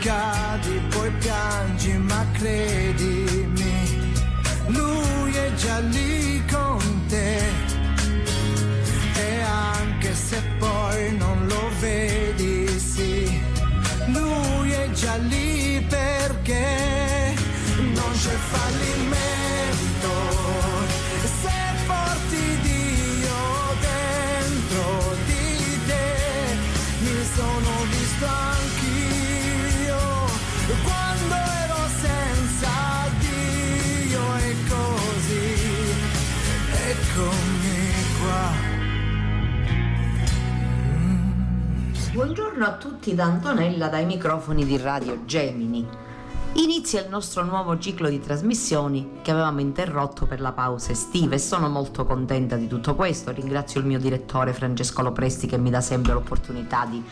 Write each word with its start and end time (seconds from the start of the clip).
cadi, 0.00 0.80
poi 0.88 1.10
piangi, 1.18 1.92
ma 1.98 2.26
credimi, 2.32 4.12
lui 4.68 5.32
è 5.32 5.52
già 5.54 5.78
lì 5.80 6.42
con 6.50 7.06
te. 7.08 7.38
E 9.14 9.40
anche 9.42 10.14
se 10.14 10.42
poi 10.58 11.16
non 11.16 11.46
lo 11.46 11.70
vedi, 11.80 12.66
sì, 12.78 13.40
lui 14.06 14.70
è 14.70 14.90
già 14.92 15.16
lì 15.16 15.84
perché 15.88 17.34
non 17.76 18.12
c'è 18.12 18.36
fallimento. 18.52 19.09
Buongiorno 42.60 42.88
a 42.88 42.90
tutti 42.90 43.14
da 43.14 43.24
Antonella 43.24 43.88
dai 43.88 44.04
microfoni 44.04 44.66
di 44.66 44.76
Radio 44.76 45.24
Gemini. 45.24 45.88
Inizia 46.54 47.00
il 47.00 47.08
nostro 47.08 47.42
nuovo 47.42 47.78
ciclo 47.78 48.10
di 48.10 48.20
trasmissioni 48.20 49.20
che 49.22 49.30
avevamo 49.30 49.60
interrotto 49.60 50.26
per 50.26 50.40
la 50.40 50.52
pausa 50.52 50.90
estiva 50.90 51.36
e 51.36 51.38
sono 51.38 51.70
molto 51.70 52.04
contenta 52.04 52.56
di 52.56 52.66
tutto 52.66 52.94
questo. 52.96 53.30
Ringrazio 53.30 53.80
il 53.80 53.86
mio 53.86 53.98
direttore 53.98 54.52
Francesco 54.52 55.00
Lopresti 55.00 55.46
che 55.46 55.56
mi 55.56 55.70
dà 55.70 55.80
sempre 55.80 56.12
l'opportunità 56.12 56.84
di 56.84 57.02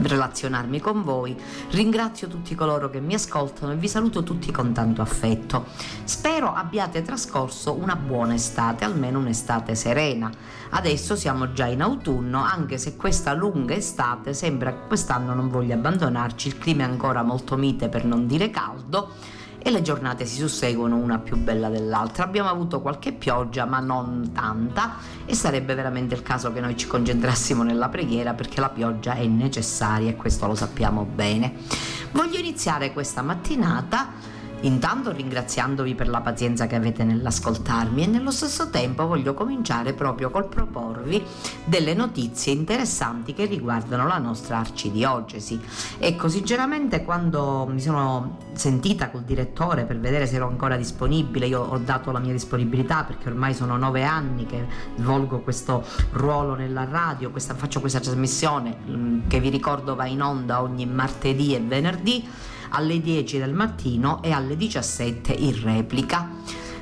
relazionarmi 0.00 0.80
con 0.80 1.02
voi. 1.02 1.36
Ringrazio 1.70 2.28
tutti 2.28 2.54
coloro 2.54 2.88
che 2.88 3.00
mi 3.00 3.14
ascoltano 3.14 3.72
e 3.72 3.76
vi 3.76 3.88
saluto 3.88 4.22
tutti 4.22 4.50
con 4.52 4.72
tanto 4.72 5.02
affetto. 5.02 5.66
Spero 6.04 6.54
abbiate 6.54 7.02
trascorso 7.02 7.74
una 7.74 7.96
buona 7.96 8.34
estate, 8.34 8.84
almeno 8.84 9.18
un'estate 9.18 9.74
serena. 9.74 10.30
Adesso 10.76 11.14
siamo 11.14 11.52
già 11.52 11.66
in 11.66 11.82
autunno, 11.82 12.42
anche 12.42 12.78
se 12.78 12.96
questa 12.96 13.32
lunga 13.32 13.74
estate 13.74 14.34
sembra 14.34 14.72
che 14.72 14.86
quest'anno 14.88 15.32
non 15.32 15.48
voglia 15.48 15.76
abbandonarci, 15.76 16.48
il 16.48 16.58
clima 16.58 16.82
è 16.82 16.86
ancora 16.86 17.22
molto 17.22 17.56
mite 17.56 17.88
per 17.88 18.04
non 18.04 18.26
dire 18.26 18.50
caldo 18.50 19.12
e 19.56 19.70
le 19.70 19.82
giornate 19.82 20.26
si 20.26 20.36
susseguono 20.36 20.96
una 20.96 21.20
più 21.20 21.36
bella 21.36 21.68
dell'altra. 21.68 22.24
Abbiamo 22.24 22.48
avuto 22.48 22.80
qualche 22.80 23.12
pioggia, 23.12 23.66
ma 23.66 23.78
non 23.78 24.32
tanta, 24.34 24.96
e 25.24 25.36
sarebbe 25.36 25.76
veramente 25.76 26.16
il 26.16 26.22
caso 26.22 26.52
che 26.52 26.60
noi 26.60 26.76
ci 26.76 26.88
concentrassimo 26.88 27.62
nella 27.62 27.88
preghiera 27.88 28.34
perché 28.34 28.60
la 28.60 28.68
pioggia 28.68 29.14
è 29.14 29.24
necessaria 29.26 30.10
e 30.10 30.16
questo 30.16 30.48
lo 30.48 30.56
sappiamo 30.56 31.04
bene. 31.04 31.54
Voglio 32.10 32.38
iniziare 32.38 32.92
questa 32.92 33.22
mattinata 33.22 34.32
Intanto 34.64 35.12
ringraziandovi 35.12 35.94
per 35.94 36.08
la 36.08 36.22
pazienza 36.22 36.66
che 36.66 36.74
avete 36.74 37.04
nell'ascoltarmi 37.04 38.02
e 38.02 38.06
nello 38.06 38.30
stesso 38.30 38.70
tempo 38.70 39.06
voglio 39.06 39.34
cominciare 39.34 39.92
proprio 39.92 40.30
col 40.30 40.48
proporvi 40.48 41.22
delle 41.64 41.92
notizie 41.92 42.54
interessanti 42.54 43.34
che 43.34 43.44
riguardano 43.44 44.06
la 44.06 44.16
nostra 44.16 44.58
arcidiocesi. 44.58 45.60
Ecco, 45.98 46.28
sinceramente 46.28 47.04
quando 47.04 47.66
mi 47.70 47.80
sono 47.80 48.38
sentita 48.54 49.10
col 49.10 49.24
direttore 49.24 49.84
per 49.84 49.98
vedere 50.00 50.26
se 50.26 50.36
ero 50.36 50.48
ancora 50.48 50.76
disponibile, 50.76 51.46
io 51.46 51.60
ho 51.60 51.78
dato 51.78 52.10
la 52.10 52.18
mia 52.18 52.32
disponibilità 52.32 53.04
perché 53.04 53.28
ormai 53.28 53.52
sono 53.52 53.76
nove 53.76 54.02
anni 54.04 54.46
che 54.46 54.66
svolgo 54.96 55.40
questo 55.40 55.84
ruolo 56.12 56.54
nella 56.54 56.84
radio, 56.84 57.30
questa, 57.30 57.54
faccio 57.54 57.80
questa 57.80 58.00
trasmissione 58.00 58.76
mm, 58.88 59.28
che 59.28 59.40
vi 59.40 59.50
ricordo 59.50 59.94
va 59.94 60.06
in 60.06 60.22
onda 60.22 60.62
ogni 60.62 60.86
martedì 60.86 61.54
e 61.54 61.60
venerdì 61.60 62.52
alle 62.74 63.00
10 63.00 63.38
del 63.38 63.52
mattino 63.52 64.20
e 64.22 64.32
alle 64.32 64.56
17 64.56 65.32
in 65.32 65.62
replica. 65.62 66.28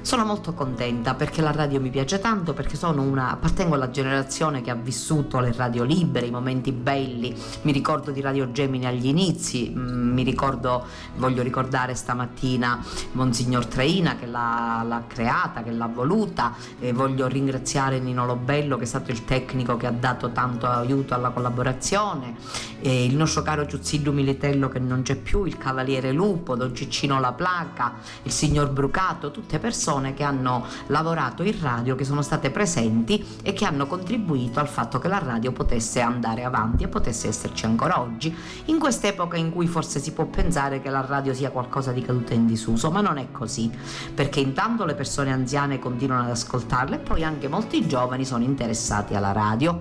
Sono 0.02 0.24
molto 0.24 0.52
contenta 0.52 1.14
perché 1.14 1.40
la 1.40 1.52
radio 1.52 1.80
mi 1.80 1.88
piace 1.88 2.18
tanto, 2.18 2.54
perché 2.54 2.76
una, 2.84 3.30
appartengo 3.30 3.76
alla 3.76 3.88
generazione 3.88 4.60
che 4.60 4.70
ha 4.70 4.74
vissuto 4.74 5.38
le 5.38 5.52
radio 5.56 5.84
libere, 5.84 6.26
i 6.26 6.30
momenti 6.30 6.72
belli. 6.72 7.32
Mi 7.62 7.70
ricordo 7.70 8.10
di 8.10 8.20
Radio 8.20 8.50
Gemini 8.50 8.84
agli 8.84 9.06
inizi, 9.06 9.72
mm, 9.72 10.12
mi 10.12 10.24
ricordo, 10.24 10.84
voglio 11.16 11.42
ricordare 11.42 11.94
stamattina 11.94 12.84
Monsignor 13.12 13.66
Traina 13.66 14.16
che 14.16 14.26
l'ha, 14.26 14.84
l'ha 14.84 15.04
creata, 15.06 15.62
che 15.62 15.70
l'ha 15.70 15.86
voluta. 15.86 16.56
E 16.80 16.92
voglio 16.92 17.28
ringraziare 17.28 18.00
Nino 18.00 18.26
Lobello 18.26 18.76
che 18.76 18.82
è 18.82 18.86
stato 18.86 19.12
il 19.12 19.24
tecnico 19.24 19.76
che 19.76 19.86
ha 19.86 19.92
dato 19.92 20.32
tanto 20.32 20.66
aiuto 20.66 21.14
alla 21.14 21.30
collaborazione. 21.30 22.34
E 22.80 23.04
il 23.04 23.14
nostro 23.14 23.42
caro 23.42 23.66
Giuzzillo 23.66 24.10
Militello 24.10 24.68
che 24.68 24.80
non 24.80 25.02
c'è 25.02 25.14
più, 25.14 25.44
il 25.44 25.56
Cavaliere 25.56 26.10
Lupo, 26.10 26.56
Don 26.56 26.74
Ciccino 26.74 27.20
La 27.20 27.32
Placa, 27.32 27.94
il 28.24 28.32
signor 28.32 28.68
Brucato, 28.70 29.30
tutte 29.30 29.60
persone 29.60 29.90
che 30.14 30.22
hanno 30.22 30.64
lavorato 30.86 31.42
in 31.42 31.60
radio, 31.60 31.94
che 31.94 32.04
sono 32.04 32.22
state 32.22 32.50
presenti 32.50 33.24
e 33.42 33.52
che 33.52 33.64
hanno 33.64 33.86
contribuito 33.86 34.58
al 34.58 34.68
fatto 34.68 34.98
che 34.98 35.08
la 35.08 35.18
radio 35.18 35.52
potesse 35.52 36.00
andare 36.00 36.44
avanti 36.44 36.84
e 36.84 36.88
potesse 36.88 37.28
esserci 37.28 37.66
ancora 37.66 38.00
oggi, 38.00 38.34
in 38.66 38.78
quest'epoca 38.78 39.36
in 39.36 39.50
cui 39.50 39.66
forse 39.66 40.00
si 40.00 40.12
può 40.12 40.24
pensare 40.26 40.80
che 40.80 40.88
la 40.88 41.04
radio 41.06 41.34
sia 41.34 41.50
qualcosa 41.50 41.92
di 41.92 42.00
caduto 42.00 42.32
in 42.32 42.46
disuso, 42.46 42.90
ma 42.90 43.00
non 43.00 43.18
è 43.18 43.30
così, 43.30 43.70
perché 44.14 44.40
intanto 44.40 44.84
le 44.84 44.94
persone 44.94 45.30
anziane 45.32 45.78
continuano 45.78 46.24
ad 46.24 46.30
ascoltarla 46.30 46.96
e 46.96 47.00
poi 47.00 47.22
anche 47.24 47.48
molti 47.48 47.86
giovani 47.86 48.24
sono 48.24 48.44
interessati 48.44 49.14
alla 49.14 49.32
radio. 49.32 49.80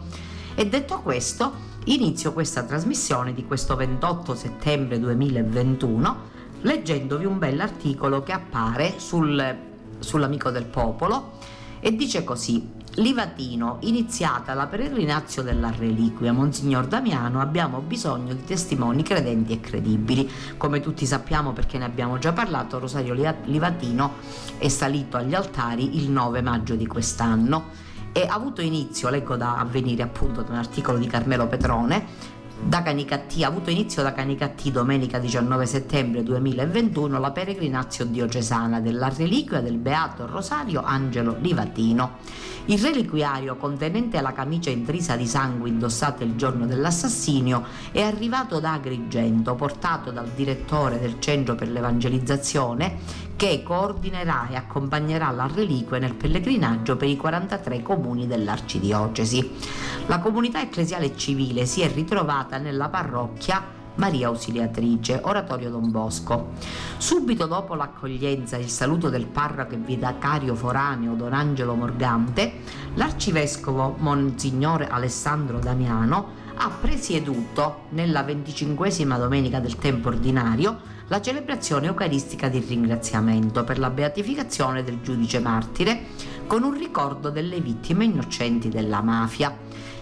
E 0.55 0.67
detto 0.67 0.99
questo, 0.99 1.69
inizio 1.85 2.33
questa 2.33 2.63
trasmissione 2.63 3.33
di 3.33 3.45
questo 3.45 3.75
28 3.75 4.35
settembre 4.35 4.99
2021 4.99 6.29
leggendovi 6.61 7.25
un 7.25 7.39
bell'articolo 7.39 8.21
che 8.21 8.33
appare 8.33 8.95
sul 8.97 9.69
sull'amico 10.01 10.49
del 10.49 10.65
popolo 10.65 11.37
e 11.79 11.95
dice 11.95 12.23
così 12.23 12.79
Livatino, 12.95 13.77
iniziata 13.81 14.53
la 14.53 14.67
peregrinazio 14.67 15.43
della 15.43 15.71
reliquia, 15.71 16.33
Monsignor 16.33 16.87
Damiano, 16.87 17.39
abbiamo 17.39 17.79
bisogno 17.79 18.33
di 18.33 18.43
testimoni 18.43 19.01
credenti 19.01 19.53
e 19.53 19.61
credibili. 19.61 20.29
Come 20.57 20.81
tutti 20.81 21.05
sappiamo 21.05 21.53
perché 21.53 21.77
ne 21.77 21.85
abbiamo 21.85 22.17
già 22.17 22.33
parlato, 22.33 22.79
Rosario 22.79 23.13
Livatino 23.13 24.15
è 24.57 24.67
salito 24.67 25.15
agli 25.15 25.33
altari 25.33 25.95
il 25.95 26.09
9 26.09 26.41
maggio 26.41 26.75
di 26.75 26.85
quest'anno 26.85 27.69
e 28.11 28.25
ha 28.27 28.33
avuto 28.33 28.61
inizio, 28.61 29.09
leggo 29.09 29.37
da 29.37 29.55
avvenire 29.55 30.03
appunto 30.03 30.41
da 30.41 30.51
un 30.51 30.57
articolo 30.57 30.97
di 30.97 31.07
Carmelo 31.07 31.47
Petrone, 31.47 32.05
da 32.63 32.83
Canicattì, 32.83 33.43
ha 33.43 33.47
avuto 33.47 33.69
inizio 33.69 34.03
da 34.03 34.13
Canicattì 34.13 34.71
domenica 34.71 35.17
19 35.17 35.65
settembre 35.65 36.23
2021 36.23 37.19
la 37.19 37.31
peregrinazio 37.31 38.05
diocesana 38.05 38.79
della 38.79 39.09
reliquia 39.09 39.61
del 39.61 39.77
Beato 39.77 40.27
Rosario 40.27 40.83
Angelo 40.83 41.35
Livatino. 41.39 42.19
Il 42.65 42.79
reliquiario 42.79 43.55
contenente 43.55 44.21
la 44.21 44.33
camicia 44.33 44.69
intrisa 44.69 45.15
di 45.15 45.25
sangue 45.25 45.69
indossata 45.69 46.23
il 46.23 46.35
giorno 46.35 46.67
dell'assassinio 46.67 47.65
è 47.91 48.01
arrivato 48.01 48.59
da 48.59 48.73
Agrigento, 48.73 49.55
portato 49.55 50.11
dal 50.11 50.29
direttore 50.29 50.99
del 50.99 51.19
Centro 51.19 51.55
per 51.55 51.69
l'Evangelizzazione 51.69 53.29
che 53.35 53.63
coordinerà 53.63 54.49
e 54.49 54.55
accompagnerà 54.55 55.31
la 55.31 55.49
reliquia 55.51 55.97
nel 55.97 56.13
pellegrinaggio 56.13 56.95
per 56.95 57.07
i 57.07 57.17
43 57.17 57.81
comuni 57.81 58.27
dell'arcidiocesi. 58.27 59.49
La 60.05 60.19
comunità 60.19 60.61
ecclesiale 60.61 61.17
civile 61.17 61.65
si 61.65 61.81
è 61.81 61.91
ritrovata 61.91 62.50
nella 62.57 62.89
parrocchia 62.89 63.79
Maria 63.95 64.27
Ausiliatrice, 64.27 65.19
Oratorio 65.23 65.69
Don 65.69 65.91
Bosco. 65.91 66.51
Subito 66.97 67.45
dopo 67.45 67.75
l'accoglienza 67.75 68.57
e 68.57 68.61
il 68.61 68.69
saluto 68.69 69.09
del 69.09 69.25
parroco 69.25 69.73
e 69.73 69.77
vicario 69.77 70.55
foraneo 70.55 71.13
Don 71.15 71.33
Angelo 71.33 71.75
Morgante, 71.75 72.53
l'arcivescovo 72.95 73.95
Monsignore 73.97 74.87
Alessandro 74.87 75.59
Damiano 75.59 76.39
ha 76.55 76.69
presieduto 76.69 77.85
nella 77.89 78.23
venticinquesima 78.23 79.17
domenica 79.17 79.59
del 79.59 79.77
tempo 79.77 80.09
ordinario 80.09 80.99
la 81.07 81.19
celebrazione 81.19 81.87
eucaristica 81.87 82.47
di 82.47 82.59
ringraziamento 82.59 83.63
per 83.63 83.79
la 83.79 83.89
beatificazione 83.89 84.83
del 84.83 85.01
giudice 85.01 85.39
martire 85.39 86.05
con 86.47 86.63
un 86.63 86.77
ricordo 86.77 87.29
delle 87.29 87.59
vittime 87.59 88.05
innocenti 88.05 88.69
della 88.69 89.01
mafia. 89.01 89.53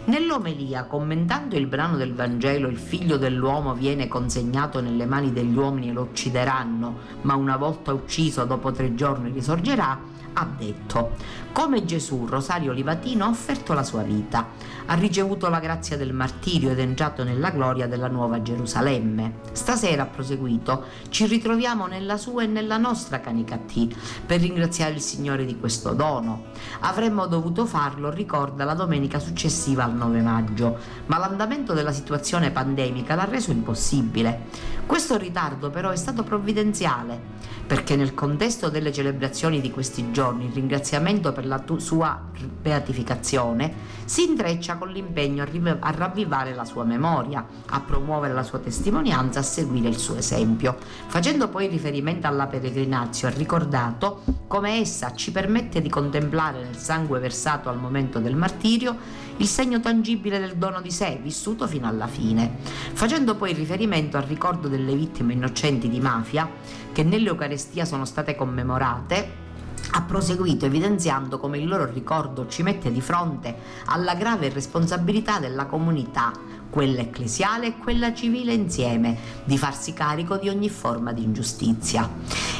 Nell'omelia, 0.10 0.86
commentando 0.86 1.56
il 1.56 1.68
brano 1.68 1.96
del 1.96 2.16
Vangelo, 2.16 2.68
il 2.68 2.80
figlio 2.80 3.18
dell'uomo 3.18 3.76
viene 3.76 4.08
consegnato 4.08 4.82
nelle 4.82 5.06
mani 5.06 5.32
degli 5.32 5.56
uomini 5.56 5.90
e 5.90 5.92
lo 5.92 6.02
uccideranno, 6.02 6.98
ma 7.22 7.36
una 7.36 7.58
volta 7.58 7.94
ucciso 7.94 8.44
dopo 8.46 8.72
tre 8.72 8.96
giorni 8.96 9.30
risorgerà, 9.32 10.00
ha 10.34 10.48
detto, 10.58 11.12
come 11.52 11.86
Gesù, 11.86 12.26
Rosario 12.26 12.72
Livatino 12.72 13.26
ha 13.26 13.30
offerto 13.30 13.74
la 13.74 13.84
sua 13.84 14.02
vita, 14.02 14.48
ha 14.92 14.96
ricevuto 14.96 15.50
la 15.50 15.60
grazia 15.60 15.98
del 15.98 16.14
martirio 16.14 16.72
ed 16.72 16.80
è 16.80 16.82
entrato 16.82 17.24
nella 17.24 17.52
gloria 17.52 17.88
della 17.88 18.08
nuova 18.08 18.42
Gerusalemme. 18.42 19.42
Stasera, 19.52 20.04
ha 20.04 20.08
proseguito, 20.08 20.84
ci 21.10 21.28
ritroviamo 21.28 21.86
nella 21.86 22.18
sua 22.18 22.42
e 22.44 22.48
nella 22.48 22.78
nostra 22.78 23.20
Canicattì 23.20 23.96
per 24.26 24.40
ringraziare 24.40 24.94
il 24.94 25.02
Signore 25.02 25.46
di 25.46 25.60
questo 25.60 25.94
dono. 25.94 26.46
Avremmo 26.80 27.28
dovuto 27.28 27.68
farlo, 27.68 28.10
ricorda, 28.10 28.64
la 28.64 28.74
domenica 28.74 29.20
successiva 29.20 29.84
al 29.84 29.94
9 29.94 30.22
maggio, 30.22 30.78
ma 31.06 31.20
l'andamento 31.20 31.74
della 31.74 31.92
situazione 31.92 32.50
pandemica 32.50 33.14
l'ha 33.14 33.26
reso 33.26 33.52
impossibile. 33.52 34.48
Questo 34.88 35.18
ritardo 35.18 35.70
però 35.70 35.92
è 35.92 35.96
stato 35.96 36.24
provvidenziale 36.24 37.38
perché 37.70 37.96
nel 37.96 38.16
contesto 38.16 38.70
delle 38.70 38.92
celebrazioni 38.92 39.62
di 39.62 39.70
questi 39.70 40.12
giorni 40.12 40.46
il 40.46 40.54
ringraziamento 40.54 41.32
per 41.32 41.46
la 41.46 41.60
tu- 41.60 41.78
sua 41.78 42.20
beatificazione 42.60 43.72
si 44.06 44.24
intreccia 44.24 44.76
con 44.80 44.90
l'impegno 44.90 45.44
a, 45.44 45.92
ravvivare 45.92 46.56
la 46.56 46.66
sua 46.66 46.84
memoria, 46.84 47.46
a 47.68 47.82
promuovere 47.82 48.34
la 48.34 48.42
sua 48.42 48.58
testimonianza, 48.58 49.40
a 49.40 49.44
seguire 49.44 49.90
il 49.90 49.98
suo 49.98 50.16
esempio. 50.16 50.78
Facendo 51.08 51.50
poi 51.50 51.68
riferimento 51.68 52.26
alla 52.26 52.48
peregrinazio, 52.48 53.28
ha 53.28 53.32
ricordato 53.32 54.24
come 54.48 54.80
essa 54.80 55.14
ci 55.14 55.32
permette 55.32 55.82
di 55.82 55.90
contemplare 55.90 56.64
nel 56.64 56.78
sangue 56.78 57.20
versato 57.20 57.70
al 57.70 57.78
momento 57.78 58.20
del 58.20 58.36
martirio 58.36 59.28
il 59.38 59.48
segno 59.48 59.80
tangibile 59.80 60.40
del 60.40 60.56
dono 60.56 60.82
di 60.82 60.92
sé, 60.92 61.20
vissuto 61.22 61.68
fino 61.68 61.88
alla 61.88 62.08
fine, 62.08 62.58
facendo 62.94 63.36
poi 63.36 63.54
riferimento 63.54 64.18
al 64.18 64.24
ricordo 64.24 64.68
delle 64.68 64.96
vittime 64.96 65.34
innocenti 65.34 65.90
di 65.90 66.00
mafia 66.00 66.50
che 66.92 67.04
nell'Eucarestia 67.04 67.86
sono 67.86 68.06
state 68.06 68.36
commemorate 68.36 69.48
ha 69.92 70.02
proseguito 70.04 70.66
evidenziando 70.66 71.40
come 71.40 71.58
il 71.58 71.68
loro 71.68 71.86
ricordo 71.86 72.48
ci 72.48 72.64
mette 72.64 72.92
di 72.92 73.02
fronte 73.02 73.56
alla 73.86 74.16
grave 74.16 74.50
responsabilità 74.50 75.40
della 75.40 75.66
comunità, 75.66 76.32
quella 76.70 77.02
ecclesiale 77.02 77.68
e 77.68 77.78
quella 77.78 78.14
civile 78.14 78.54
insieme, 78.54 79.18
di 79.44 79.58
farsi 79.58 79.94
carico 79.94 80.38
di 80.38 80.50
ogni 80.50 80.70
forma 80.70 81.12
di 81.14 81.24
ingiustizia. 81.24 82.08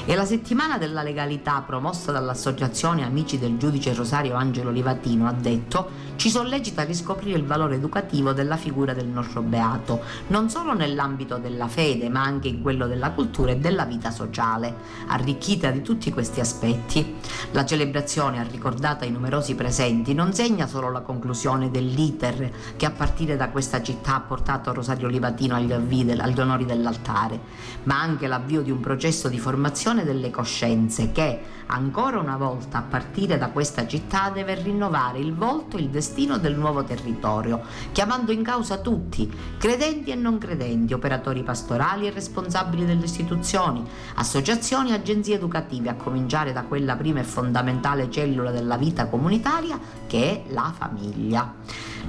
E 0.06 0.16
la 0.16 0.26
settimana 0.26 0.78
della 0.78 1.04
legalità 1.04 1.62
promossa 1.62 2.12
dall'Associazione 2.12 3.06
Amici 3.06 3.38
del 3.38 3.58
Giudice 3.58 3.94
Rosario 3.94 4.36
Angelo 4.36 4.72
Livatino 4.72 5.28
ha 5.28 5.34
detto 5.34 6.09
ci 6.20 6.30
sollecita 6.30 6.82
a 6.82 6.86
riscoprire 6.86 7.38
il 7.38 7.46
valore 7.46 7.76
educativo 7.76 8.34
della 8.34 8.58
figura 8.58 8.94
del 8.94 9.08
nostro 9.08 9.42
beato, 9.42 10.02
non 10.28 10.50
solo 10.50 10.74
nell'ambito 10.74 11.38
della 11.38 11.70
fede, 11.70 12.10
ma 12.10 12.22
anche 12.22 12.50
in 12.50 12.62
quello 12.62 12.88
della 12.88 13.12
cultura 13.12 13.52
e 13.52 13.56
della 13.56 13.86
vita 13.86 14.12
sociale, 14.12 14.76
arricchita 15.08 15.72
di 15.72 15.82
tutti 15.82 16.12
questi 16.12 16.42
aspetti. 16.42 17.16
La 17.52 17.64
celebrazione, 17.64 18.38
ha 18.38 18.44
ricordato 18.44 19.06
ai 19.06 19.12
numerosi 19.12 19.56
presenti, 19.56 20.14
non 20.14 20.34
segna 20.34 20.68
solo 20.68 20.92
la 20.92 21.00
conclusione 21.00 21.72
dell'iter 21.72 22.52
che 22.76 22.86
a 22.86 22.92
partire 22.92 23.38
da 23.38 23.48
questa 23.48 23.82
città 23.82 24.16
ha 24.16 24.20
portato 24.20 24.74
Rosario 24.74 25.08
Livatino 25.08 25.56
agli, 25.56 25.72
avvide, 25.72 26.18
agli 26.18 26.40
onori 26.42 26.66
dell'altare, 26.66 27.40
ma 27.84 27.98
anche 27.98 28.28
l'avvio 28.28 28.62
di 28.62 28.72
un 28.72 28.82
processo 28.82 29.30
di 29.30 29.40
formazione 29.40 30.04
delle 30.04 30.32
coscienze 30.32 31.14
che, 31.14 31.40
ancora 31.68 32.20
una 32.20 32.36
volta 32.36 32.80
a 32.80 32.82
partire 32.82 33.38
da 33.38 33.52
questa 33.52 33.88
città, 33.88 34.32
deve 34.32 34.56
rinnovare 34.56 35.20
il 35.20 35.34
volto 35.34 35.78
e 35.78 35.80
il 35.80 35.88
destino 35.88 36.08
del 36.38 36.58
nuovo 36.58 36.84
territorio, 36.84 37.62
chiamando 37.92 38.32
in 38.32 38.44
causa 38.44 38.80
tutti, 38.80 39.32
credenti 39.58 40.12
e 40.12 40.16
non 40.16 40.38
credenti, 40.38 40.94
operatori 40.94 41.44
pastorali 41.44 42.08
e 42.08 42.12
responsabili 42.12 42.86
delle 42.86 43.06
istituzioni, 43.06 43.84
associazioni 44.16 44.90
e 44.90 44.96
agenzie 44.96 45.36
educative, 45.36 45.90
a 45.90 45.96
cominciare 45.96 46.52
da 46.52 46.64
quella 46.64 46.96
prima 46.96 47.20
e 47.20 47.24
fondamentale 47.24 48.10
cellula 48.10 48.52
della 48.52 48.78
vita 48.78 49.08
comunitaria 49.08 49.80
che 50.08 50.44
è 50.46 50.52
la 50.52 50.74
famiglia. 50.76 51.54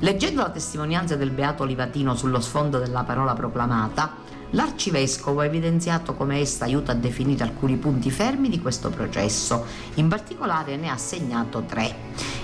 Leggendo 0.01 0.43
la 0.43 0.51
testimonianza 0.51 1.15
del 1.17 1.31
Beato 1.31 1.65
Livatino 1.65 2.15
sullo 2.15 2.41
sfondo 2.41 2.79
della 2.79 3.05
parola 3.05 3.35
proclamata, 3.35 4.29
L'arcivescovo 4.53 5.41
ha 5.41 5.45
evidenziato 5.45 6.15
come 6.15 6.39
essa 6.39 6.65
aiuta 6.65 6.91
a 6.93 6.97
definire 6.97 7.45
alcuni 7.45 7.77
punti 7.77 8.11
fermi 8.11 8.49
di 8.49 8.61
questo 8.61 8.91
processo, 8.91 9.65
in 9.95 10.09
particolare 10.09 10.77
ne 10.77 10.91
ha 10.91 10.97
segnato 10.97 11.63
tre. 11.63 11.95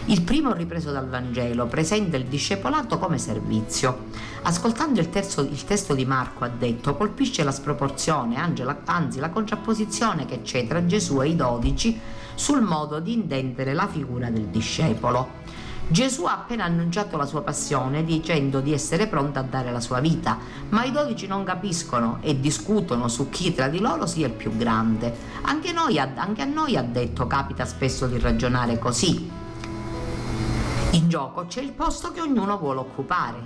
Il 0.09 0.23
primo 0.23 0.53
ripreso 0.53 0.93
dal 0.93 1.09
Vangelo 1.09 1.67
presenta 1.67 2.17
il 2.17 2.27
discepolato 2.27 2.97
come 2.97 3.19
servizio. 3.19 4.05
Ascoltando 4.43 5.01
il, 5.01 5.11
terzo, 5.11 5.41
il 5.41 5.65
testo 5.65 5.95
di 5.95 6.05
Marco 6.05 6.45
ha 6.45 6.49
detto 6.49 6.95
colpisce 6.95 7.43
la 7.43 7.51
sproporzione, 7.51 8.37
anzi 8.37 9.19
la 9.19 9.31
contrapposizione 9.31 10.25
che 10.25 10.43
c'è 10.43 10.65
tra 10.69 10.87
Gesù 10.87 11.21
e 11.23 11.31
i 11.31 11.35
dodici 11.35 11.99
sul 12.37 12.63
modo 12.63 13.01
di 13.01 13.15
intendere 13.15 13.75
la 13.75 13.89
figura 13.89 14.31
del 14.31 14.45
discepolo. 14.45 15.43
Gesù 15.89 16.23
ha 16.27 16.35
appena 16.35 16.63
annunciato 16.63 17.17
la 17.17 17.27
sua 17.27 17.43
passione 17.43 18.05
dicendo 18.05 18.61
di 18.61 18.73
essere 18.73 19.09
pronto 19.09 19.41
a 19.41 19.43
dare 19.43 19.73
la 19.73 19.81
sua 19.81 19.99
vita, 19.99 20.39
ma 20.69 20.85
i 20.85 20.93
dodici 20.93 21.27
non 21.27 21.43
capiscono 21.43 22.19
e 22.21 22.39
discutono 22.39 23.09
su 23.09 23.29
chi 23.29 23.53
tra 23.53 23.67
di 23.67 23.81
loro 23.81 24.07
sia 24.07 24.29
il 24.29 24.33
più 24.35 24.57
grande. 24.57 25.13
Anche, 25.43 25.73
noi, 25.73 25.99
anche 25.99 26.43
a 26.43 26.45
noi 26.45 26.77
ha 26.77 26.83
detto 26.83 27.27
capita 27.27 27.65
spesso 27.65 28.07
di 28.07 28.21
ragionare 28.21 28.79
così. 28.79 29.46
In 30.97 31.11
gioco 31.11 31.45
c'è 31.45 31.61
il 31.61 31.73
posto 31.73 32.11
che 32.11 32.23
ognuno 32.23 32.57
vuole 32.57 32.81
occupare. 32.81 33.37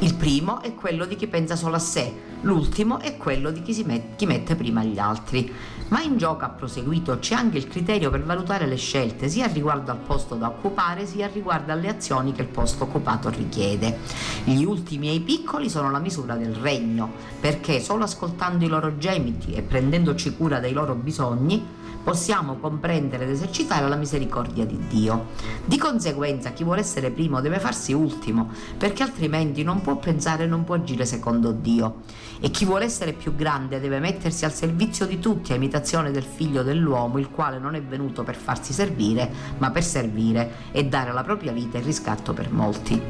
Il 0.00 0.14
primo 0.16 0.60
è 0.60 0.74
quello 0.74 1.06
di 1.06 1.16
chi 1.16 1.26
pensa 1.26 1.56
solo 1.56 1.76
a 1.76 1.78
sé, 1.78 2.12
l'ultimo 2.42 2.98
è 2.98 3.16
quello 3.16 3.50
di 3.50 3.62
chi, 3.62 3.82
met- 3.84 4.16
chi 4.16 4.26
mette 4.26 4.54
prima 4.54 4.84
gli 4.84 4.98
altri. 4.98 5.50
Ma 5.88 6.02
in 6.02 6.18
gioco, 6.18 6.44
ha 6.44 6.50
proseguito, 6.50 7.18
c'è 7.20 7.34
anche 7.34 7.56
il 7.56 7.68
criterio 7.68 8.10
per 8.10 8.22
valutare 8.22 8.66
le 8.66 8.76
scelte, 8.76 9.30
sia 9.30 9.46
riguardo 9.46 9.92
al 9.92 9.96
posto 9.96 10.34
da 10.34 10.48
occupare, 10.48 11.06
sia 11.06 11.26
riguardo 11.28 11.72
alle 11.72 11.88
azioni 11.88 12.32
che 12.32 12.42
il 12.42 12.48
posto 12.48 12.84
occupato 12.84 13.30
richiede. 13.30 14.00
Gli 14.44 14.62
ultimi 14.62 15.08
e 15.08 15.14
i 15.14 15.20
piccoli 15.20 15.70
sono 15.70 15.90
la 15.90 16.00
misura 16.00 16.34
del 16.36 16.54
regno, 16.54 17.10
perché 17.40 17.80
solo 17.80 18.04
ascoltando 18.04 18.66
i 18.66 18.68
loro 18.68 18.98
gemiti 18.98 19.54
e 19.54 19.62
prendendoci 19.62 20.36
cura 20.36 20.60
dei 20.60 20.74
loro 20.74 20.94
bisogni, 20.94 21.76
possiamo 22.02 22.56
comprendere 22.56 23.24
ed 23.24 23.30
esercitare 23.30 23.88
la 23.88 23.96
misericordia 23.96 24.64
di 24.64 24.78
Dio. 24.88 25.26
Di 25.64 25.76
conseguenza 25.78 26.50
chi 26.50 26.64
vuole 26.64 26.80
essere 26.80 27.10
primo 27.10 27.40
deve 27.40 27.58
farsi 27.58 27.92
ultimo, 27.92 28.50
perché 28.76 29.02
altrimenti 29.02 29.62
non 29.62 29.80
può 29.80 29.96
pensare 29.96 30.44
e 30.44 30.46
non 30.46 30.64
può 30.64 30.74
agire 30.74 31.04
secondo 31.04 31.52
Dio. 31.52 32.02
E 32.40 32.50
chi 32.50 32.64
vuole 32.64 32.84
essere 32.84 33.12
più 33.12 33.34
grande 33.34 33.80
deve 33.80 33.98
mettersi 33.98 34.44
al 34.44 34.52
servizio 34.52 35.06
di 35.06 35.18
tutti 35.18 35.52
a 35.52 35.56
imitazione 35.56 36.10
del 36.10 36.22
figlio 36.22 36.62
dell'uomo, 36.62 37.18
il 37.18 37.30
quale 37.30 37.58
non 37.58 37.74
è 37.74 37.82
venuto 37.82 38.22
per 38.22 38.36
farsi 38.36 38.72
servire, 38.72 39.30
ma 39.58 39.70
per 39.70 39.84
servire 39.84 40.52
e 40.70 40.84
dare 40.84 41.12
la 41.12 41.22
propria 41.22 41.52
vita 41.52 41.78
in 41.78 41.84
riscatto 41.84 42.32
per 42.32 42.52
molti. 42.52 43.00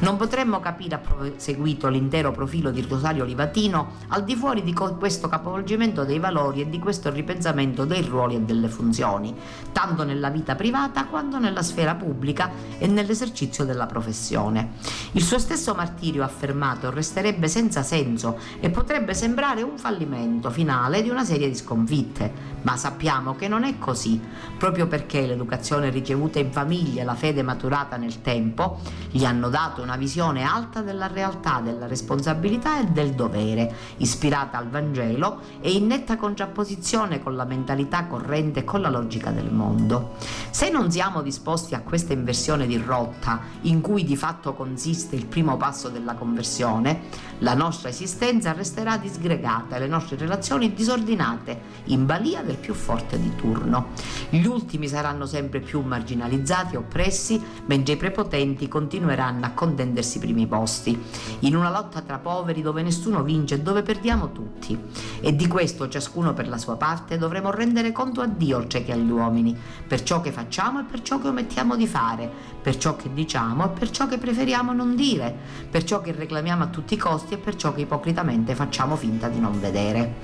Non 0.00 0.16
potremmo 0.16 0.60
capire 0.60 0.94
a 0.94 0.98
proseguito 0.98 1.88
l'intero 1.88 2.32
profilo 2.32 2.70
di 2.70 2.84
Rosario 2.88 3.24
Livatino 3.24 3.92
al 4.08 4.24
di 4.24 4.34
fuori 4.34 4.62
di 4.62 4.72
questo 4.72 5.28
capovolgimento 5.28 6.04
dei 6.04 6.18
valori 6.18 6.62
e 6.62 6.68
di 6.70 6.78
questo 6.78 7.10
ripensamento 7.10 7.84
dei 7.84 8.02
ruoli 8.02 8.34
e 8.38 8.42
delle 8.42 8.68
funzioni, 8.68 9.34
tanto 9.72 10.04
nella 10.04 10.30
vita 10.30 10.54
privata 10.54 11.04
quanto 11.04 11.38
nella 11.38 11.62
sfera 11.62 11.94
pubblica 11.94 12.50
e 12.78 12.86
nell'esercizio 12.86 13.64
della 13.64 13.86
professione. 13.86 14.72
Il 15.12 15.22
suo 15.22 15.38
stesso 15.38 15.74
martirio 15.74 16.22
affermato 16.22 16.90
resterebbe 16.90 17.48
senza 17.48 17.82
senso 17.82 18.38
e 18.60 18.70
potrebbe 18.70 19.14
sembrare 19.14 19.62
un 19.62 19.78
fallimento 19.78 20.50
finale 20.50 21.02
di 21.02 21.08
una 21.08 21.24
serie 21.24 21.48
di 21.48 21.54
sconfitte, 21.54 22.56
ma 22.62 22.76
sappiamo 22.76 23.34
che 23.34 23.48
non 23.48 23.64
è 23.64 23.78
così, 23.78 24.20
proprio 24.56 24.86
perché 24.86 25.26
l'educazione 25.26 25.90
ricevuta 25.90 26.38
in 26.38 26.52
famiglia 26.52 27.02
e 27.02 27.04
la 27.04 27.14
fede 27.14 27.42
maturata 27.42 27.96
nel 27.96 28.20
tempo 28.20 28.80
gli 29.10 29.24
hanno 29.24 29.48
dato 29.48 29.82
una 29.82 29.96
visione 29.96 30.42
alta 30.42 30.80
della 30.80 31.06
realtà, 31.06 31.60
della 31.62 31.86
responsabilità 31.86 32.80
e 32.80 32.86
del 32.86 33.12
dovere, 33.12 33.74
ispirata 33.98 34.58
al 34.58 34.68
Vangelo 34.68 35.40
e 35.60 35.72
in 35.72 35.86
netta 35.86 36.16
contrapposizione 36.16 37.22
con 37.22 37.34
la 37.34 37.44
mentalità 37.44 38.06
corretta 38.06 38.27
corrente 38.28 38.62
con 38.62 38.82
la 38.82 38.90
logica 38.90 39.30
del 39.30 39.50
mondo. 39.50 40.16
Se 40.50 40.68
non 40.68 40.90
siamo 40.90 41.22
disposti 41.22 41.74
a 41.74 41.80
questa 41.80 42.12
inversione 42.12 42.66
di 42.66 42.76
rotta, 42.76 43.40
in 43.62 43.80
cui 43.80 44.04
di 44.04 44.16
fatto 44.16 44.52
consiste 44.52 45.16
il 45.16 45.24
primo 45.24 45.56
passo 45.56 45.88
della 45.88 46.12
conversione, 46.12 47.00
la 47.38 47.54
nostra 47.54 47.88
esistenza 47.88 48.52
resterà 48.52 48.98
disgregata 48.98 49.76
e 49.76 49.78
le 49.78 49.86
nostre 49.86 50.16
relazioni 50.16 50.74
disordinate, 50.74 51.76
in 51.84 52.04
balia 52.04 52.42
del 52.42 52.56
più 52.56 52.74
forte 52.74 53.18
di 53.18 53.34
turno. 53.34 53.88
Gli 54.28 54.44
ultimi 54.44 54.88
saranno 54.88 55.24
sempre 55.24 55.60
più 55.60 55.80
marginalizzati 55.80 56.74
e 56.74 56.78
oppressi, 56.78 57.42
mentre 57.64 57.94
i 57.94 57.96
prepotenti 57.96 58.68
continueranno 58.68 59.46
a 59.46 59.50
contendersi 59.52 60.18
i 60.18 60.20
primi 60.20 60.46
posti, 60.46 61.00
in 61.40 61.56
una 61.56 61.70
lotta 61.70 62.02
tra 62.02 62.18
poveri 62.18 62.60
dove 62.60 62.82
nessuno 62.82 63.22
vince 63.22 63.54
e 63.54 63.60
dove 63.60 63.82
perdiamo 63.82 64.32
tutti. 64.32 64.78
E 65.20 65.34
di 65.34 65.46
questo 65.46 65.88
ciascuno 65.88 66.34
per 66.34 66.48
la 66.48 66.58
sua 66.58 66.76
parte 66.76 67.16
dovremo 67.16 67.50
rendere 67.50 67.90
conto 67.90 68.16
a 68.22 68.26
Dio 68.26 68.56
oltre 68.56 68.84
che 68.84 68.92
agli 68.92 69.10
uomini, 69.10 69.56
per 69.86 70.02
ciò 70.02 70.20
che 70.20 70.32
facciamo 70.32 70.80
e 70.80 70.84
per 70.84 71.02
ciò 71.02 71.18
che 71.20 71.28
omettiamo 71.28 71.76
di 71.76 71.86
fare, 71.86 72.30
per 72.60 72.76
ciò 72.76 72.96
che 72.96 73.12
diciamo 73.12 73.66
e 73.66 73.78
per 73.78 73.90
ciò 73.90 74.06
che 74.06 74.18
preferiamo 74.18 74.72
non 74.72 74.94
dire, 74.94 75.34
per 75.70 75.84
ciò 75.84 76.00
che 76.00 76.12
reclamiamo 76.12 76.64
a 76.64 76.68
tutti 76.68 76.94
i 76.94 76.98
costi 76.98 77.34
e 77.34 77.38
per 77.38 77.56
ciò 77.56 77.72
che 77.72 77.82
ipocritamente 77.82 78.54
facciamo 78.54 78.96
finta 78.96 79.28
di 79.28 79.40
non 79.40 79.58
vedere. 79.60 80.16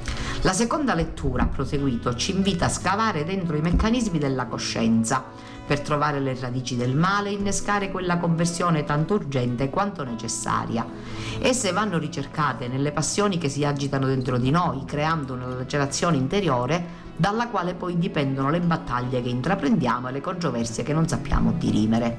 La 0.43 0.53
seconda 0.53 0.95
lettura, 0.95 1.47
proseguito, 1.47 2.15
ci 2.15 2.33
invita 2.33 2.67
a 2.67 2.71
scavare 2.71 3.25
dentro 3.25 3.57
i 3.57 3.61
meccanismi 3.61 4.19
della 4.19 4.47
coscienza 4.47 5.25
per 5.67 5.81
trovare 5.81 6.21
le 6.21 6.39
radici 6.39 6.77
del 6.77 6.95
male 6.95 7.31
e 7.31 7.33
innescare 7.33 7.91
quella 7.91 8.19
conversione 8.19 8.85
tanto 8.85 9.15
urgente 9.15 9.71
quanto 9.71 10.05
necessaria. 10.05 10.87
Esse 11.41 11.73
vanno 11.73 11.99
ricercate 11.99 12.69
nelle 12.69 12.93
passioni 12.93 13.39
che 13.39 13.49
si 13.49 13.65
agitano 13.65 14.07
dentro 14.07 14.37
di 14.37 14.51
noi, 14.51 14.85
creando 14.85 15.33
una 15.33 15.47
lacerazione 15.47 16.17
interiore 16.17 17.03
dalla 17.17 17.49
quale 17.49 17.75
poi 17.75 17.99
dipendono 17.99 18.51
le 18.51 18.61
battaglie 18.61 19.23
che 19.23 19.29
intraprendiamo 19.29 20.09
e 20.09 20.13
le 20.13 20.21
controversie 20.21 20.83
che 20.83 20.93
non 20.93 21.07
sappiamo 21.09 21.53
dirimere. 21.53 22.19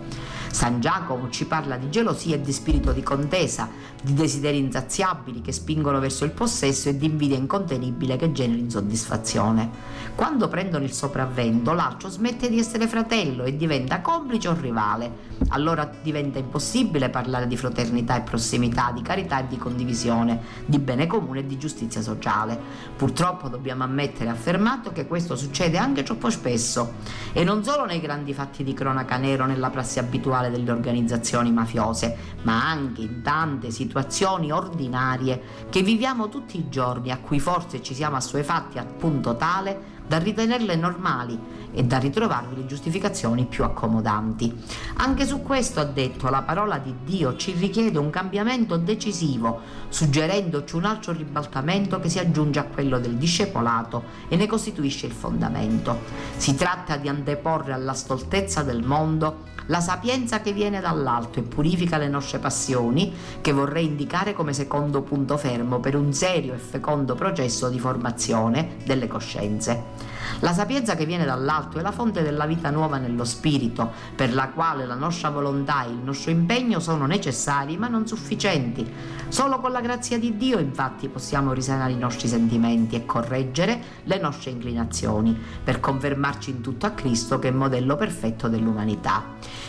San 0.56 0.80
Giacomo 0.80 1.30
ci 1.30 1.48
parla 1.48 1.76
di 1.76 1.90
gelosia 1.90 2.36
e 2.36 2.42
di 2.42 2.54
spirito 2.54 2.94
di 2.94 3.04
contesa, 3.04 3.68
di 4.02 4.14
desideri 4.14 4.58
insaziabili 4.58 5.42
che 5.42 5.52
spingono 5.52 6.00
verso 6.00 6.24
il 6.24 6.32
possesso 6.32 6.88
e 6.88 6.96
di 6.96 7.08
invidia 7.08 7.36
incontenibile 7.36 8.16
che 8.16 8.32
genera 8.32 8.62
insoddisfazione. 8.62 9.70
Quando 10.16 10.48
prendono 10.48 10.86
il 10.86 10.94
sopravvento, 10.94 11.74
l'altro 11.74 12.08
smette 12.08 12.48
di 12.48 12.58
essere 12.58 12.88
fratello 12.88 13.44
e 13.44 13.58
diventa 13.58 14.00
complice 14.00 14.48
o 14.48 14.54
rivale. 14.54 15.34
Allora 15.50 15.92
diventa 16.02 16.40
impossibile 16.40 17.10
parlare 17.10 17.48
di 17.48 17.58
fraternità 17.58 18.16
e 18.16 18.22
prossimità, 18.22 18.94
di 18.94 19.02
carità 19.02 19.42
e 19.42 19.48
di 19.48 19.58
condivisione, 19.58 20.40
di 20.66 20.80
bene 20.80 21.06
comune 21.06 21.40
e 21.40 21.46
di 21.46 21.58
giustizia 21.58 22.02
sociale. 22.02 22.58
Purtroppo 22.96 23.50
dobbiamo 23.50 23.84
ammettere 23.84 24.30
affermato 24.30 24.94
che 24.94 25.06
questo 25.06 25.36
succede 25.36 25.78
anche 25.78 26.04
troppo 26.04 26.30
spesso 26.30 26.94
e 27.34 27.44
non 27.44 27.62
solo 27.62 27.84
nei 27.84 28.00
grandi 28.00 28.34
fatti 28.34 28.64
di 28.64 28.74
cronaca 28.74 29.18
nero 29.18 29.46
nella 29.46 29.70
prassi 29.70 30.00
abituale 30.00 30.44
delle 30.50 30.72
organizzazioni 30.72 31.52
mafiose, 31.52 32.18
ma 32.44 32.70
anche 32.70 33.02
in 33.02 33.22
tante 33.22 33.72
situazioni 33.72 34.52
ordinarie 34.52 35.42
che 35.70 35.82
viviamo 35.82 36.30
tutti 36.30 36.58
i 36.58 36.70
giorni 36.70 37.12
a 37.12 37.20
cui 37.20 37.40
forse 37.40 37.82
ci 37.82 37.94
siamo 37.94 38.16
assuefatti 38.16 38.78
al 38.78 38.88
punto 38.88 39.36
tale 39.36 39.94
da 40.08 40.18
ritenerle 40.18 40.76
normali 40.76 41.40
e 41.76 41.84
da 41.84 41.98
ritrovarvi 41.98 42.56
le 42.56 42.66
giustificazioni 42.66 43.46
più 43.46 43.64
accomodanti. 43.64 44.52
Anche 44.96 45.26
su 45.26 45.42
questo 45.42 45.82
ha 45.82 45.86
detto 45.86 46.30
la 46.30 46.42
parola 46.42 46.78
di 46.78 46.96
Dio 47.04 47.36
ci 47.36 47.52
richiede 47.52 48.00
un 48.00 48.10
cambiamento 48.10 48.78
decisivo, 48.78 49.60
suggerendoci 49.90 50.76
un 50.76 50.86
altro 50.86 51.12
ribaltamento 51.12 52.00
che 52.00 52.10
si 52.10 52.18
aggiunge 52.18 52.60
a 52.60 52.64
quello 52.64 52.98
del 52.98 53.16
discepolato 53.16 54.04
e 54.30 54.38
ne 54.38 54.48
costituisce 54.48 55.06
il 55.06 55.12
fondamento. 55.12 56.00
Si 56.38 56.56
tratta 56.56 56.96
di 56.96 57.10
anteporre 57.10 57.74
alla 57.74 57.94
stoltezza 57.94 58.64
del 58.64 58.84
mondo 58.84 59.54
la 59.68 59.82
sapienza 59.82 60.42
che 60.42 60.54
viene 60.54 60.80
dall'alto 60.80 61.40
e 61.40 61.44
purifica 61.44 61.98
le 61.98 62.08
nostre 62.08 62.38
passioni, 62.38 63.12
che 63.42 63.52
vorrei 63.52 63.86
indicare 63.86 64.34
come 64.34 64.54
secondo 64.54 65.02
punto 65.02 65.38
fermo 65.38 65.80
per 65.80 65.96
un 65.96 66.14
serio 66.14 66.54
e 66.54 66.58
fecondo 66.58 67.16
processo 67.16 67.70
di 67.70 67.80
formazione 67.80 68.78
delle 68.86 69.08
coscienze. 69.08 70.15
La 70.40 70.52
sapienza 70.52 70.96
che 70.96 71.06
viene 71.06 71.24
dall'alto 71.24 71.80
è 71.80 71.82
la 71.82 71.92
fonte 71.92 72.22
della 72.22 72.46
vita 72.46 72.70
nuova 72.70 72.98
nello 72.98 73.24
spirito, 73.24 73.92
per 74.16 74.34
la 74.34 74.50
quale 74.50 74.86
la 74.86 74.96
nostra 74.96 75.30
volontà 75.30 75.86
e 75.86 75.90
il 75.90 76.00
nostro 76.04 76.32
impegno 76.32 76.80
sono 76.80 77.06
necessari 77.06 77.78
ma 77.78 77.88
non 77.88 78.06
sufficienti. 78.06 78.86
Solo 79.30 79.60
con 79.60 79.72
la 79.72 79.82
grazia 79.82 80.20
di 80.20 80.36
Dio 80.36 80.60
infatti 80.60 81.08
possiamo 81.08 81.54
risanare 81.54 81.94
i 81.94 81.98
nostri 81.98 82.28
sentimenti 82.28 82.96
e 82.96 83.06
correggere 83.06 83.82
le 84.04 84.20
nostre 84.20 84.52
inclinazioni, 84.52 85.38
per 85.64 85.80
confermarci 85.80 86.50
in 86.50 86.62
tutto 86.62 86.86
a 86.86 86.92
Cristo 86.92 87.40
che 87.40 87.48
è 87.48 87.52
modello 87.52 87.96
perfetto 87.96 88.50
dell'umanità. 88.50 89.24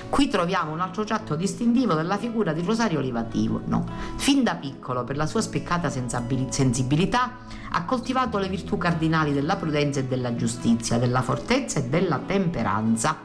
Qui 0.09 0.29
troviamo 0.29 0.73
un 0.73 0.81
altro 0.81 1.05
tratto 1.05 1.37
distintivo 1.37 1.95
della 1.95 2.17
figura 2.17 2.53
di 2.53 2.63
Rosario 2.63 2.99
Olivatino. 2.99 3.63
No. 3.67 3.85
Fin 4.17 4.43
da 4.43 4.55
piccolo, 4.57 5.05
per 5.05 5.17
la 5.17 5.27
sua 5.27 5.41
spiccata 5.41 5.89
sensibilità, 5.91 7.39
ha 7.77 7.85
coltivato 7.85 8.39
le 8.39 8.49
virtù 8.49 8.79
cardinali 8.79 9.35
della 9.35 9.57
prudenza 9.57 10.01
e 10.01 10.05
della 10.05 10.35
giustizia, 10.35 10.97
della 10.97 11.21
fortezza 11.21 11.79
e 11.79 11.89
della 11.89 12.19
temperanza. 12.25 13.19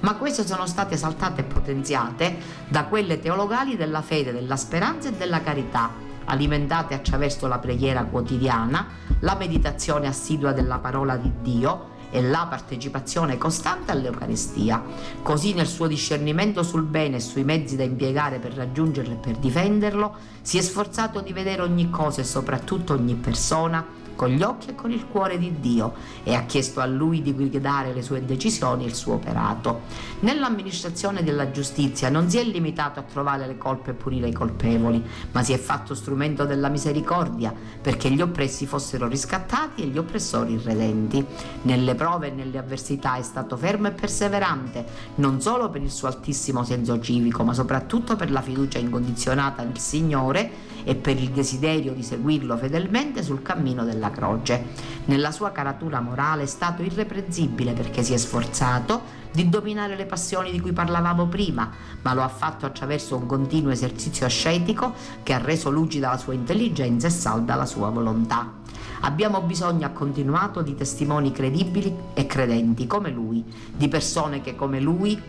Ma 0.00 0.14
queste 0.14 0.46
sono 0.46 0.64
state 0.64 0.94
esaltate 0.94 1.42
e 1.42 1.44
potenziate 1.44 2.38
da 2.68 2.84
quelle 2.84 3.20
teologali 3.20 3.76
della 3.76 4.00
fede, 4.00 4.32
della 4.32 4.56
speranza 4.56 5.10
e 5.10 5.12
della 5.12 5.42
carità, 5.42 5.90
alimentate 6.24 6.94
attraverso 6.94 7.46
la 7.46 7.58
preghiera 7.58 8.04
quotidiana, 8.04 8.86
la 9.20 9.34
meditazione 9.34 10.06
assidua 10.06 10.52
della 10.52 10.78
parola 10.78 11.18
di 11.18 11.30
Dio 11.42 11.98
e 12.10 12.22
la 12.22 12.46
partecipazione 12.48 13.38
costante 13.38 13.92
all'Eucaristia. 13.92 14.82
Così 15.22 15.54
nel 15.54 15.66
suo 15.66 15.86
discernimento 15.86 16.62
sul 16.62 16.84
bene 16.84 17.16
e 17.16 17.20
sui 17.20 17.44
mezzi 17.44 17.76
da 17.76 17.84
impiegare 17.84 18.38
per 18.38 18.54
raggiungerlo 18.54 19.14
e 19.14 19.16
per 19.16 19.36
difenderlo, 19.36 20.14
si 20.42 20.58
è 20.58 20.60
sforzato 20.60 21.20
di 21.20 21.32
vedere 21.32 21.62
ogni 21.62 21.90
cosa 21.90 22.20
e 22.20 22.24
soprattutto 22.24 22.94
ogni 22.94 23.14
persona 23.14 23.99
con 24.20 24.28
gli 24.28 24.42
occhi 24.42 24.68
e 24.68 24.74
con 24.74 24.90
il 24.90 25.06
cuore 25.06 25.38
di 25.38 25.60
Dio 25.60 25.94
e 26.24 26.34
ha 26.34 26.42
chiesto 26.42 26.80
a 26.80 26.84
Lui 26.84 27.22
di 27.22 27.32
guidare 27.32 27.94
le 27.94 28.02
sue 28.02 28.22
decisioni 28.22 28.84
e 28.84 28.88
il 28.88 28.94
suo 28.94 29.14
operato. 29.14 29.84
Nell'amministrazione 30.20 31.24
della 31.24 31.50
giustizia 31.50 32.10
non 32.10 32.28
si 32.28 32.36
è 32.36 32.44
limitato 32.44 33.00
a 33.00 33.02
trovare 33.02 33.46
le 33.46 33.56
colpe 33.56 33.92
e 33.92 33.94
punire 33.94 34.28
i 34.28 34.34
colpevoli, 34.34 35.02
ma 35.32 35.42
si 35.42 35.54
è 35.54 35.58
fatto 35.58 35.94
strumento 35.94 36.44
della 36.44 36.68
misericordia 36.68 37.50
perché 37.80 38.10
gli 38.10 38.20
oppressi 38.20 38.66
fossero 38.66 39.08
riscattati 39.08 39.84
e 39.84 39.86
gli 39.86 39.96
oppressori 39.96 40.52
irredenti. 40.52 41.24
Nelle 41.62 41.94
prove 41.94 42.26
e 42.26 42.32
nelle 42.32 42.58
avversità 42.58 43.16
è 43.16 43.22
stato 43.22 43.56
fermo 43.56 43.88
e 43.88 43.92
perseverante, 43.92 44.84
non 45.14 45.40
solo 45.40 45.70
per 45.70 45.80
il 45.80 45.90
suo 45.90 46.08
altissimo 46.08 46.62
senso 46.62 47.00
civico, 47.00 47.42
ma 47.42 47.54
soprattutto 47.54 48.16
per 48.16 48.30
la 48.30 48.42
fiducia 48.42 48.76
incondizionata 48.76 49.62
nel 49.62 49.78
Signore 49.78 50.68
e 50.84 50.94
per 50.94 51.18
il 51.18 51.30
desiderio 51.30 51.92
di 51.92 52.02
seguirlo 52.02 52.56
fedelmente 52.56 53.22
sul 53.22 53.42
cammino 53.42 53.84
della 53.84 54.10
croce. 54.10 54.66
Nella 55.06 55.30
sua 55.30 55.52
caratura 55.52 56.00
morale 56.00 56.42
è 56.42 56.46
stato 56.46 56.82
irreprensibile 56.82 57.72
perché 57.72 58.02
si 58.02 58.12
è 58.12 58.16
sforzato 58.16 59.18
di 59.32 59.48
dominare 59.48 59.96
le 59.96 60.06
passioni 60.06 60.50
di 60.50 60.60
cui 60.60 60.72
parlavamo 60.72 61.26
prima, 61.26 61.70
ma 62.02 62.14
lo 62.14 62.22
ha 62.22 62.28
fatto 62.28 62.66
attraverso 62.66 63.16
un 63.16 63.26
continuo 63.26 63.70
esercizio 63.70 64.26
ascetico 64.26 64.94
che 65.22 65.32
ha 65.32 65.38
reso 65.38 65.70
lucida 65.70 66.10
la 66.10 66.18
sua 66.18 66.34
intelligenza 66.34 67.06
e 67.06 67.10
salda 67.10 67.54
la 67.54 67.66
sua 67.66 67.90
volontà. 67.90 68.58
Abbiamo 69.02 69.40
bisogno, 69.40 69.86
ha 69.86 69.90
continuato, 69.90 70.60
di 70.60 70.74
testimoni 70.74 71.32
credibili 71.32 71.94
e 72.12 72.26
credenti 72.26 72.86
come 72.86 73.10
lui, 73.10 73.42
di 73.74 73.88
persone 73.88 74.42
che 74.42 74.54
come 74.54 74.78
lui 74.78 75.20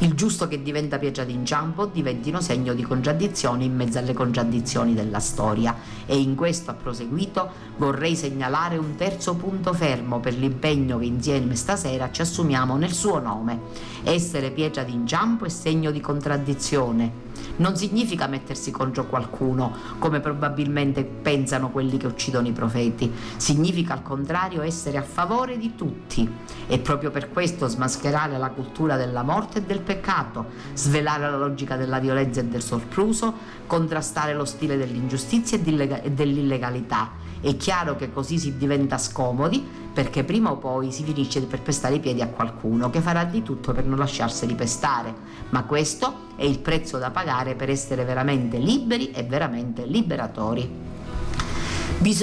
il 0.00 0.14
giusto 0.14 0.48
che 0.48 0.60
diventa 0.60 0.98
pietra 0.98 1.24
d'inciampo 1.24 1.86
diventino 1.86 2.40
segno 2.40 2.74
di 2.74 2.82
contraddizioni 2.82 3.64
in 3.64 3.76
mezzo 3.76 3.98
alle 3.98 4.12
contraddizioni 4.12 4.92
della 4.92 5.20
storia 5.20 5.76
e 6.04 6.18
in 6.18 6.34
questo 6.34 6.72
ha 6.72 6.74
proseguito 6.74 7.48
vorrei 7.76 8.16
segnalare 8.16 8.76
un 8.76 8.96
terzo 8.96 9.34
punto 9.36 9.72
fermo 9.72 10.18
per 10.18 10.34
l'impegno 10.34 10.98
che 10.98 11.04
insieme 11.04 11.54
stasera 11.54 12.10
ci 12.10 12.22
assumiamo 12.22 12.76
nel 12.76 12.92
suo 12.92 13.20
nome. 13.20 13.60
Essere 14.02 14.50
pietra 14.50 14.82
d'inciampo 14.82 15.44
è 15.44 15.48
segno 15.48 15.90
di 15.90 16.00
contraddizione 16.00 17.24
non 17.56 17.76
significa 17.76 18.26
mettersi 18.26 18.70
contro 18.70 19.06
qualcuno, 19.06 19.72
come 19.98 20.20
probabilmente 20.20 21.04
pensano 21.04 21.70
quelli 21.70 21.96
che 21.96 22.06
uccidono 22.06 22.48
i 22.48 22.52
profeti. 22.52 23.12
Significa 23.36 23.92
al 23.92 24.02
contrario 24.02 24.62
essere 24.62 24.98
a 24.98 25.02
favore 25.02 25.56
di 25.56 25.74
tutti 25.74 26.28
e 26.66 26.78
proprio 26.78 27.10
per 27.10 27.30
questo 27.30 27.68
smascherare 27.68 28.38
la 28.38 28.50
cultura 28.50 28.96
della 28.96 29.22
morte 29.22 29.58
e 29.58 29.62
del 29.62 29.80
peccato, 29.84 30.46
svelare 30.74 31.30
la 31.30 31.36
logica 31.36 31.76
della 31.76 32.00
violenza 32.00 32.40
e 32.40 32.44
del 32.46 32.62
sorpruso, 32.62 33.32
contrastare 33.66 34.34
lo 34.34 34.44
stile 34.44 34.76
dell'ingiustizia 34.76 35.58
e 35.58 36.10
dell'illegalità. 36.10 37.12
È 37.40 37.56
chiaro 37.56 37.94
che 37.94 38.10
così 38.12 38.38
si 38.38 38.56
diventa 38.56 38.98
scomodi 38.98 39.82
perché 39.92 40.24
prima 40.24 40.50
o 40.50 40.56
poi 40.56 40.90
si 40.90 41.04
finisce 41.04 41.40
per 41.42 41.62
pestare 41.62 41.96
i 41.96 42.00
piedi 42.00 42.20
a 42.20 42.28
qualcuno 42.28 42.90
che 42.90 43.00
farà 43.00 43.24
di 43.24 43.42
tutto 43.42 43.72
per 43.72 43.84
non 43.84 43.98
lasciarseli 43.98 44.54
pestare, 44.54 45.14
ma 45.50 45.62
questo 45.64 46.32
è 46.36 46.42
il 46.42 46.58
prezzo 46.58 46.98
da 46.98 47.10
pagare 47.10 47.54
per 47.54 47.70
essere 47.70 48.04
veramente 48.04 48.58
liberi 48.58 49.10
e 49.10 49.22
veramente 49.22 49.86
liberatori. 49.86 50.92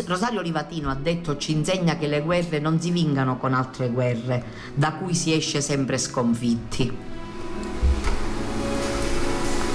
Rosario 0.05 0.41
Livatino 0.41 0.89
ha 0.89 0.95
detto 0.95 1.37
ci 1.37 1.53
insegna 1.53 1.97
che 1.97 2.07
le 2.07 2.21
guerre 2.21 2.59
non 2.59 2.79
si 2.79 2.91
vingano 2.91 3.37
con 3.37 3.53
altre 3.53 3.89
guerre, 3.89 4.43
da 4.75 4.93
cui 4.93 5.15
si 5.15 5.33
esce 5.33 5.61
sempre 5.61 5.97
sconfitti. 5.97 6.91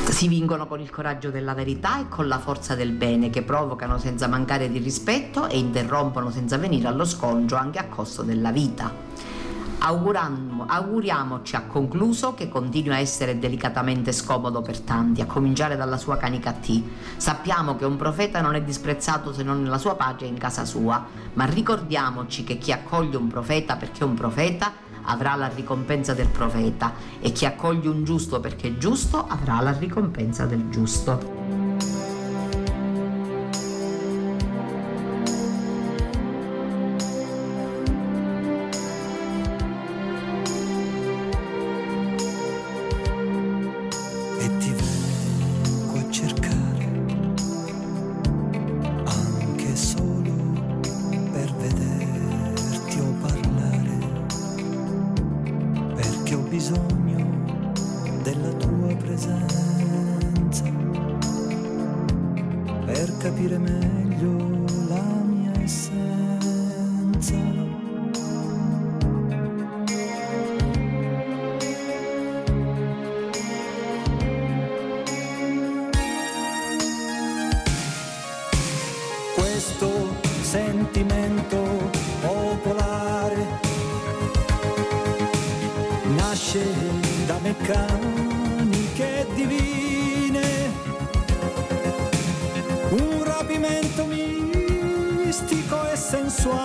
Si 0.09 0.29
vincono 0.29 0.67
con 0.67 0.81
il 0.81 0.91
coraggio 0.91 1.31
della 1.31 1.53
verità 1.53 2.01
e 2.01 2.09
con 2.09 2.27
la 2.27 2.39
forza 2.39 2.75
del 2.75 2.93
bene 2.93 3.29
che 3.29 3.43
provocano 3.43 3.99
senza 3.99 4.27
mancare 4.29 4.71
di 4.71 4.79
rispetto 4.79 5.47
e 5.47 5.59
interrompono 5.59 6.31
senza 6.31 6.57
venire 6.57 6.89
allo 6.89 7.05
scontro 7.05 7.59
anche 7.59 7.79
a 7.79 7.87
costo 7.87 8.23
della 8.23 8.51
vita. 8.51 8.91
Auguriamoci 9.79 11.55
a 11.55 11.63
concluso 11.67 12.33
che 12.35 12.49
continui 12.49 12.95
a 12.95 12.99
essere 12.99 13.39
delicatamente 13.39 14.11
scomodo 14.11 14.63
per 14.63 14.81
tanti, 14.81 15.21
a 15.21 15.27
cominciare 15.27 15.77
dalla 15.77 15.99
sua 15.99 16.17
canica 16.17 16.53
T. 16.53 16.83
Sappiamo 17.19 17.77
che 17.77 17.85
un 17.85 17.97
profeta 17.97 18.41
non 18.41 18.55
è 18.55 18.63
disprezzato 18.63 19.35
se 19.35 19.43
non 19.43 19.63
nella 19.63 19.79
sua 19.79 19.95
pace 19.95 20.25
e 20.25 20.29
in 20.29 20.39
casa 20.39 20.65
sua, 20.65 21.05
ma 21.35 21.45
ricordiamoci 21.45 22.43
che 22.43 22.57
chi 22.57 22.73
accoglie 22.73 23.19
un 23.19 23.29
profeta 23.29 23.77
perché 23.77 24.01
è 24.01 24.05
un 24.05 24.15
profeta 24.15 24.73
avrà 25.07 25.35
la 25.35 25.49
ricompensa 25.49 26.15
del 26.15 26.29
profeta 26.29 26.93
e 27.21 27.33
chi 27.33 27.47
accoglie 27.47 27.89
un 27.89 28.05
giusto 28.05 28.41
perché 28.41 28.69
è 28.69 28.77
giusto 28.77 29.27
avrà 29.27 29.61
la 29.61 29.73
ricompensa 29.73 30.45
del 30.45 30.69
giusto. 30.69 31.46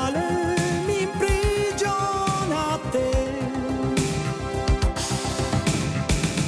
male 0.02 0.56
mi 0.86 1.02
imprigiona 1.02 2.60
a 2.74 2.80
te. 2.90 3.10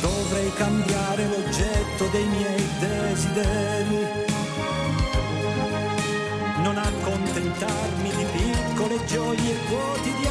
Dovrei 0.01 0.51
cambiare 0.55 1.27
l'oggetto 1.27 2.07
dei 2.11 2.25
miei 2.25 2.67
desideri, 2.79 4.01
non 6.63 6.77
accontentarmi 6.77 8.09
di 8.17 8.25
piccole 8.37 9.05
gioie 9.05 9.55
quotidiane 9.69 10.22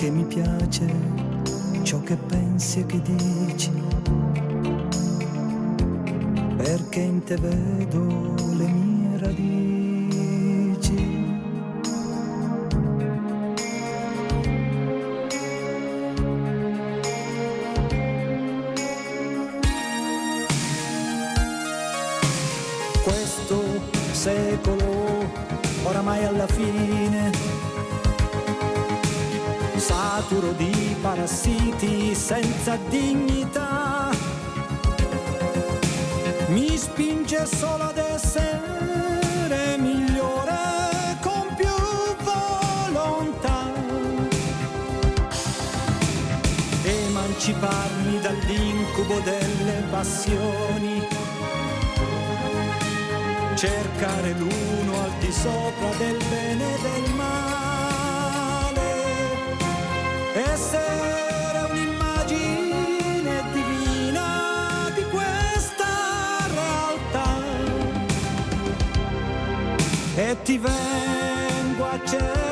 senza 0.00 0.40
passioni 50.30 51.06
cercare 53.56 54.32
l'uno 54.32 55.02
al 55.02 55.12
di 55.18 55.32
sopra 55.32 55.90
del 55.98 56.16
bene 56.28 56.74
e 56.74 56.78
del 56.80 57.14
male. 57.14 58.88
Essere 60.34 60.98
e 70.16 70.36
ti 70.42 70.58
vengo 70.58 71.84
a 71.84 71.98
cercare 72.04 72.49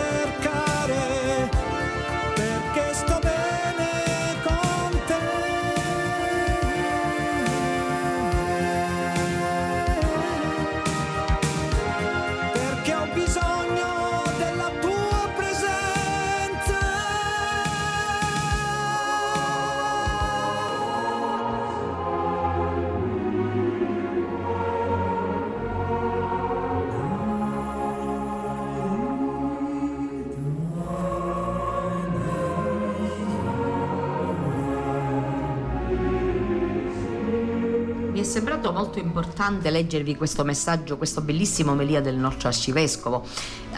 molto 38.78 39.00
importante 39.00 39.70
leggervi 39.70 40.14
questo 40.14 40.44
messaggio, 40.44 40.96
questo 40.98 41.20
bellissimo 41.20 41.74
melia 41.74 42.00
del 42.00 42.14
nostro 42.14 42.46
arcivescovo. 42.46 43.26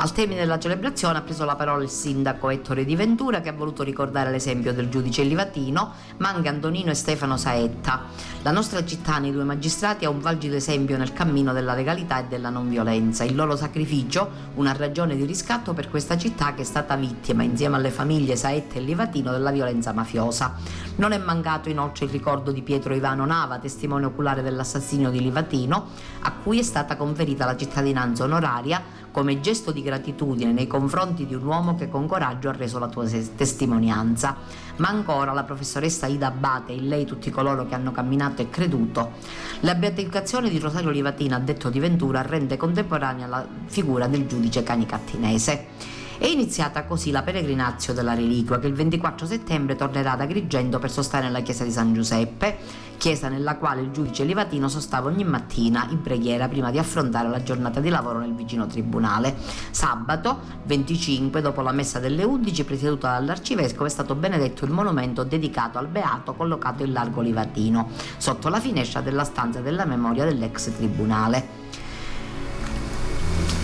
Al 0.02 0.12
termine 0.12 0.40
della 0.40 0.58
celebrazione 0.58 1.18
ha 1.18 1.20
preso 1.20 1.44
la 1.44 1.56
parola 1.56 1.82
il 1.82 1.90
sindaco 1.90 2.48
Ettore 2.48 2.86
Di 2.86 2.96
Ventura 2.96 3.42
che 3.42 3.50
ha 3.50 3.52
voluto 3.52 3.82
ricordare 3.82 4.30
l'esempio 4.30 4.72
del 4.72 4.88
giudice 4.88 5.22
Livatino, 5.24 5.92
ma 6.16 6.30
anche 6.30 6.48
Antonino 6.48 6.90
e 6.90 6.94
Stefano 6.94 7.36
Saetta. 7.36 8.04
La 8.40 8.50
nostra 8.50 8.82
città 8.82 9.18
nei 9.18 9.30
due 9.30 9.44
magistrati 9.44 10.06
ha 10.06 10.08
un 10.08 10.20
valgido 10.20 10.56
esempio 10.56 10.96
nel 10.96 11.12
cammino 11.12 11.52
della 11.52 11.74
legalità 11.74 12.20
e 12.20 12.24
della 12.28 12.48
non 12.48 12.70
violenza. 12.70 13.24
Il 13.24 13.34
loro 13.34 13.56
sacrificio, 13.56 14.30
una 14.54 14.72
ragione 14.72 15.16
di 15.16 15.26
riscatto 15.26 15.74
per 15.74 15.90
questa 15.90 16.16
città 16.16 16.54
che 16.54 16.62
è 16.62 16.64
stata 16.64 16.96
vittima, 16.96 17.42
insieme 17.42 17.76
alle 17.76 17.90
famiglie 17.90 18.36
Saetta 18.36 18.76
e 18.76 18.80
Livatino, 18.80 19.32
della 19.32 19.50
violenza 19.50 19.92
mafiosa. 19.92 20.54
Non 20.96 21.12
è 21.12 21.18
mancato 21.18 21.68
inoltre 21.68 22.06
il 22.06 22.10
ricordo 22.10 22.52
di 22.52 22.62
Pietro 22.62 22.94
Ivano 22.94 23.26
Nava, 23.26 23.58
testimone 23.58 24.06
oculare 24.06 24.40
dell'assassinio 24.40 25.10
di 25.10 25.20
Livatino, 25.20 25.88
a 26.22 26.32
cui 26.42 26.58
è 26.58 26.62
stata 26.62 26.96
conferita 26.96 27.44
la 27.44 27.54
cittadinanza 27.54 28.24
onoraria 28.24 29.00
come 29.10 29.40
gesto 29.40 29.72
di 29.72 29.82
gratitudine 29.82 30.52
nei 30.52 30.66
confronti 30.66 31.26
di 31.26 31.34
un 31.34 31.44
uomo 31.44 31.74
che 31.74 31.88
con 31.88 32.06
coraggio 32.06 32.48
ha 32.48 32.52
reso 32.52 32.78
la 32.78 32.88
tua 32.88 33.06
testimonianza. 33.08 34.36
Ma 34.76 34.88
ancora 34.88 35.32
la 35.32 35.44
professoressa 35.44 36.06
Ida 36.06 36.28
Abate, 36.28 36.72
in 36.72 36.88
lei 36.88 37.04
tutti 37.04 37.30
coloro 37.30 37.66
che 37.66 37.74
hanno 37.74 37.92
camminato 37.92 38.42
e 38.42 38.50
creduto. 38.50 39.12
La 39.60 39.74
beatificazione 39.74 40.48
di 40.48 40.58
Rosario 40.58 40.90
Livatina, 40.90 41.38
detto 41.38 41.70
di 41.70 41.78
Ventura, 41.78 42.22
rende 42.22 42.56
contemporanea 42.56 43.26
la 43.26 43.46
figura 43.66 44.06
del 44.06 44.26
giudice 44.26 44.62
canicattinese. 44.62 45.98
È 46.20 46.26
iniziata 46.26 46.84
così 46.84 47.12
la 47.12 47.22
peregrinazio 47.22 47.94
della 47.94 48.12
reliquia 48.12 48.58
che 48.58 48.66
il 48.66 48.74
24 48.74 49.26
settembre 49.26 49.74
tornerà 49.74 50.12
ad 50.12 50.20
Agrigento 50.20 50.78
per 50.78 50.90
sostare 50.90 51.24
nella 51.24 51.40
chiesa 51.40 51.64
di 51.64 51.70
San 51.70 51.94
Giuseppe, 51.94 52.58
chiesa 52.98 53.30
nella 53.30 53.56
quale 53.56 53.80
il 53.80 53.90
giudice 53.90 54.24
Livatino 54.24 54.68
sostava 54.68 55.08
ogni 55.08 55.24
mattina 55.24 55.86
in 55.88 56.02
preghiera 56.02 56.46
prima 56.46 56.70
di 56.70 56.76
affrontare 56.76 57.30
la 57.30 57.42
giornata 57.42 57.80
di 57.80 57.88
lavoro 57.88 58.18
nel 58.18 58.34
vicino 58.34 58.66
tribunale. 58.66 59.34
Sabato 59.70 60.40
25, 60.64 61.40
dopo 61.40 61.62
la 61.62 61.72
messa 61.72 61.98
delle 61.98 62.22
11, 62.22 62.64
presieduta 62.64 63.12
dall'arcivescovo, 63.12 63.86
è 63.86 63.88
stato 63.88 64.14
benedetto 64.14 64.66
il 64.66 64.72
monumento 64.72 65.24
dedicato 65.24 65.78
al 65.78 65.88
beato 65.88 66.34
collocato 66.34 66.82
in 66.84 66.92
largo 66.92 67.22
Livatino, 67.22 67.88
sotto 68.18 68.50
la 68.50 68.60
finestra 68.60 69.00
della 69.00 69.24
stanza 69.24 69.60
della 69.60 69.86
memoria 69.86 70.26
dell'ex 70.26 70.70
tribunale. 70.76 71.59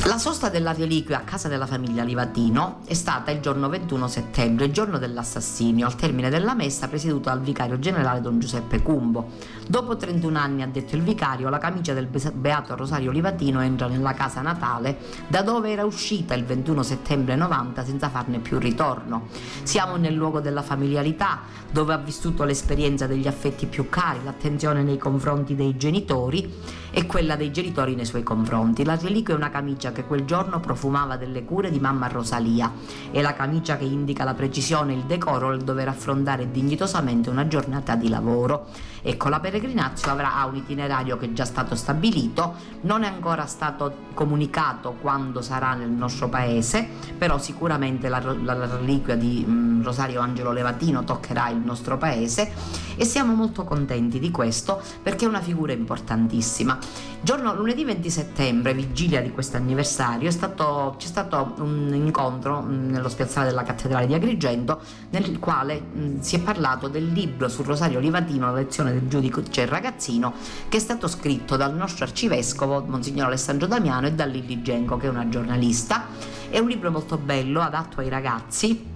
La 0.07 0.19
sosta 0.19 0.49
della 0.49 0.73
reliquia 0.73 1.19
a 1.19 1.23
casa 1.23 1.49
della 1.49 1.67
famiglia 1.67 2.05
Livatino 2.05 2.79
è 2.87 2.95
stata 2.95 3.33
il 3.33 3.41
giorno 3.41 3.69
21 3.69 4.07
settembre, 4.07 4.71
giorno 4.71 4.99
dell'assassinio, 4.99 5.85
al 5.85 5.97
termine 5.97 6.31
della 6.31 6.55
messa 6.55 6.87
presieduta 6.87 7.31
dal 7.31 7.41
vicario 7.41 7.81
generale 7.81 8.21
don 8.21 8.39
Giuseppe 8.39 8.83
Cumbo. 8.83 9.31
Dopo 9.67 9.97
31 9.97 10.39
anni, 10.39 10.63
ha 10.63 10.69
detto 10.69 10.95
il 10.95 11.03
vicario, 11.03 11.49
la 11.49 11.59
camicia 11.59 11.93
del 11.93 12.07
beato 12.07 12.77
Rosario 12.77 13.11
Livatino 13.11 13.61
entra 13.61 13.89
nella 13.89 14.15
casa 14.15 14.43
natale 14.43 14.97
da 15.27 15.43
dove 15.43 15.73
era 15.73 15.85
uscita 15.85 16.35
il 16.35 16.45
21 16.45 16.85
settembre 16.85 17.35
90 17.35 17.85
senza 17.85 18.09
farne 18.09 18.39
più 18.39 18.61
ritorno. 18.61 19.27
Siamo 19.65 19.97
nel 19.97 20.15
luogo 20.15 20.39
della 20.39 20.63
familiarità, 20.63 21.41
dove 21.73 21.93
ha 21.93 21.99
vissuto 21.99 22.45
l'esperienza 22.45 23.09
degli 23.09 23.27
affetti 23.27 23.67
più 23.67 23.89
cari, 23.89 24.23
l'attenzione 24.23 24.85
nei 24.85 24.99
confronti 24.99 25.57
dei 25.57 25.77
genitori 25.77 26.85
e 26.93 27.07
quella 27.07 27.35
dei 27.35 27.51
genitori 27.51 27.97
nei 27.97 28.07
suoi 28.07 28.23
confronti. 28.23 28.85
La 28.85 28.97
reliquia 28.97 29.35
è 29.35 29.37
una 29.37 29.51
camicia 29.51 29.95
che 29.97 30.05
quel 30.05 30.27
giorno 30.27 30.61
profumava 30.61 31.17
delle 31.17 31.45
cure 31.45 31.71
di 31.71 31.81
mamma 31.81 32.09
Rosalia. 32.09 32.71
È 33.11 33.23
la 33.23 33.33
camicia 33.33 33.79
che 33.79 33.85
indica 33.85 34.25
la 34.25 34.35
precisione 34.35 34.93
e 34.93 34.97
il 34.97 35.05
decoro 35.05 35.49
nel 35.49 35.63
dover 35.63 35.89
affrontare 35.89 36.51
dignitosamente 36.51 37.31
una 37.31 37.49
giornata 37.49 37.97
di 37.97 38.11
lavoro. 38.11 38.67
Ecco, 39.09 39.29
la 39.29 39.39
peregrinazio 39.39 40.11
avrà 40.11 40.45
un 40.51 40.57
itinerario 40.57 41.17
che 41.17 41.27
è 41.27 41.33
già 41.33 41.45
stato 41.45 41.77
stabilito, 41.77 42.55
non 42.81 43.05
è 43.05 43.07
ancora 43.07 43.47
stato 43.47 43.99
comunicato 44.15 44.97
quando 45.01 45.43
sarà 45.43 45.75
nel 45.75 45.91
nostro 45.91 46.29
paese, 46.29 46.89
però 47.17 47.39
sicuramente 47.39 48.09
la, 48.09 48.19
la, 48.19 48.55
la 48.55 48.67
reliquia 48.67 49.15
di 49.15 49.45
mh, 49.47 49.53
mm, 49.53 49.83
Rosario 49.85 50.21
Angelo 50.21 50.51
Levatino 50.51 51.05
toccherà 51.05 51.51
il 51.51 51.59
nostro 51.59 51.97
paese 51.99 52.51
e 52.97 53.05
siamo 53.05 53.35
molto 53.35 53.63
contenti 53.63 54.19
di 54.19 54.33
questo 54.33 54.83
perché 55.01 55.25
è 55.25 55.29
una 55.29 55.41
figura 55.41 55.73
importantissima. 55.73 56.77
Giorno 57.21 57.55
lunedì 57.55 57.85
20 57.85 58.11
settembre, 58.11 58.75
vigilia 58.75 59.21
di 59.21 59.31
questo 59.31 59.57
anniversario, 59.57 60.29
c'è 60.29 61.07
stato 61.07 61.55
un 61.59 61.93
incontro 61.95 62.63
mm, 62.63 62.91
nello 62.91 63.09
spiazzale 63.09 63.47
della 63.47 63.63
cattedrale 63.63 64.07
di 64.07 64.15
Agrigento 64.15 64.81
nel 65.11 65.39
quale 65.39 65.81
mh, 65.81 66.01
mm, 66.01 66.19
si 66.21 66.35
è 66.35 66.41
parlato 66.41 66.89
del 66.89 67.13
libro 67.13 67.49
sul 67.49 67.67
Rosario 67.67 68.01
Livatino, 68.01 68.47
la 68.47 68.53
lezione 68.53 68.95
giudice 69.07 69.67
ragazzino, 69.67 70.33
che 70.69 70.77
è 70.77 70.81
stato 70.81 71.09
scritto 71.09 71.57
dal 71.57 71.75
nostro 71.75 72.05
arcivescovo, 72.05 72.85
Monsignor 72.87 73.27
Alessandro 73.27 73.67
Damiano, 73.67 74.07
e 74.07 74.13
da 74.13 74.25
Lilli 74.25 74.63
Genco, 74.63 74.97
che 74.97 75.07
è 75.07 75.11
una 75.11 75.29
giornalista. 75.29 76.07
È 76.49 76.59
un 76.59 76.69
libro 76.69 76.91
molto 76.91 77.17
bello, 77.19 77.61
adatto 77.61 78.01
ai 78.01 78.09
ragazzi 78.09 78.95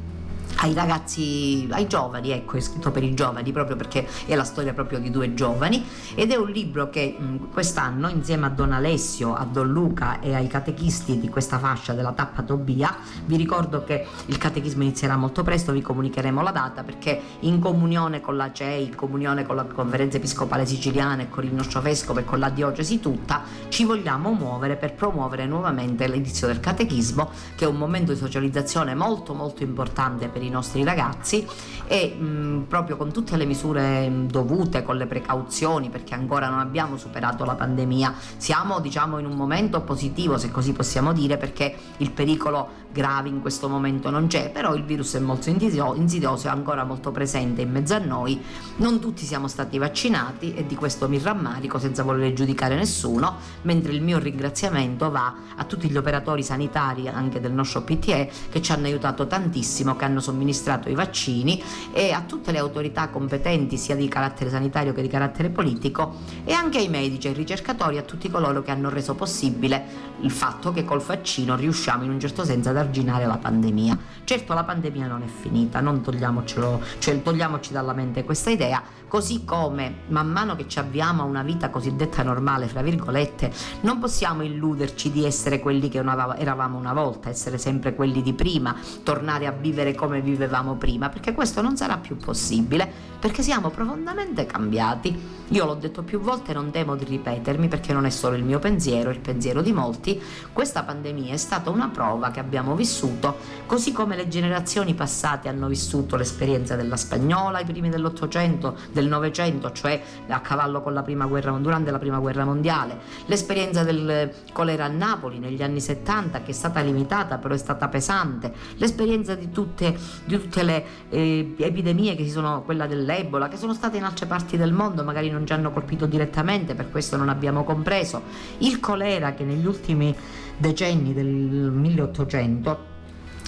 ai 0.63 0.75
ragazzi, 0.75 1.67
ai 1.71 1.87
giovani, 1.87 2.31
ecco, 2.33 2.57
è 2.57 2.61
scritto 2.61 2.91
per 2.91 3.03
i 3.03 3.15
giovani 3.15 3.51
proprio 3.51 3.77
perché 3.77 4.07
è 4.27 4.35
la 4.35 4.45
storia 4.45 4.75
proprio 4.75 4.99
di 4.99 5.11
due 5.11 5.33
giovani. 5.33 5.85
Ed 6.15 6.31
è 6.31 6.37
un 6.37 6.51
libro 6.51 6.91
che 6.91 7.17
mh, 7.19 7.51
quest'anno 7.53 8.09
insieme 8.09 8.47
a 8.47 8.51
Don 8.51 8.73
Alessio, 8.73 9.35
a 9.35 9.45
Don 9.45 9.69
Luca 9.69 10.21
e 10.21 10.35
ai 10.35 10.49
catechisti 10.49 11.19
di 11.19 11.29
questa 11.29 11.59
fascia 11.59 11.95
della 11.95 12.13
tappa 12.13 12.43
Tobia, 12.43 12.95
vi 13.25 13.37
ricordo 13.37 13.85
che 13.85 14.07
il 14.27 14.37
catechismo 14.37 14.83
inizierà 14.83 15.17
molto 15.17 15.43
presto, 15.43 15.73
vi 15.73 15.81
comunicheremo 15.81 16.43
la 16.43 16.51
data 16.51 16.83
perché 16.83 17.21
in 17.41 17.59
comunione 17.59 18.21
con 18.21 18.37
la 18.37 18.53
CEI, 18.53 18.89
in 18.89 18.95
comunione 18.95 19.47
con 19.47 19.57
la 19.57 19.65
conferenza 19.65 20.19
episcopale 20.19 20.67
siciliana 20.67 21.23
e 21.23 21.31
con 21.31 21.45
il 21.45 21.55
nostro 21.55 21.81
vescovo 21.81 22.19
e 22.19 22.25
con 22.25 22.39
la 22.39 22.51
diocesi 22.51 23.01
tutta, 23.01 23.43
ci 23.69 23.85
vogliamo 23.85 24.33
muovere 24.33 24.77
per 24.77 24.93
promuovere 24.93 25.47
nuovamente 25.47 26.07
l'inizio 26.07 26.47
del 26.47 26.61
catechismo 26.61 27.31
che 27.55 27.65
è 27.65 27.69
un 27.69 27.77
momento 27.77 28.13
di 28.13 28.19
socializzazione 28.19 28.95
molto 28.95 29.33
molto 29.33 29.63
importante 29.63 30.29
per 30.29 30.43
i 30.43 30.49
i 30.51 30.53
nostri 30.53 30.85
ragazzi 30.85 31.47
e 31.87 32.15
mh, 32.15 32.67
proprio 32.69 32.97
con 32.97 33.11
tutte 33.11 33.37
le 33.37 33.47
misure 33.47 34.09
dovute, 34.27 34.85
con 34.85 34.97
le 34.97 35.07
precauzioni, 35.07 35.89
perché 35.89 36.15
ancora 36.15 36.49
non 36.49 36.61
abbiamo 36.61 36.97
superato 36.97 37.45
la 37.45 37.55
pandemia, 37.55 38.15
siamo 38.37 38.79
diciamo 38.79 39.19
in 39.19 39.27
un 39.27 39.35
momento 39.35 39.81
positivo, 39.81 40.39
se 40.39 40.51
così 40.53 40.73
possiamo 40.73 41.13
dire, 41.13 41.37
perché 41.37 41.75
il 41.97 42.13
pericolo 42.13 42.79
grave 42.93 43.29
in 43.29 43.41
questo 43.41 43.69
momento 43.69 44.11
non 44.11 44.29
c'è, 44.29 44.51
però 44.51 44.75
il 44.75 44.85
virus 44.85 45.15
è 45.15 45.19
molto 45.19 45.49
insidioso, 45.49 46.47
è 46.47 46.51
ancora 46.51 46.85
molto 46.85 47.11
presente 47.11 47.63
in 47.63 47.71
mezzo 47.71 47.95
a 47.95 47.99
noi, 47.99 48.41
non 48.77 49.01
tutti 49.01 49.25
siamo 49.25 49.49
stati 49.49 49.79
vaccinati 49.79 50.55
e 50.55 50.67
di 50.67 50.77
questo 50.77 51.09
mi 51.09 51.19
rammarico 51.19 51.79
senza 51.79 52.05
voler 52.05 52.33
giudicare 52.35 52.77
nessuno, 52.77 53.37
mentre 53.63 53.93
il 53.93 54.03
mio 54.03 54.19
ringraziamento 54.19 55.11
va 55.11 55.35
a 55.57 55.65
tutti 55.65 55.89
gli 55.89 55.97
operatori 55.97 56.43
sanitari 56.43 57.09
anche 57.09 57.41
del 57.41 57.53
nostro 57.53 57.83
PTE 57.83 58.31
che 58.49 58.63
ci 58.63 58.71
hanno 58.71 58.87
aiutato 58.87 59.27
tantissimo, 59.27 59.97
che 59.97 60.05
hanno 60.05 60.21
somministrato 60.21 60.30
somministrato 60.31 60.89
i 60.89 60.95
vaccini 60.95 61.63
e 61.93 62.13
a 62.13 62.23
tutte 62.23 62.53
le 62.53 62.59
autorità 62.59 63.09
competenti 63.09 63.77
sia 63.77 63.97
di 63.97 64.09
carattere 64.09 64.49
sanitario 64.49 64.93
che 64.93 65.03
di 65.03 65.09
carattere 65.09 65.51
politico 65.51 66.17
e 66.45 66.53
anche 66.53 66.79
ai 66.79 66.89
medici, 66.89 67.27
ai 67.29 67.35
ricercatori, 67.35 67.99
a 67.99 68.03
tutti 68.03 68.31
coloro 68.31 68.63
che 68.63 68.71
hanno 68.71 68.89
reso 68.89 69.15
possibile 69.15 70.09
il 70.21 70.31
fatto 70.31 70.73
che 70.73 70.85
col 70.85 71.01
vaccino 71.01 71.57
riusciamo 71.57 72.05
in 72.05 72.11
un 72.11 72.21
certo 72.21 72.45
senso 72.45 72.69
ad 72.69 72.77
arginare 72.77 73.27
la 73.27 73.39
pandemia. 73.39 73.99
Certo 74.25 74.55
la 74.55 74.65
pandemia 74.65 75.07
non 75.07 75.23
è 75.23 75.27
finita, 75.27 75.81
non 75.81 76.03
togliamocelo, 76.03 76.81
cioè 76.99 77.21
togliamoci 77.23 77.73
dalla 77.73 77.93
mente 77.93 78.25
questa 78.25 78.51
idea, 78.51 78.83
così 79.11 79.45
come 79.45 80.03
man 80.07 80.29
mano 80.29 80.55
che 80.55 80.69
ci 80.69 80.79
avviamo 80.79 81.23
a 81.23 81.25
una 81.25 81.43
vita 81.43 81.69
cosiddetta 81.69 82.23
normale, 82.23 82.69
fra 82.69 82.81
virgolette, 82.81 83.53
non 83.81 83.99
possiamo 83.99 84.45
illuderci 84.45 85.11
di 85.11 85.25
essere 85.25 85.59
quelli 85.59 85.89
che 85.89 85.99
eravamo 85.99 86.79
una 86.79 86.93
volta, 86.93 87.29
essere 87.29 87.59
sempre 87.59 87.97
quelli 87.97 88.23
di 88.23 88.35
prima, 88.35 88.73
tornare 89.03 89.47
a 89.47 89.51
vivere 89.51 89.97
come 89.97 90.21
vivevamo 90.21 90.77
prima, 90.77 91.09
perché 91.09 91.35
questo 91.35 91.61
non 91.61 91.77
sarà 91.77 91.99
più 91.99 92.17
possibile, 92.19 92.89
perché 93.19 93.43
siamo 93.43 93.71
profondamente 93.71 94.47
cambiati. 94.47 95.39
Io 95.49 95.65
l'ho 95.65 95.75
detto 95.75 96.05
più 96.05 96.21
volte, 96.21 96.53
non 96.53 96.71
temo 96.71 96.95
di 96.95 97.05
ripetermi 97.05 97.67
perché 97.67 97.93
non 97.93 98.07
è 98.07 98.11
solo 98.11 98.37
il 98.37 98.45
mio 98.45 98.61
pensiero, 98.61 99.11
il 99.11 99.19
pensiero 99.19 99.63
di 99.63 99.73
molti. 99.73 100.23
Questa 100.53 100.85
pandemia 100.85 101.33
è 101.33 101.37
stata 101.37 101.71
una 101.71 101.89
prova 101.89 102.31
che 102.31 102.39
abbiamo 102.39 102.77
vissuto, 102.77 103.37
così 103.67 103.91
come 103.91 104.15
le 104.15 104.29
generazioni 104.29 104.95
passate 104.95 105.49
hanno 105.49 105.67
vissuto 105.67 106.15
l'esperienza 106.15 106.77
della 106.77 106.97
spagnola 106.97 107.59
ai 107.59 107.65
primi 107.65 107.89
dell'Ottocento, 107.89 108.77
del 109.01 109.09
Novecento, 109.09 109.73
cioè 109.73 110.01
a 110.29 110.41
cavallo 110.41 110.83
con 110.83 110.93
la 110.93 111.03
prima 111.03 111.27
guerra, 111.27 111.51
durante 111.53 111.91
la 111.91 111.99
prima 111.99 112.19
guerra 112.19 112.45
mondiale, 112.45 112.99
l'esperienza 113.27 113.83
del 113.83 114.33
colera 114.53 114.85
a 114.85 114.89
Napoli 114.89 115.39
negli 115.39 115.63
anni 115.63 115.81
70 115.81 116.43
che 116.43 116.51
è 116.51 116.55
stata 116.55 116.81
limitata 116.81 117.39
però 117.39 117.55
è 117.55 117.59
stata 117.59 117.89
pesante, 117.89 118.53
l'esperienza 118.77 119.35
di 119.35 119.51
tutte, 119.51 119.97
di 120.25 120.39
tutte 120.39 120.63
le 120.63 120.85
eh, 121.09 121.55
epidemie 121.59 122.15
che 122.15 122.25
si 122.25 122.31
sono, 122.31 122.63
quella 122.63 122.87
dell'Ebola, 122.87 123.49
che 123.49 123.57
sono 123.57 123.75
state 123.75 123.97
in 123.97 124.05
altre 124.05 124.27
parti 124.27 124.57
del 124.57 124.73
mondo, 124.73 125.03
magari 125.03 125.31
non 125.31 125.47
ci 125.47 125.53
hanno 125.53 125.73
colpito 125.73 126.07
direttamente, 126.07 126.75
per 126.75 126.91
questo 126.91 127.17
non 127.17 127.29
abbiamo 127.29 127.65
compreso. 127.65 128.23
Il 128.59 128.81
colera 128.81 129.35
che 129.35 129.45
negli 129.45 129.67
ultimi 129.67 130.15
decenni 130.57 131.15
del 131.15 131.27
1800 131.27 132.89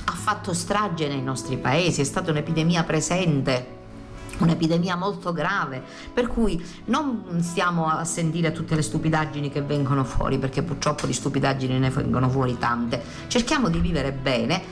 ha 0.04 0.12
fatto 0.12 0.52
strage 0.54 1.08
nei 1.08 1.22
nostri 1.22 1.56
paesi, 1.58 2.00
è 2.00 2.04
stata 2.04 2.30
un'epidemia 2.30 2.82
presente 2.84 3.80
un'epidemia 4.42 4.96
molto 4.96 5.32
grave, 5.32 5.82
per 6.12 6.26
cui 6.26 6.62
non 6.86 7.38
stiamo 7.40 7.88
a 7.88 8.04
sentire 8.04 8.52
tutte 8.52 8.74
le 8.74 8.82
stupidaggini 8.82 9.50
che 9.50 9.62
vengono 9.62 10.04
fuori, 10.04 10.38
perché 10.38 10.62
purtroppo 10.62 11.06
di 11.06 11.12
stupidaggini 11.12 11.78
ne 11.78 11.90
vengono 11.90 12.28
fuori 12.28 12.58
tante. 12.58 13.02
Cerchiamo 13.28 13.68
di 13.68 13.78
vivere 13.78 14.12
bene, 14.12 14.62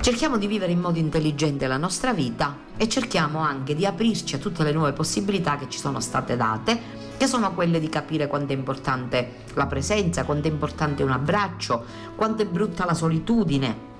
cerchiamo 0.00 0.36
di 0.36 0.46
vivere 0.46 0.72
in 0.72 0.80
modo 0.80 0.98
intelligente 0.98 1.66
la 1.66 1.76
nostra 1.76 2.12
vita 2.12 2.56
e 2.76 2.88
cerchiamo 2.88 3.38
anche 3.38 3.74
di 3.74 3.86
aprirci 3.86 4.34
a 4.34 4.38
tutte 4.38 4.62
le 4.62 4.72
nuove 4.72 4.92
possibilità 4.92 5.56
che 5.56 5.68
ci 5.68 5.78
sono 5.78 6.00
state 6.00 6.36
date, 6.36 7.04
che 7.16 7.26
sono 7.26 7.54
quelle 7.54 7.80
di 7.80 7.88
capire 7.88 8.26
quanto 8.26 8.52
è 8.52 8.56
importante 8.56 9.44
la 9.54 9.66
presenza, 9.66 10.24
quanto 10.24 10.48
è 10.48 10.50
importante 10.50 11.02
un 11.02 11.10
abbraccio, 11.10 11.84
quanto 12.14 12.42
è 12.42 12.46
brutta 12.46 12.84
la 12.84 12.92
solitudine, 12.92 13.94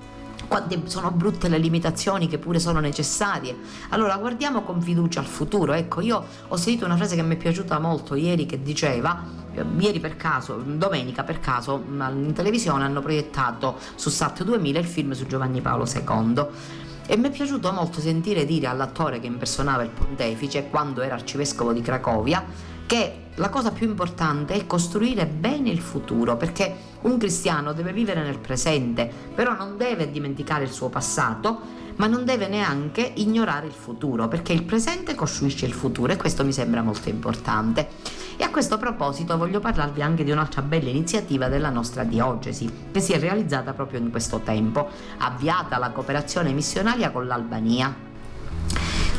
quante 0.47 0.81
sono 0.85 1.11
brutte 1.11 1.49
le 1.49 1.57
limitazioni 1.57 2.27
che 2.27 2.37
pure 2.37 2.59
sono 2.59 2.79
necessarie. 2.79 3.55
Allora 3.89 4.17
guardiamo 4.17 4.63
con 4.63 4.81
fiducia 4.81 5.19
al 5.19 5.25
futuro. 5.25 5.73
Ecco, 5.73 6.01
io 6.01 6.23
ho 6.47 6.55
sentito 6.55 6.85
una 6.85 6.95
frase 6.95 7.15
che 7.15 7.23
mi 7.23 7.35
è 7.35 7.37
piaciuta 7.37 7.79
molto 7.79 8.15
ieri 8.15 8.45
che 8.45 8.61
diceva 8.61 9.23
eh, 9.53 9.65
ieri 9.77 9.99
per 9.99 10.15
caso, 10.15 10.61
domenica 10.65 11.23
per 11.23 11.39
caso, 11.39 11.83
in 11.85 12.31
televisione 12.33 12.83
hanno 12.83 13.01
proiettato 13.01 13.77
su 13.95 14.09
SAT 14.09 14.43
2000 14.43 14.79
il 14.79 14.85
film 14.85 15.11
su 15.11 15.25
Giovanni 15.25 15.61
Paolo 15.61 15.85
II. 15.85 16.45
E 17.09 17.15
mi 17.15 17.27
è 17.27 17.31
piaciuto 17.31 17.71
molto 17.71 18.01
sentire 18.01 18.45
dire 18.45 18.67
all'attore 18.67 19.19
che 19.19 19.27
impersonava 19.27 19.83
il 19.83 19.89
pontefice 19.89 20.67
quando 20.69 21.01
era 21.01 21.15
arcivescovo 21.15 21.71
di 21.71 21.81
Cracovia 21.81 22.43
che 22.85 23.26
la 23.37 23.49
cosa 23.49 23.71
più 23.71 23.87
importante 23.87 24.55
è 24.55 24.65
costruire 24.65 25.27
bene 25.27 25.69
il 25.69 25.79
futuro, 25.79 26.37
perché 26.37 26.75
un 27.01 27.17
cristiano 27.17 27.73
deve 27.73 27.93
vivere 27.93 28.23
nel 28.23 28.39
presente, 28.39 29.11
però 29.33 29.55
non 29.55 29.77
deve 29.77 30.09
dimenticare 30.09 30.63
il 30.63 30.71
suo 30.71 30.89
passato, 30.89 31.85
ma 31.97 32.07
non 32.07 32.25
deve 32.25 32.47
neanche 32.47 33.11
ignorare 33.15 33.67
il 33.67 33.73
futuro, 33.73 34.27
perché 34.27 34.53
il 34.53 34.63
presente 34.63 35.13
costruisce 35.13 35.65
il 35.65 35.73
futuro 35.73 36.13
e 36.13 36.17
questo 36.17 36.43
mi 36.43 36.51
sembra 36.51 36.81
molto 36.81 37.09
importante. 37.09 37.87
E 38.37 38.43
a 38.43 38.49
questo 38.49 38.77
proposito 38.77 39.37
voglio 39.37 39.59
parlarvi 39.59 40.01
anche 40.01 40.23
di 40.23 40.31
un'altra 40.31 40.61
bella 40.61 40.89
iniziativa 40.89 41.47
della 41.47 41.69
nostra 41.69 42.03
diocesi, 42.03 42.71
che 42.91 42.99
si 42.99 43.13
è 43.13 43.19
realizzata 43.19 43.73
proprio 43.73 43.99
in 43.99 44.09
questo 44.09 44.39
tempo, 44.39 44.89
avviata 45.17 45.77
la 45.77 45.91
cooperazione 45.91 46.53
missionaria 46.53 47.11
con 47.11 47.27
l'Albania. 47.27 48.06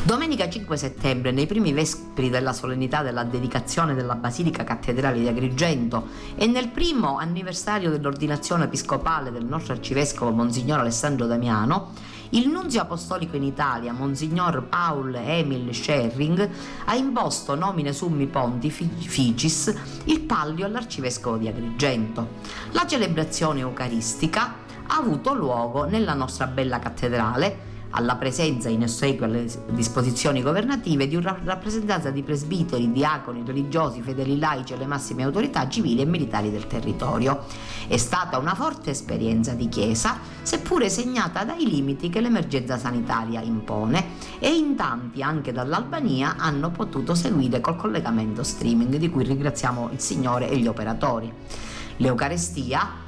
Domenica 0.01 0.49
5 0.49 0.77
settembre, 0.77 1.31
nei 1.31 1.45
primi 1.45 1.73
vespri 1.73 2.29
della 2.29 2.53
solennità 2.53 3.03
della 3.03 3.23
dedicazione 3.23 3.93
della 3.93 4.15
Basilica 4.15 4.63
Cattedrale 4.63 5.19
di 5.19 5.27
Agrigento 5.27 6.07
e 6.35 6.47
nel 6.47 6.69
primo 6.69 7.17
anniversario 7.17 7.91
dell'ordinazione 7.91 8.63
episcopale 8.63 9.29
del 9.29 9.45
nostro 9.45 9.73
arcivescovo 9.73 10.31
Monsignor 10.31 10.79
Alessandro 10.79 11.27
Damiano, 11.27 11.91
il 12.29 12.47
nunzio 12.47 12.81
apostolico 12.81 13.35
in 13.35 13.43
Italia, 13.43 13.91
Monsignor 13.91 14.63
Paul 14.63 15.13
Emil 15.13 15.75
Scherring, 15.75 16.49
ha 16.85 16.95
imposto 16.95 17.55
nomine 17.55 17.91
summi 17.91 18.25
pontificis 18.25 19.75
il 20.05 20.21
pallio 20.21 20.65
all'arcivescovo 20.65 21.37
di 21.37 21.47
Agrigento. 21.49 22.35
La 22.71 22.87
celebrazione 22.87 23.59
eucaristica 23.59 24.55
ha 24.87 24.95
avuto 24.95 25.33
luogo 25.33 25.83
nella 25.83 26.13
nostra 26.13 26.47
bella 26.47 26.79
cattedrale 26.79 27.67
alla 27.91 28.15
presenza 28.15 28.69
in 28.69 28.83
ossequio 28.83 29.25
alle 29.25 29.47
disposizioni 29.71 30.41
governative 30.41 31.07
di 31.07 31.15
una 31.15 31.37
rappresentanza 31.43 32.11
di 32.11 32.21
presbiteri, 32.21 32.91
diaconi, 32.91 33.43
religiosi, 33.45 34.01
fedeli 34.01 34.37
laici 34.37 34.73
e 34.73 34.77
le 34.77 34.85
massime 34.85 35.23
autorità 35.23 35.67
civili 35.67 36.01
e 36.01 36.05
militari 36.05 36.51
del 36.51 36.67
territorio. 36.67 37.45
È 37.87 37.97
stata 37.97 38.37
una 38.37 38.53
forte 38.53 38.91
esperienza 38.91 39.53
di 39.53 39.67
chiesa, 39.69 40.19
seppure 40.41 40.89
segnata 40.89 41.43
dai 41.43 41.67
limiti 41.67 42.09
che 42.09 42.21
l'emergenza 42.21 42.77
sanitaria 42.77 43.41
impone 43.41 44.17
e 44.39 44.49
in 44.49 44.75
tanti 44.75 45.23
anche 45.23 45.51
dall'Albania 45.51 46.35
hanno 46.37 46.69
potuto 46.69 47.15
seguire 47.15 47.59
col 47.59 47.75
collegamento 47.75 48.43
streaming 48.43 48.95
di 48.97 49.09
cui 49.09 49.23
ringraziamo 49.23 49.89
il 49.91 49.99
Signore 49.99 50.49
e 50.49 50.57
gli 50.57 50.67
operatori. 50.67 51.31
L'Eucarestia 51.97 53.07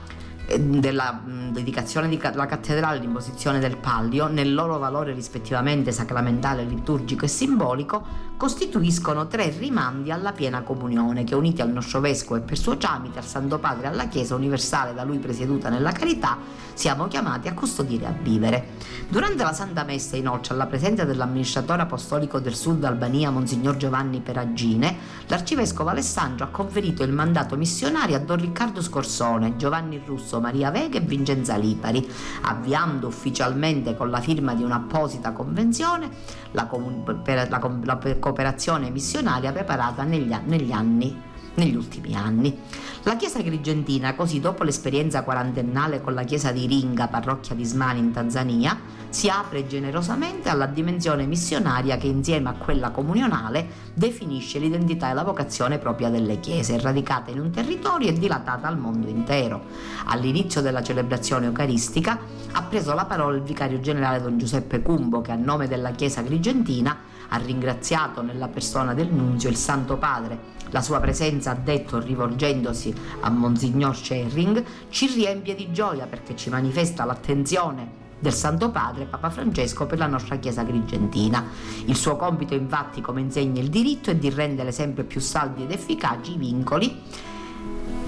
della 0.60 1.22
dedicazione 1.52 2.08
della 2.10 2.46
cattedrale 2.46 2.98
e 2.98 3.00
l'imposizione 3.02 3.60
del 3.60 3.78
pallio, 3.78 4.28
nel 4.28 4.54
loro 4.54 4.78
valore 4.78 5.14
rispettivamente 5.14 5.92
sacramentale, 5.92 6.64
liturgico 6.64 7.26
e 7.26 7.28
simbolico, 7.28 8.30
costituiscono 8.38 9.28
tre 9.28 9.50
rimandi 9.50 10.12
alla 10.12 10.32
piena 10.32 10.62
comunione 10.64 11.24
che 11.24 11.36
uniti 11.36 11.62
al 11.62 11.70
nostro 11.70 12.00
vescovo 12.00 12.40
e 12.40 12.44
per 12.44 12.58
suo 12.58 12.76
tramite 12.76 13.20
al 13.20 13.26
Santo 13.26 13.60
Padre 13.60 13.86
e 13.86 13.90
alla 13.90 14.08
Chiesa 14.08 14.34
universale 14.34 14.94
da 14.96 15.04
lui 15.04 15.20
presieduta 15.20 15.70
nella 15.70 15.92
carità, 15.92 16.38
siamo 16.74 17.08
chiamati 17.08 17.48
a 17.48 17.54
custodire 17.54 18.06
e 18.06 18.08
a 18.08 18.16
vivere. 18.20 18.70
Durante 19.08 19.44
la 19.44 19.54
Santa 19.54 19.84
Messa, 19.84 20.16
inoltre, 20.16 20.56
alla 20.56 20.66
presenza 20.66 21.04
dell'amministratore 21.04 21.84
apostolico 21.84 22.40
del 22.40 22.56
Sud 22.56 22.84
Albania, 22.84 23.30
Monsignor 23.30 23.78
Giovanni 23.78 24.22
Peragine, 24.22 24.98
l'arcivescovo 25.28 25.90
Alessandro 25.90 26.46
ha 26.46 26.50
conferito 26.50 27.04
il 27.04 27.12
mandato 27.12 27.56
missionario 27.56 28.16
a 28.16 28.20
Don 28.20 28.40
Riccardo 28.40 28.82
Scorsone, 28.82 29.56
Giovanni 29.56 30.02
Russo, 30.04 30.40
Maria 30.42 30.72
Vega 30.72 30.98
e 30.98 31.02
Vincenza 31.02 31.56
Lipari, 31.56 32.06
avviando 32.42 33.08
ufficialmente 33.08 33.96
con 33.96 34.10
la 34.10 34.20
firma 34.20 34.54
di 34.54 34.64
un'apposita 34.64 35.32
convenzione 35.32 36.10
la, 36.52 36.66
com- 36.66 37.22
per 37.24 37.48
la, 37.50 37.72
la 37.84 38.00
cooperazione 38.20 38.90
missionaria 38.90 39.54
preparata 39.54 40.04
negli, 40.04 40.36
negli 40.46 40.72
anni 40.72 41.30
negli 41.56 41.76
ultimi 41.76 42.16
anni. 42.16 42.58
La 43.04 43.16
chiesa 43.16 43.40
agrigentina, 43.40 44.14
così 44.14 44.40
dopo 44.40 44.64
l'esperienza 44.64 45.24
quarantennale 45.24 46.02
con 46.02 46.14
la 46.14 46.24
chiesa 46.24 46.52
di 46.52 46.68
Ringa, 46.68 47.08
parrocchia 47.08 47.56
di 47.56 47.66
Smani 47.66 48.00
in 48.00 48.12
Tanzania, 48.12 48.80
si 49.10 49.28
apre 49.28 49.66
generosamente 49.66 50.50
alla 50.50 50.68
dimensione 50.68 51.26
missionaria 51.26 51.98
che 51.98 52.06
insieme 52.08 52.50
a 52.50 52.54
quella 52.54 52.92
comunionale 52.92 53.68
definisce 53.94 54.60
l'identità 54.60 55.10
e 55.10 55.14
la 55.14 55.24
vocazione 55.24 55.80
propria 55.80 56.10
delle 56.10 56.40
chiese, 56.40 56.80
radicate 56.80 57.32
in 57.32 57.40
un 57.40 57.50
territorio 57.50 58.10
e 58.10 58.14
dilatata 58.14 58.68
al 58.68 58.78
mondo 58.78 59.08
intero. 59.08 59.66
All'inizio 60.06 60.62
della 60.62 60.84
celebrazione 60.84 61.48
eucaristica 61.48 62.20
ha 62.52 62.62
preso 62.64 62.94
la 62.94 63.06
parola 63.06 63.36
il 63.36 63.44
vicario 63.44 63.80
generale 63.80 64.22
don 64.22 64.38
Giuseppe 64.38 64.82
Cumbo 64.82 65.22
che 65.22 65.32
a 65.32 65.36
nome 65.36 65.68
della 65.68 65.92
chiesa 65.92 66.20
agrigentina 66.20 66.96
ha 67.30 67.38
ringraziato 67.38 68.22
nella 68.22 68.48
persona 68.48 68.94
del 68.94 69.08
nunzio 69.08 69.50
il 69.50 69.56
Santo 69.56 69.98
Padre 69.98 70.60
la 70.72 70.82
sua 70.82 71.00
presenza, 71.00 71.52
ha 71.52 71.56
detto 71.56 72.00
rivolgendosi 72.00 72.94
a 73.22 73.30
Monsignor 73.30 73.96
Sherring, 73.96 74.64
ci 74.90 75.08
riempie 75.08 75.56
di 75.56 75.72
gioia 75.72 76.06
perché 76.06 76.36
ci 76.36 76.50
manifesta 76.50 77.06
l'attenzione 77.06 78.00
del 78.20 78.34
Santo 78.34 78.70
Padre 78.70 79.06
Papa 79.06 79.30
Francesco 79.30 79.86
per 79.86 79.98
la 79.98 80.08
nostra 80.08 80.38
Chiesa 80.38 80.62
agrigentina. 80.62 81.44
Il 81.86 81.96
suo 81.96 82.16
compito 82.16 82.54
infatti, 82.54 83.02
come 83.02 83.22
insegna 83.22 83.62
il 83.62 83.70
diritto, 83.70 84.12
è 84.12 84.16
di 84.16 84.30
rendere 84.30 84.72
sempre 84.72 85.04
più 85.04 85.20
saldi 85.20 85.64
ed 85.64 85.72
efficaci 85.72 86.34
i 86.34 86.38
vincoli 86.38 87.02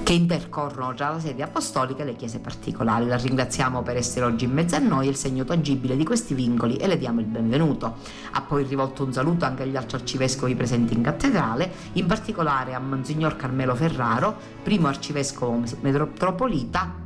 che 0.03 0.13
intercorrono 0.13 0.93
tra 0.93 1.09
la 1.09 1.19
sede 1.19 1.43
apostolica 1.43 2.03
e 2.03 2.05
le 2.05 2.15
chiese 2.15 2.39
particolari. 2.39 3.07
La 3.07 3.15
ringraziamo 3.15 3.81
per 3.81 3.95
essere 3.95 4.25
oggi 4.25 4.45
in 4.45 4.51
mezzo 4.51 4.75
a 4.75 4.79
noi, 4.79 5.07
il 5.07 5.15
segno 5.15 5.45
tangibile 5.45 5.95
di 5.95 6.03
questi 6.03 6.33
vincoli 6.33 6.75
e 6.75 6.87
le 6.87 6.97
diamo 6.97 7.21
il 7.21 7.25
benvenuto. 7.25 7.95
Ha 8.31 8.41
poi 8.41 8.65
rivolto 8.65 9.03
un 9.05 9.13
saluto 9.13 9.45
anche 9.45 9.63
agli 9.63 9.77
altri 9.77 9.97
arcivescovi 9.97 10.55
presenti 10.55 10.93
in 10.93 11.01
cattedrale, 11.01 11.71
in 11.93 12.05
particolare 12.05 12.73
a 12.73 12.79
Monsignor 12.79 13.37
Carmelo 13.37 13.75
Ferraro, 13.75 14.35
primo 14.61 14.87
arcivescovo 14.87 15.63
metropolita 15.81 17.01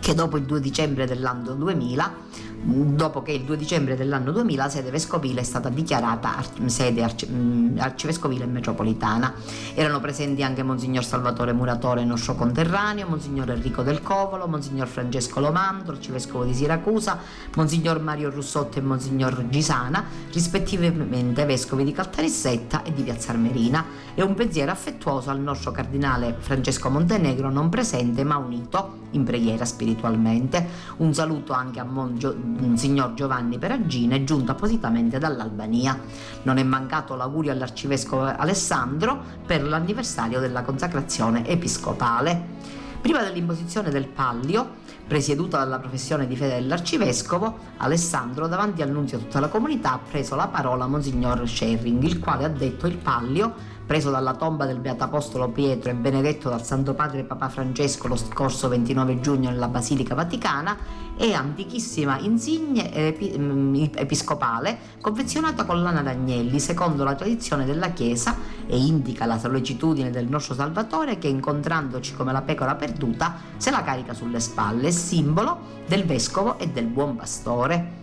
che 0.00 0.14
dopo 0.14 0.38
il 0.38 0.44
2 0.44 0.60
dicembre 0.60 1.06
dell'anno 1.06 1.52
2000 1.52 2.14
dopo 2.62 3.22
che 3.22 3.32
il 3.32 3.42
2 3.42 3.56
dicembre 3.56 3.96
dell'anno 3.96 4.32
2000 4.32 4.62
la 4.62 4.68
sede 4.68 4.90
vescovile 4.90 5.40
è 5.40 5.44
stata 5.44 5.70
dichiarata 5.70 6.34
sede 6.66 7.02
arci- 7.02 7.74
arcivescovile 7.78 8.44
metropolitana. 8.44 9.32
Erano 9.74 10.00
presenti 10.00 10.42
anche 10.42 10.62
Monsignor 10.62 11.02
Salvatore 11.02 11.52
Muratore, 11.52 12.04
nostro 12.04 12.34
conterraneo, 12.34 13.08
Monsignor 13.08 13.50
Enrico 13.50 13.82
del 13.82 14.02
Covolo, 14.02 14.46
Monsignor 14.46 14.86
Francesco 14.86 15.40
Lomandro, 15.40 15.94
arcivescovo 15.94 16.44
di 16.44 16.52
Siracusa, 16.52 17.18
Monsignor 17.56 18.00
Mario 18.00 18.28
Russotti 18.28 18.78
e 18.78 18.82
Monsignor 18.82 19.46
Gisana, 19.48 20.04
rispettivamente 20.30 21.46
vescovi 21.46 21.84
di 21.84 21.92
Caltanissetta 21.92 22.82
e 22.82 22.92
di 22.92 23.02
Piazza 23.02 23.30
Armerina. 23.30 24.08
E 24.14 24.22
un 24.22 24.34
pensiero 24.34 24.70
affettuoso 24.70 25.30
al 25.30 25.40
nostro 25.40 25.70
cardinale 25.70 26.36
Francesco 26.38 26.90
Montenegro, 26.90 27.48
non 27.48 27.70
presente 27.70 28.24
ma 28.24 28.36
unito 28.36 28.98
in 29.12 29.24
preghiera 29.24 29.64
spiritualmente. 29.64 30.66
Un 30.98 31.14
saluto 31.14 31.52
anche 31.52 31.80
a 31.80 31.84
Mongio 31.84 32.34
signor 32.76 33.14
Giovanni 33.14 33.58
Peragine, 33.58 34.24
giunto 34.24 34.52
appositamente 34.52 35.18
dall'Albania. 35.18 35.98
Non 36.42 36.56
è 36.56 36.62
mancato 36.62 37.14
l'augurio 37.14 37.52
all'arcivescovo 37.52 38.24
Alessandro 38.24 39.22
per 39.46 39.62
l'anniversario 39.62 40.40
della 40.40 40.62
consacrazione 40.62 41.46
episcopale. 41.46 42.58
Prima 43.00 43.22
dell'imposizione 43.22 43.90
del 43.90 44.08
pallio, 44.08 44.78
presieduta 45.06 45.58
dalla 45.58 45.78
professione 45.78 46.26
di 46.26 46.36
fede 46.36 46.54
dell'arcivescovo, 46.54 47.58
Alessandro, 47.78 48.46
davanti 48.46 48.82
al 48.82 48.90
nunzio 48.90 49.18
a 49.18 49.20
tutta 49.20 49.40
la 49.40 49.48
comunità, 49.48 49.94
ha 49.94 49.98
preso 49.98 50.36
la 50.36 50.48
parola 50.48 50.86
Monsignor 50.86 51.48
Sherring, 51.48 52.02
il 52.02 52.18
quale 52.18 52.44
ha 52.44 52.48
detto 52.48 52.86
il 52.86 52.96
pallio 52.96 53.78
preso 53.90 54.10
dalla 54.10 54.34
tomba 54.34 54.66
del 54.66 54.78
Beato 54.78 55.02
Apostolo 55.02 55.48
Pietro 55.48 55.90
e 55.90 55.94
benedetto 55.94 56.48
dal 56.48 56.64
Santo 56.64 56.94
Padre 56.94 57.24
Papa 57.24 57.48
Francesco 57.48 58.06
lo 58.06 58.14
scorso 58.14 58.68
29 58.68 59.18
giugno 59.18 59.50
nella 59.50 59.66
Basilica 59.66 60.14
Vaticana, 60.14 60.76
è 61.20 61.32
antichissima 61.34 62.18
insigne 62.20 63.14
mm, 63.38 63.74
episcopale 63.94 64.78
confezionata 65.02 65.66
con 65.66 65.82
lana 65.82 66.00
d'agnelli 66.00 66.58
secondo 66.58 67.04
la 67.04 67.14
tradizione 67.14 67.66
della 67.66 67.90
Chiesa 67.90 68.34
e 68.66 68.78
indica 68.78 69.26
la 69.26 69.38
sollecitudine 69.38 70.08
del 70.08 70.26
nostro 70.26 70.54
Salvatore 70.54 71.18
che 71.18 71.28
incontrandoci 71.28 72.14
come 72.14 72.32
la 72.32 72.40
pecora 72.40 72.74
perduta 72.74 73.36
se 73.58 73.70
la 73.70 73.82
carica 73.82 74.14
sulle 74.14 74.40
spalle, 74.40 74.90
simbolo 74.92 75.58
del 75.86 76.06
vescovo 76.06 76.58
e 76.58 76.68
del 76.68 76.86
buon 76.86 77.16
pastore. 77.16 77.98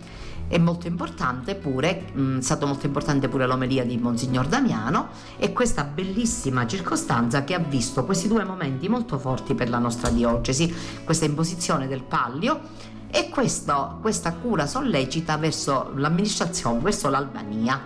È 0.46 0.56
molto 0.56 0.86
importante 0.86 1.56
pure, 1.56 2.12
mm, 2.16 2.38
è 2.38 2.42
stato 2.42 2.68
molto 2.68 2.86
importante 2.86 3.26
pure 3.28 3.48
l'omelia 3.48 3.84
di 3.84 3.98
Monsignor 3.98 4.46
Damiano 4.46 5.08
e 5.38 5.52
questa 5.52 5.82
bellissima 5.82 6.68
circostanza 6.68 7.42
che 7.42 7.54
ha 7.54 7.58
visto 7.58 8.04
questi 8.04 8.28
due 8.28 8.44
momenti 8.44 8.88
molto 8.88 9.18
forti 9.18 9.54
per 9.54 9.68
la 9.68 9.78
nostra 9.78 10.08
diocesi, 10.08 10.72
questa 11.02 11.24
imposizione 11.24 11.88
del 11.88 12.04
pallio 12.04 12.96
e 13.10 13.28
questo, 13.30 13.98
questa 14.00 14.32
cura 14.34 14.66
sollecita 14.66 15.36
verso 15.36 15.92
l'amministrazione, 15.94 16.80
verso 16.80 17.08
l'Albania. 17.08 17.80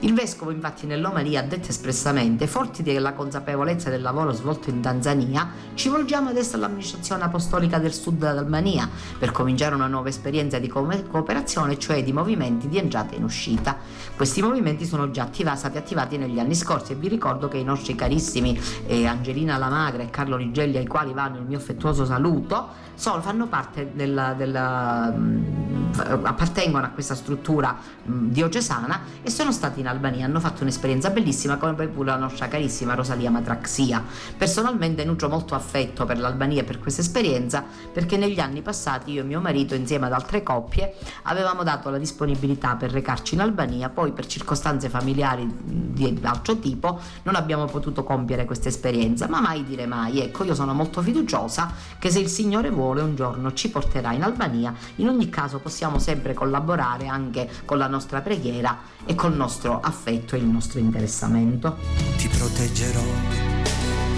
Il 0.00 0.12
vescovo 0.12 0.50
infatti 0.50 0.84
nell'omalia 0.84 1.40
ha 1.40 1.42
detto 1.42 1.70
espressamente, 1.70 2.46
forti 2.46 2.82
della 2.82 3.14
consapevolezza 3.14 3.88
del 3.88 4.02
lavoro 4.02 4.30
svolto 4.32 4.68
in 4.68 4.82
Tanzania, 4.82 5.48
ci 5.72 5.88
volgiamo 5.88 6.28
adesso 6.28 6.56
all'amministrazione 6.56 7.24
apostolica 7.24 7.78
del 7.78 7.94
sud 7.94 8.18
d'Albania 8.18 8.90
per 9.18 9.32
cominciare 9.32 9.74
una 9.74 9.86
nuova 9.86 10.10
esperienza 10.10 10.58
di 10.58 10.68
cooperazione, 10.68 11.78
cioè 11.78 12.04
di 12.04 12.12
movimenti 12.12 12.68
di 12.68 12.76
entrata 12.76 13.14
in 13.14 13.24
uscita. 13.24 13.78
Questi 14.14 14.42
movimenti 14.42 14.84
sono 14.84 15.10
già 15.10 15.22
attivati, 15.22 15.58
stati 15.58 15.78
attivati 15.78 16.18
negli 16.18 16.38
anni 16.38 16.54
scorsi 16.54 16.92
e 16.92 16.96
vi 16.96 17.08
ricordo 17.08 17.48
che 17.48 17.56
i 17.56 17.64
nostri 17.64 17.94
carissimi 17.94 18.60
eh, 18.86 19.06
Angelina 19.06 19.56
Lamagra 19.56 20.02
e 20.02 20.10
Carlo 20.10 20.36
Rigelli, 20.36 20.76
ai 20.76 20.86
quali 20.86 21.14
vanno 21.14 21.38
il 21.38 21.44
mio 21.44 21.56
affettuoso 21.56 22.04
saluto, 22.04 22.84
sono, 22.96 23.20
fanno 23.20 23.46
parte 23.46 23.92
della, 23.94 24.32
della 24.32 25.10
mh, 25.10 25.90
appartengono 26.22 26.86
a 26.86 26.88
questa 26.88 27.14
struttura 27.14 27.76
mh, 28.04 28.28
diocesana 28.30 29.00
e 29.22 29.30
sono 29.30 29.52
stati 29.52 29.80
in 29.80 29.86
Albania, 29.86 30.24
hanno 30.24 30.40
fatto 30.40 30.62
un'esperienza 30.62 31.10
bellissima 31.10 31.56
come 31.56 31.86
pure 31.86 32.10
la 32.10 32.16
nostra 32.16 32.48
carissima 32.48 32.94
Rosalia 32.94 33.30
Matraxia. 33.30 34.02
Personalmente 34.36 35.04
nutro 35.04 35.28
molto 35.28 35.54
affetto 35.54 36.04
per 36.06 36.18
l'Albania 36.18 36.62
e 36.62 36.64
per 36.64 36.78
questa 36.78 37.02
esperienza 37.02 37.64
perché 37.92 38.16
negli 38.16 38.40
anni 38.40 38.62
passati 38.62 39.12
io 39.12 39.20
e 39.20 39.24
mio 39.24 39.40
marito 39.40 39.74
insieme 39.74 40.06
ad 40.06 40.12
altre 40.12 40.42
coppie 40.42 40.94
avevamo 41.22 41.62
dato 41.62 41.90
la 41.90 41.98
disponibilità 41.98 42.76
per 42.76 42.90
recarci 42.90 43.34
in 43.34 43.42
Albania, 43.42 43.90
poi 43.90 44.12
per 44.12 44.26
circostanze 44.26 44.88
familiari 44.88 45.46
di 45.62 46.18
altro 46.22 46.58
tipo 46.58 46.98
non 47.24 47.34
abbiamo 47.34 47.66
potuto 47.66 48.04
compiere 48.04 48.44
questa 48.46 48.68
esperienza, 48.68 49.28
ma 49.28 49.40
mai 49.40 49.64
dire 49.64 49.86
mai. 49.86 50.20
Ecco, 50.20 50.44
io 50.44 50.54
sono 50.54 50.72
molto 50.72 51.02
fiduciosa 51.02 51.70
che 51.98 52.10
se 52.10 52.20
il 52.20 52.28
Signore 52.28 52.70
vuole 52.70 52.85
un 52.94 53.14
giorno 53.14 53.52
ci 53.52 53.70
porterà 53.70 54.12
in 54.12 54.22
Albania, 54.22 54.74
in 54.96 55.08
ogni 55.08 55.28
caso 55.28 55.58
possiamo 55.58 55.98
sempre 55.98 56.34
collaborare 56.34 57.06
anche 57.06 57.48
con 57.64 57.78
la 57.78 57.88
nostra 57.88 58.20
preghiera 58.20 58.78
e 59.04 59.14
col 59.14 59.34
nostro 59.34 59.80
affetto 59.80 60.34
e 60.36 60.38
il 60.38 60.46
nostro 60.46 60.78
interessamento. 60.78 61.76
Ti 62.16 62.28
proteggerò 62.28 63.02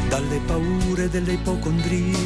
dalle 0.08 0.40
paure 0.46 1.08
delle 1.08 1.32
ipocondrie, 1.32 2.16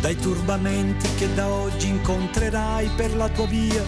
dai 0.00 0.16
turbamenti 0.16 1.08
che 1.16 1.32
da 1.34 1.46
oggi 1.46 1.88
incontrerai 1.88 2.90
per 2.96 3.14
la 3.14 3.28
tua 3.28 3.46
via, 3.46 3.82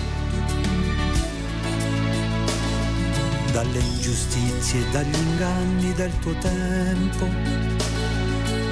dalle 3.50 3.78
ingiustizie 3.78 4.90
dagli 4.90 5.14
inganni 5.14 5.92
del 5.94 6.18
tuo 6.18 6.34
tempo, 6.34 7.26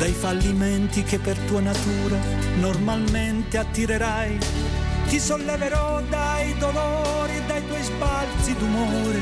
dai 0.03 0.13
fallimenti 0.15 1.05
che 1.05 1.21
per 1.21 1.39
tua 1.47 1.61
natura 1.61 2.19
normalmente 2.59 3.57
attirerai 3.57 4.37
ti 5.07 5.21
solleverò 5.21 6.03
dai 6.09 6.59
dolori 6.59 7.41
dai 7.47 7.65
tuoi 7.65 7.83
sbalzi 7.85 8.57
d'umore, 8.57 9.21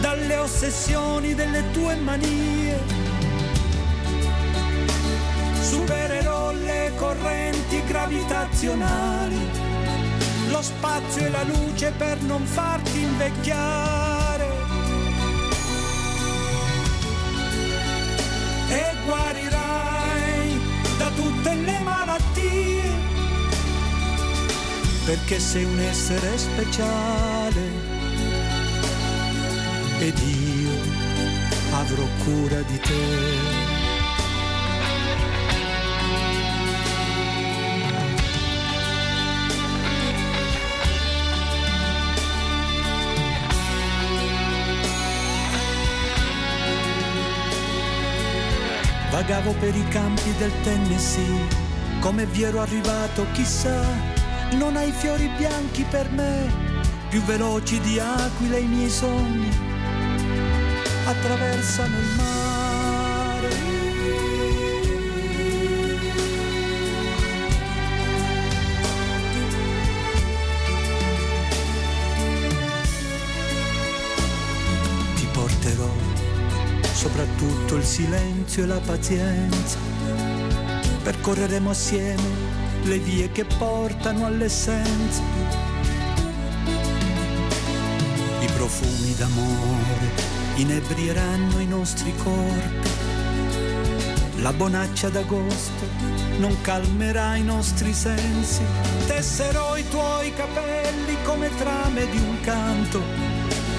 dalle 0.00 0.38
ossessioni 0.38 1.34
delle 1.36 1.70
tue 1.70 1.94
manie. 1.94 2.80
Supererò 5.60 6.50
le 6.50 6.90
correnti 6.96 7.80
gravitazionali, 7.86 9.38
lo 10.50 10.62
spazio 10.62 11.26
e 11.26 11.30
la 11.30 11.44
luce 11.44 11.92
per 11.96 12.20
non 12.22 12.44
farti 12.44 13.02
invecchiare. 13.02 14.05
Malattie 22.16 22.82
perché 25.04 25.38
sei 25.38 25.64
un 25.64 25.78
essere 25.78 26.36
speciale. 26.36 27.94
Ed 29.98 30.18
io 30.18 30.70
avrò 31.72 32.04
cura 32.24 32.60
di 32.62 32.80
te. 32.80 33.64
Vagavo 49.10 49.52
per 49.52 49.74
i 49.74 49.88
campi 49.88 50.34
del 50.36 50.52
Tennessee, 50.62 51.65
come 52.06 52.24
vi 52.26 52.44
ero 52.44 52.60
arrivato 52.60 53.26
chissà. 53.32 53.82
Non 54.52 54.76
hai 54.76 54.92
fiori 54.92 55.28
bianchi 55.36 55.84
per 55.90 56.08
me, 56.12 56.48
più 57.08 57.20
veloci 57.22 57.80
di 57.80 57.98
aquile 57.98 58.60
i 58.60 58.66
miei 58.66 58.88
sogni, 58.88 59.50
attraversano 61.04 61.98
il 61.98 62.14
mare. 62.16 63.48
Ti 75.16 75.26
porterò 75.32 75.90
soprattutto 76.92 77.74
il 77.74 77.84
silenzio 77.84 78.62
e 78.62 78.66
la 78.66 78.78
pazienza, 78.78 79.78
percorreremo 81.06 81.70
assieme 81.70 82.20
le 82.82 82.98
vie 82.98 83.30
che 83.30 83.44
portano 83.44 84.26
all'essenza. 84.26 85.22
I 88.40 88.46
profumi 88.46 89.14
d'amore 89.14 90.10
inebrieranno 90.56 91.60
i 91.60 91.66
nostri 91.66 92.12
corpi. 92.16 92.90
La 94.38 94.52
bonaccia 94.52 95.08
d'agosto 95.08 95.86
non 96.38 96.60
calmerà 96.62 97.36
i 97.36 97.44
nostri 97.44 97.94
sensi. 97.94 98.62
Tesserò 99.06 99.76
i 99.76 99.88
tuoi 99.88 100.34
capelli 100.34 101.22
come 101.22 101.54
trame 101.54 102.10
di 102.10 102.18
un 102.18 102.40
canto. 102.40 103.00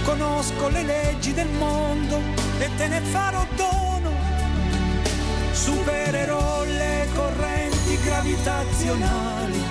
Conosco 0.06 0.70
le 0.70 0.84
leggi 0.84 1.34
del 1.34 1.50
mondo 1.50 2.22
e 2.58 2.70
te 2.78 2.88
ne 2.88 3.02
farò 3.02 3.46
dono. 3.58 3.77
Supererò 5.68 6.64
le 6.64 7.10
correnti 7.14 8.00
gravitazionali, 8.02 9.62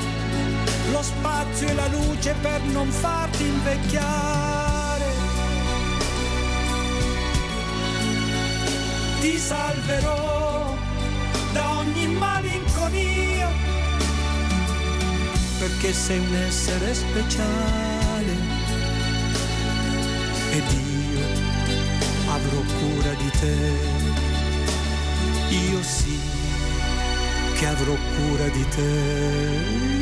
lo 0.91 1.03
spazio 1.03 1.69
e 1.69 1.73
la 1.73 1.87
luce 1.87 2.35
per 2.43 2.61
non 2.65 2.91
farti 2.91 3.45
invecchiare. 3.47 5.05
Ti 9.21 9.39
salverò 9.39 10.77
da 11.55 11.77
ogni 11.79 12.07
malinconia, 12.09 13.49
perché 15.59 15.95
sei 15.95 16.19
un 16.19 16.35
essere 16.47 16.95
speciale 16.95 18.37
ed 20.51 20.65
io 20.73 21.27
avrò 22.29 22.61
cura 22.81 23.15
di 23.15 23.31
te. 23.41 24.16
Che 27.67 27.73
avrò 27.73 27.95
cura 27.95 28.49
di 28.49 28.69
te. 28.69 29.96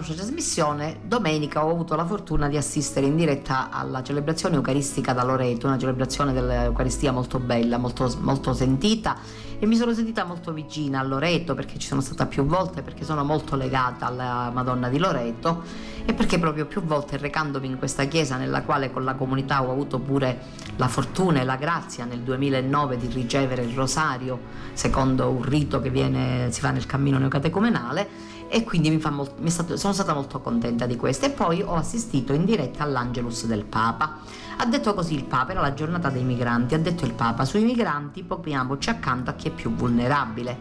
Nostra 0.00 0.14
trasmissione, 0.14 1.00
domenica 1.04 1.64
ho 1.64 1.70
avuto 1.70 1.94
la 1.94 2.06
fortuna 2.06 2.48
di 2.48 2.56
assistere 2.56 3.06
in 3.06 3.16
diretta 3.16 3.70
alla 3.70 4.02
celebrazione 4.02 4.56
eucaristica 4.56 5.12
da 5.12 5.22
Loreto, 5.24 5.66
una 5.66 5.76
celebrazione 5.76 6.32
dell'Eucaristia 6.32 7.12
molto 7.12 7.38
bella, 7.38 7.76
molto, 7.76 8.10
molto 8.20 8.54
sentita 8.54 9.18
e 9.58 9.66
mi 9.66 9.76
sono 9.76 9.92
sentita 9.92 10.24
molto 10.24 10.52
vicina 10.52 11.00
a 11.00 11.02
Loreto 11.02 11.54
perché 11.54 11.78
ci 11.78 11.86
sono 11.86 12.00
stata 12.00 12.24
più 12.24 12.46
volte, 12.46 12.80
perché 12.80 13.04
sono 13.04 13.24
molto 13.24 13.56
legata 13.56 14.06
alla 14.06 14.50
Madonna 14.50 14.88
di 14.88 14.98
Loreto 14.98 15.62
e 16.06 16.14
perché 16.14 16.38
proprio 16.38 16.64
più 16.64 16.82
volte 16.82 17.18
recandomi 17.18 17.66
in 17.66 17.76
questa 17.76 18.04
chiesa 18.04 18.38
nella 18.38 18.62
quale 18.62 18.90
con 18.90 19.04
la 19.04 19.14
comunità 19.14 19.62
ho 19.62 19.70
avuto 19.70 19.98
pure 19.98 20.38
la 20.76 20.88
fortuna 20.88 21.40
e 21.40 21.44
la 21.44 21.56
grazia 21.56 22.06
nel 22.06 22.20
2009 22.20 22.96
di 22.96 23.08
ricevere 23.08 23.64
il 23.64 23.74
rosario 23.74 24.38
secondo 24.72 25.28
un 25.28 25.42
rito 25.42 25.78
che 25.82 25.90
viene, 25.90 26.50
si 26.50 26.60
fa 26.60 26.70
nel 26.70 26.86
cammino 26.86 27.18
neocatecumenale 27.18 28.38
e 28.52 28.64
quindi 28.64 28.90
molto, 29.10 29.48
stato, 29.48 29.76
sono 29.76 29.92
stata 29.92 30.12
molto 30.12 30.40
contenta 30.40 30.84
di 30.84 30.96
questo 30.96 31.26
e 31.26 31.30
poi 31.30 31.62
ho 31.62 31.76
assistito 31.76 32.32
in 32.32 32.44
diretta 32.44 32.82
all'Angelus 32.82 33.46
del 33.46 33.64
Papa. 33.64 34.18
Ha 34.56 34.66
detto 34.66 34.92
così 34.92 35.14
il 35.14 35.24
Papa, 35.24 35.52
era 35.52 35.60
la 35.60 35.72
giornata 35.72 36.10
dei 36.10 36.24
migranti, 36.24 36.74
ha 36.74 36.78
detto 36.78 37.04
il 37.04 37.12
Papa, 37.12 37.44
sui 37.44 37.62
migranti 37.62 38.24
poniamoci 38.24 38.90
accanto 38.90 39.30
a 39.30 39.34
chi 39.34 39.48
è 39.48 39.50
più 39.52 39.72
vulnerabile. 39.72 40.58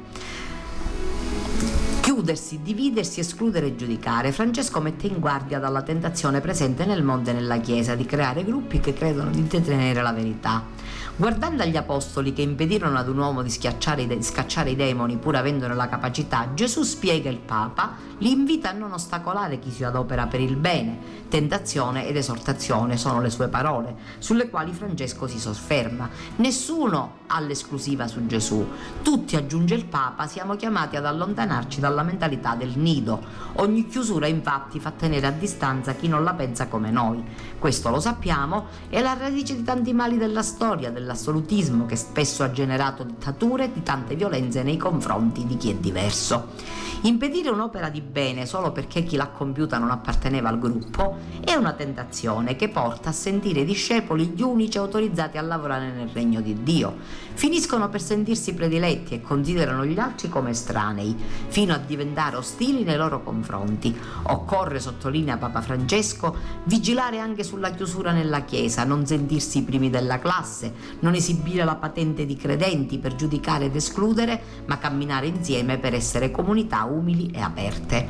Chiudersi, 2.01 2.61
dividersi, 2.61 3.21
escludere 3.21 3.67
e 3.67 3.75
giudicare. 3.75 4.31
Francesco 4.31 4.79
mette 4.81 5.07
in 5.07 5.19
guardia 5.19 5.57
dalla 5.57 5.81
tentazione 5.81 6.41
presente 6.41 6.85
nel 6.85 7.03
mondo 7.03 7.31
e 7.31 7.33
nella 7.33 7.57
Chiesa 7.57 7.95
di 7.95 8.05
creare 8.05 8.43
gruppi 8.43 8.79
che 8.79 8.93
credono 8.93 9.31
di 9.31 9.47
detenere 9.47 10.01
la 10.03 10.13
verità. 10.13 10.63
Guardando 11.19 11.63
agli 11.63 11.75
apostoli 11.75 12.31
che 12.31 12.41
impedirono 12.41 12.97
ad 12.97 13.09
un 13.09 13.17
uomo 13.17 13.41
di, 13.41 13.49
di 13.49 14.23
scacciare 14.23 14.69
i 14.71 14.75
demoni 14.77 15.17
pur 15.17 15.35
avendone 15.35 15.75
la 15.75 15.89
capacità, 15.89 16.51
Gesù 16.53 16.83
spiega 16.83 17.29
il 17.29 17.39
Papa, 17.39 17.95
li 18.19 18.31
invita 18.31 18.69
a 18.69 18.71
non 18.71 18.93
ostacolare 18.93 19.59
chi 19.59 19.69
si 19.69 19.83
adopera 19.83 20.27
per 20.27 20.39
il 20.39 20.55
bene. 20.55 21.17
Tentazione 21.27 22.07
ed 22.07 22.15
esortazione 22.15 22.95
sono 22.95 23.19
le 23.19 23.29
sue 23.29 23.49
parole, 23.49 23.95
sulle 24.19 24.49
quali 24.49 24.71
Francesco 24.71 25.27
si 25.27 25.39
sofferma. 25.39 26.09
Nessuno 26.37 27.17
ha 27.27 27.39
l'esclusiva 27.41 28.07
su 28.07 28.25
Gesù. 28.25 28.65
Tutti, 29.01 29.35
aggiunge 29.35 29.75
il 29.75 29.85
Papa, 29.85 30.25
siamo 30.25 30.55
chiamati 30.55 30.95
ad 30.95 31.05
allontanarci 31.05 31.81
dalla 31.81 32.01
mentalità 32.01 32.55
del 32.55 32.77
nido. 32.77 33.21
Ogni 33.55 33.87
chiusura 33.87 34.27
infatti 34.27 34.79
fa 34.79 34.91
tenere 34.91 35.27
a 35.27 35.31
distanza 35.31 35.93
chi 35.95 36.07
non 36.07 36.23
la 36.23 36.33
pensa 36.33 36.67
come 36.67 36.91
noi. 36.91 37.21
Questo 37.59 37.89
lo 37.89 37.99
sappiamo, 37.99 38.67
è 38.87 39.01
la 39.01 39.17
radice 39.19 39.53
di 39.53 39.63
tanti 39.63 39.91
mali 39.91 40.17
della 40.17 40.43
storia, 40.43 40.89
della 40.89 41.07
dell'assolutismo 41.09 41.87
che 41.87 41.95
spesso 41.95 42.43
ha 42.43 42.51
generato 42.51 43.03
dittature 43.03 43.65
e 43.65 43.71
di 43.73 43.81
tante 43.81 44.15
violenze 44.15 44.61
nei 44.61 44.77
confronti 44.77 45.45
di 45.45 45.57
chi 45.57 45.71
è 45.71 45.75
diverso. 45.75 46.87
Impedire 47.01 47.49
un'opera 47.49 47.87
di 47.87 48.01
bene 48.01 48.45
solo 48.45 48.73
perché 48.73 49.03
chi 49.03 49.15
l'ha 49.15 49.29
compiuta 49.29 49.77
non 49.77 49.89
apparteneva 49.89 50.49
al 50.49 50.59
gruppo 50.59 51.17
è 51.45 51.53
una 51.53 51.71
tentazione 51.71 52.57
che 52.57 52.67
porta 52.67 53.09
a 53.09 53.13
sentire 53.13 53.61
i 53.61 53.65
discepoli 53.65 54.25
gli 54.27 54.41
unici 54.41 54.77
autorizzati 54.77 55.37
a 55.37 55.41
lavorare 55.41 55.91
nel 55.91 56.09
regno 56.09 56.41
di 56.41 56.61
Dio. 56.61 56.97
Finiscono 57.33 57.87
per 57.87 58.01
sentirsi 58.01 58.53
prediletti 58.53 59.13
e 59.13 59.21
considerano 59.21 59.85
gli 59.85 59.97
altri 59.97 60.27
come 60.27 60.49
estranei, 60.49 61.15
fino 61.47 61.73
a 61.73 61.77
diventare 61.77 62.35
ostili 62.35 62.83
nei 62.83 62.97
loro 62.97 63.23
confronti. 63.23 63.97
Occorre, 64.23 64.81
sottolinea 64.81 65.37
Papa 65.37 65.61
Francesco, 65.61 66.35
vigilare 66.65 67.19
anche 67.19 67.45
sulla 67.45 67.71
chiusura 67.71 68.11
nella 68.11 68.41
Chiesa, 68.41 68.83
non 68.83 69.05
sentirsi 69.05 69.59
i 69.59 69.63
primi 69.63 69.89
della 69.89 70.19
classe, 70.19 70.73
non 71.01 71.13
esibire 71.13 71.63
la 71.63 71.75
patente 71.75 72.25
di 72.25 72.35
credenti 72.35 72.97
per 72.97 73.15
giudicare 73.15 73.65
ed 73.65 73.75
escludere, 73.75 74.41
ma 74.65 74.77
camminare 74.77 75.27
insieme 75.27 75.77
per 75.77 75.93
essere 75.93 76.31
comunità 76.31 76.83
umili 76.83 77.31
e 77.33 77.39
aperte. 77.39 78.07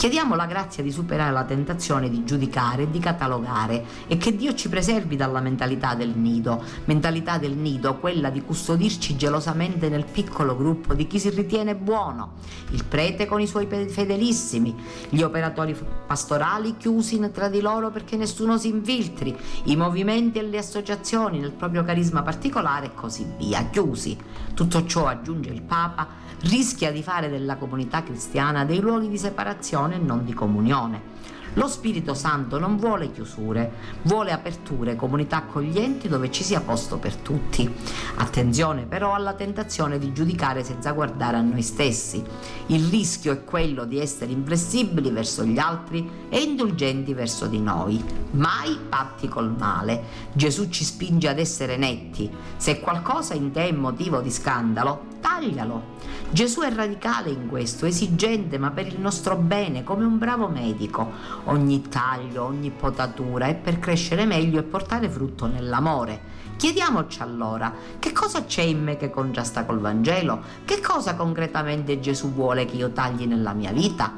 Chiediamo 0.00 0.34
la 0.34 0.46
grazia 0.46 0.82
di 0.82 0.90
superare 0.90 1.30
la 1.30 1.44
tentazione 1.44 2.08
di 2.08 2.24
giudicare 2.24 2.84
e 2.84 2.90
di 2.90 2.98
catalogare 2.98 3.84
e 4.06 4.16
che 4.16 4.34
Dio 4.34 4.54
ci 4.54 4.70
preservi 4.70 5.14
dalla 5.14 5.40
mentalità 5.40 5.94
del 5.94 6.16
nido, 6.16 6.64
mentalità 6.86 7.36
del 7.36 7.52
nido, 7.52 7.98
quella 7.98 8.30
di 8.30 8.40
custodirci 8.40 9.14
gelosamente 9.16 9.90
nel 9.90 10.06
piccolo 10.06 10.56
gruppo 10.56 10.94
di 10.94 11.06
chi 11.06 11.18
si 11.18 11.28
ritiene 11.28 11.74
buono, 11.74 12.36
il 12.70 12.82
prete 12.86 13.26
con 13.26 13.42
i 13.42 13.46
suoi 13.46 13.66
fedelissimi, 13.66 14.74
gli 15.10 15.20
operatori 15.20 15.76
pastorali 16.06 16.78
chiusi 16.78 17.20
tra 17.30 17.48
di 17.48 17.60
loro 17.60 17.90
perché 17.90 18.16
nessuno 18.16 18.56
si 18.56 18.68
infiltri, 18.68 19.36
i 19.64 19.76
movimenti 19.76 20.38
e 20.38 20.44
le 20.44 20.56
associazioni 20.56 21.40
nel 21.40 21.52
proprio 21.52 21.84
carisma 21.84 22.22
particolare 22.22 22.86
e 22.86 22.94
così 22.94 23.26
via, 23.36 23.68
chiusi. 23.68 24.16
Tutto 24.54 24.86
ciò, 24.86 25.08
aggiunge 25.08 25.50
il 25.50 25.60
Papa, 25.60 26.28
rischia 26.42 26.90
di 26.90 27.02
fare 27.02 27.28
della 27.28 27.56
comunità 27.56 28.02
cristiana 28.02 28.64
dei 28.64 28.80
luoghi 28.80 29.08
di 29.08 29.18
separazione 29.18 29.96
e 29.96 29.98
non 29.98 30.24
di 30.24 30.32
comunione. 30.32 31.18
Lo 31.54 31.66
Spirito 31.66 32.14
Santo 32.14 32.58
non 32.58 32.76
vuole 32.76 33.10
chiusure, 33.10 33.72
vuole 34.02 34.30
aperture, 34.30 34.94
comunità 34.94 35.38
accoglienti 35.38 36.08
dove 36.08 36.30
ci 36.30 36.44
sia 36.44 36.60
posto 36.60 36.98
per 36.98 37.16
tutti. 37.16 37.68
Attenzione 38.16 38.84
però 38.84 39.14
alla 39.14 39.34
tentazione 39.34 39.98
di 39.98 40.12
giudicare 40.12 40.62
senza 40.62 40.92
guardare 40.92 41.38
a 41.38 41.40
noi 41.40 41.62
stessi. 41.62 42.22
Il 42.66 42.88
rischio 42.88 43.32
è 43.32 43.44
quello 43.44 43.84
di 43.84 43.98
essere 43.98 44.30
inflessibili 44.30 45.10
verso 45.10 45.44
gli 45.44 45.58
altri 45.58 46.08
e 46.28 46.38
indulgenti 46.38 47.14
verso 47.14 47.46
di 47.46 47.60
noi. 47.60 48.02
Mai 48.32 48.78
patti 48.88 49.26
col 49.26 49.52
male. 49.56 50.04
Gesù 50.32 50.68
ci 50.68 50.84
spinge 50.84 51.28
ad 51.28 51.38
essere 51.38 51.76
netti. 51.76 52.30
Se 52.56 52.78
qualcosa 52.78 53.34
in 53.34 53.50
te 53.50 53.68
è 53.68 53.72
motivo 53.72 54.20
di 54.20 54.30
scandalo, 54.30 55.06
taglialo. 55.20 55.98
Gesù 56.30 56.60
è 56.60 56.72
radicale 56.72 57.30
in 57.30 57.48
questo, 57.48 57.86
esigente 57.86 58.56
ma 58.56 58.70
per 58.70 58.86
il 58.86 59.00
nostro 59.00 59.36
bene, 59.36 59.82
come 59.82 60.04
un 60.04 60.18
bravo 60.18 60.48
medico. 60.48 61.10
Ogni 61.44 61.88
taglio, 61.88 62.44
ogni 62.44 62.70
potatura 62.70 63.46
è 63.46 63.54
per 63.54 63.78
crescere 63.78 64.24
meglio 64.24 64.60
e 64.60 64.62
portare 64.62 65.08
frutto 65.08 65.46
nell'amore. 65.46 66.38
Chiediamoci 66.56 67.22
allora, 67.22 67.72
che 67.98 68.12
cosa 68.12 68.44
c'è 68.44 68.60
in 68.60 68.82
me 68.82 68.96
che 68.98 69.08
contrasta 69.08 69.64
col 69.64 69.80
Vangelo? 69.80 70.42
Che 70.66 70.80
cosa 70.80 71.14
concretamente 71.14 72.00
Gesù 72.00 72.32
vuole 72.32 72.66
che 72.66 72.76
io 72.76 72.90
tagli 72.90 73.24
nella 73.24 73.54
mia 73.54 73.72
vita? 73.72 74.12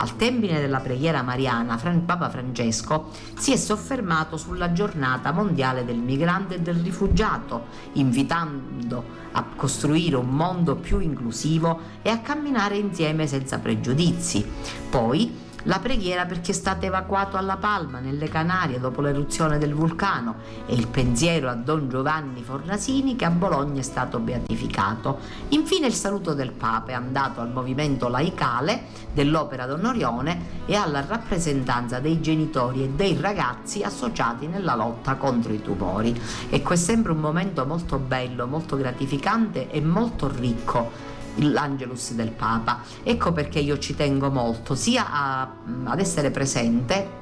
Al 0.00 0.14
termine 0.14 0.60
della 0.60 0.78
preghiera 0.78 1.22
mariana, 1.22 1.76
Papa 2.06 2.30
Francesco 2.30 3.08
si 3.36 3.50
è 3.52 3.56
soffermato 3.56 4.36
sulla 4.36 4.70
giornata 4.72 5.32
mondiale 5.32 5.84
del 5.84 5.98
migrante 5.98 6.54
e 6.54 6.60
del 6.60 6.76
rifugiato, 6.76 7.64
invitando 7.94 9.02
a 9.32 9.44
costruire 9.56 10.14
un 10.14 10.28
mondo 10.28 10.76
più 10.76 11.00
inclusivo 11.00 11.80
e 12.02 12.10
a 12.10 12.20
camminare 12.20 12.76
insieme 12.76 13.26
senza 13.26 13.58
pregiudizi. 13.58 14.46
Poi 14.88 15.46
la 15.68 15.78
preghiera 15.80 16.24
perché 16.24 16.52
è 16.52 16.54
stato 16.54 16.86
evacuato 16.86 17.36
alla 17.36 17.58
Palma, 17.58 18.00
nelle 18.00 18.28
Canarie, 18.28 18.80
dopo 18.80 19.02
l'eruzione 19.02 19.58
del 19.58 19.74
vulcano 19.74 20.36
e 20.64 20.74
il 20.74 20.88
pensiero 20.88 21.50
a 21.50 21.54
Don 21.54 21.90
Giovanni 21.90 22.42
Fornasini 22.42 23.16
che 23.16 23.26
a 23.26 23.30
Bologna 23.30 23.80
è 23.80 23.82
stato 23.82 24.18
beatificato. 24.18 25.18
Infine 25.48 25.86
il 25.86 25.92
saluto 25.92 26.32
del 26.32 26.52
Papa 26.52 26.92
è 26.92 26.94
andato 26.94 27.40
al 27.40 27.50
movimento 27.50 28.08
laicale 28.08 28.84
dell'Opera 29.12 29.66
d'Onorione 29.66 30.64
e 30.64 30.74
alla 30.74 31.04
rappresentanza 31.06 32.00
dei 32.00 32.22
genitori 32.22 32.84
e 32.84 32.88
dei 32.88 33.18
ragazzi 33.20 33.82
associati 33.82 34.46
nella 34.46 34.74
lotta 34.74 35.16
contro 35.16 35.52
i 35.52 35.60
tumori. 35.60 36.18
Ecco, 36.48 36.72
è 36.72 36.76
sempre 36.76 37.12
un 37.12 37.18
momento 37.18 37.66
molto 37.66 37.98
bello, 37.98 38.46
molto 38.46 38.74
gratificante 38.76 39.70
e 39.70 39.82
molto 39.82 40.32
ricco 40.34 41.16
l'Angelus 41.36 42.12
del 42.12 42.30
Papa. 42.30 42.80
Ecco 43.02 43.32
perché 43.32 43.58
io 43.58 43.78
ci 43.78 43.94
tengo 43.94 44.30
molto, 44.30 44.74
sia 44.74 45.10
a, 45.10 45.50
ad 45.84 46.00
essere 46.00 46.30
presente 46.30 47.16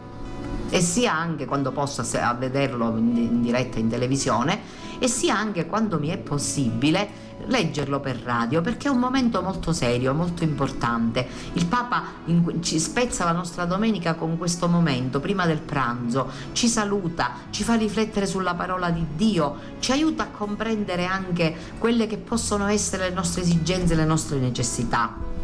e 0.69 0.81
sia 0.81 1.15
anche 1.15 1.45
quando 1.45 1.71
posso 1.71 2.05
a 2.21 2.35
vederlo 2.35 2.97
in 2.97 3.41
diretta 3.43 3.79
in 3.79 3.89
televisione 3.89 4.85
e 4.99 5.09
sia 5.09 5.37
anche 5.37 5.67
quando 5.67 5.99
mi 5.99 6.09
è 6.09 6.19
possibile 6.19 7.25
leggerlo 7.47 8.01
per 8.01 8.17
radio 8.17 8.61
perché 8.61 8.89
è 8.89 8.91
un 8.91 8.99
momento 8.99 9.43
molto 9.43 9.73
serio, 9.73 10.15
molto 10.15 10.43
importante. 10.43 11.27
Il 11.55 11.67
Papa 11.67 12.03
in, 12.27 12.63
ci 12.63 12.79
spezza 12.79 13.25
la 13.25 13.33
nostra 13.33 13.65
domenica 13.65 14.15
con 14.15 14.37
questo 14.39 14.69
momento, 14.69 15.21
prima 15.21 15.47
del 15.47 15.61
pranzo, 15.61 16.31
ci 16.53 16.69
saluta, 16.69 17.33
ci 17.51 17.63
fa 17.63 17.75
riflettere 17.75 18.27
sulla 18.27 18.55
parola 18.55 18.91
di 18.91 19.05
Dio, 19.15 19.57
ci 19.79 19.93
aiuta 19.93 20.25
a 20.25 20.29
comprendere 20.29 21.05
anche 21.05 21.55
quelle 21.79 22.07
che 22.07 22.17
possono 22.17 22.67
essere 22.67 23.09
le 23.09 23.15
nostre 23.15 23.43
esigenze, 23.43 23.95
le 23.95 24.05
nostre 24.05 24.39
necessità. 24.39 25.35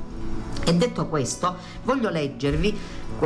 E 0.64 0.74
detto 0.74 1.06
questo, 1.06 1.56
voglio 1.82 2.08
leggervi 2.08 2.78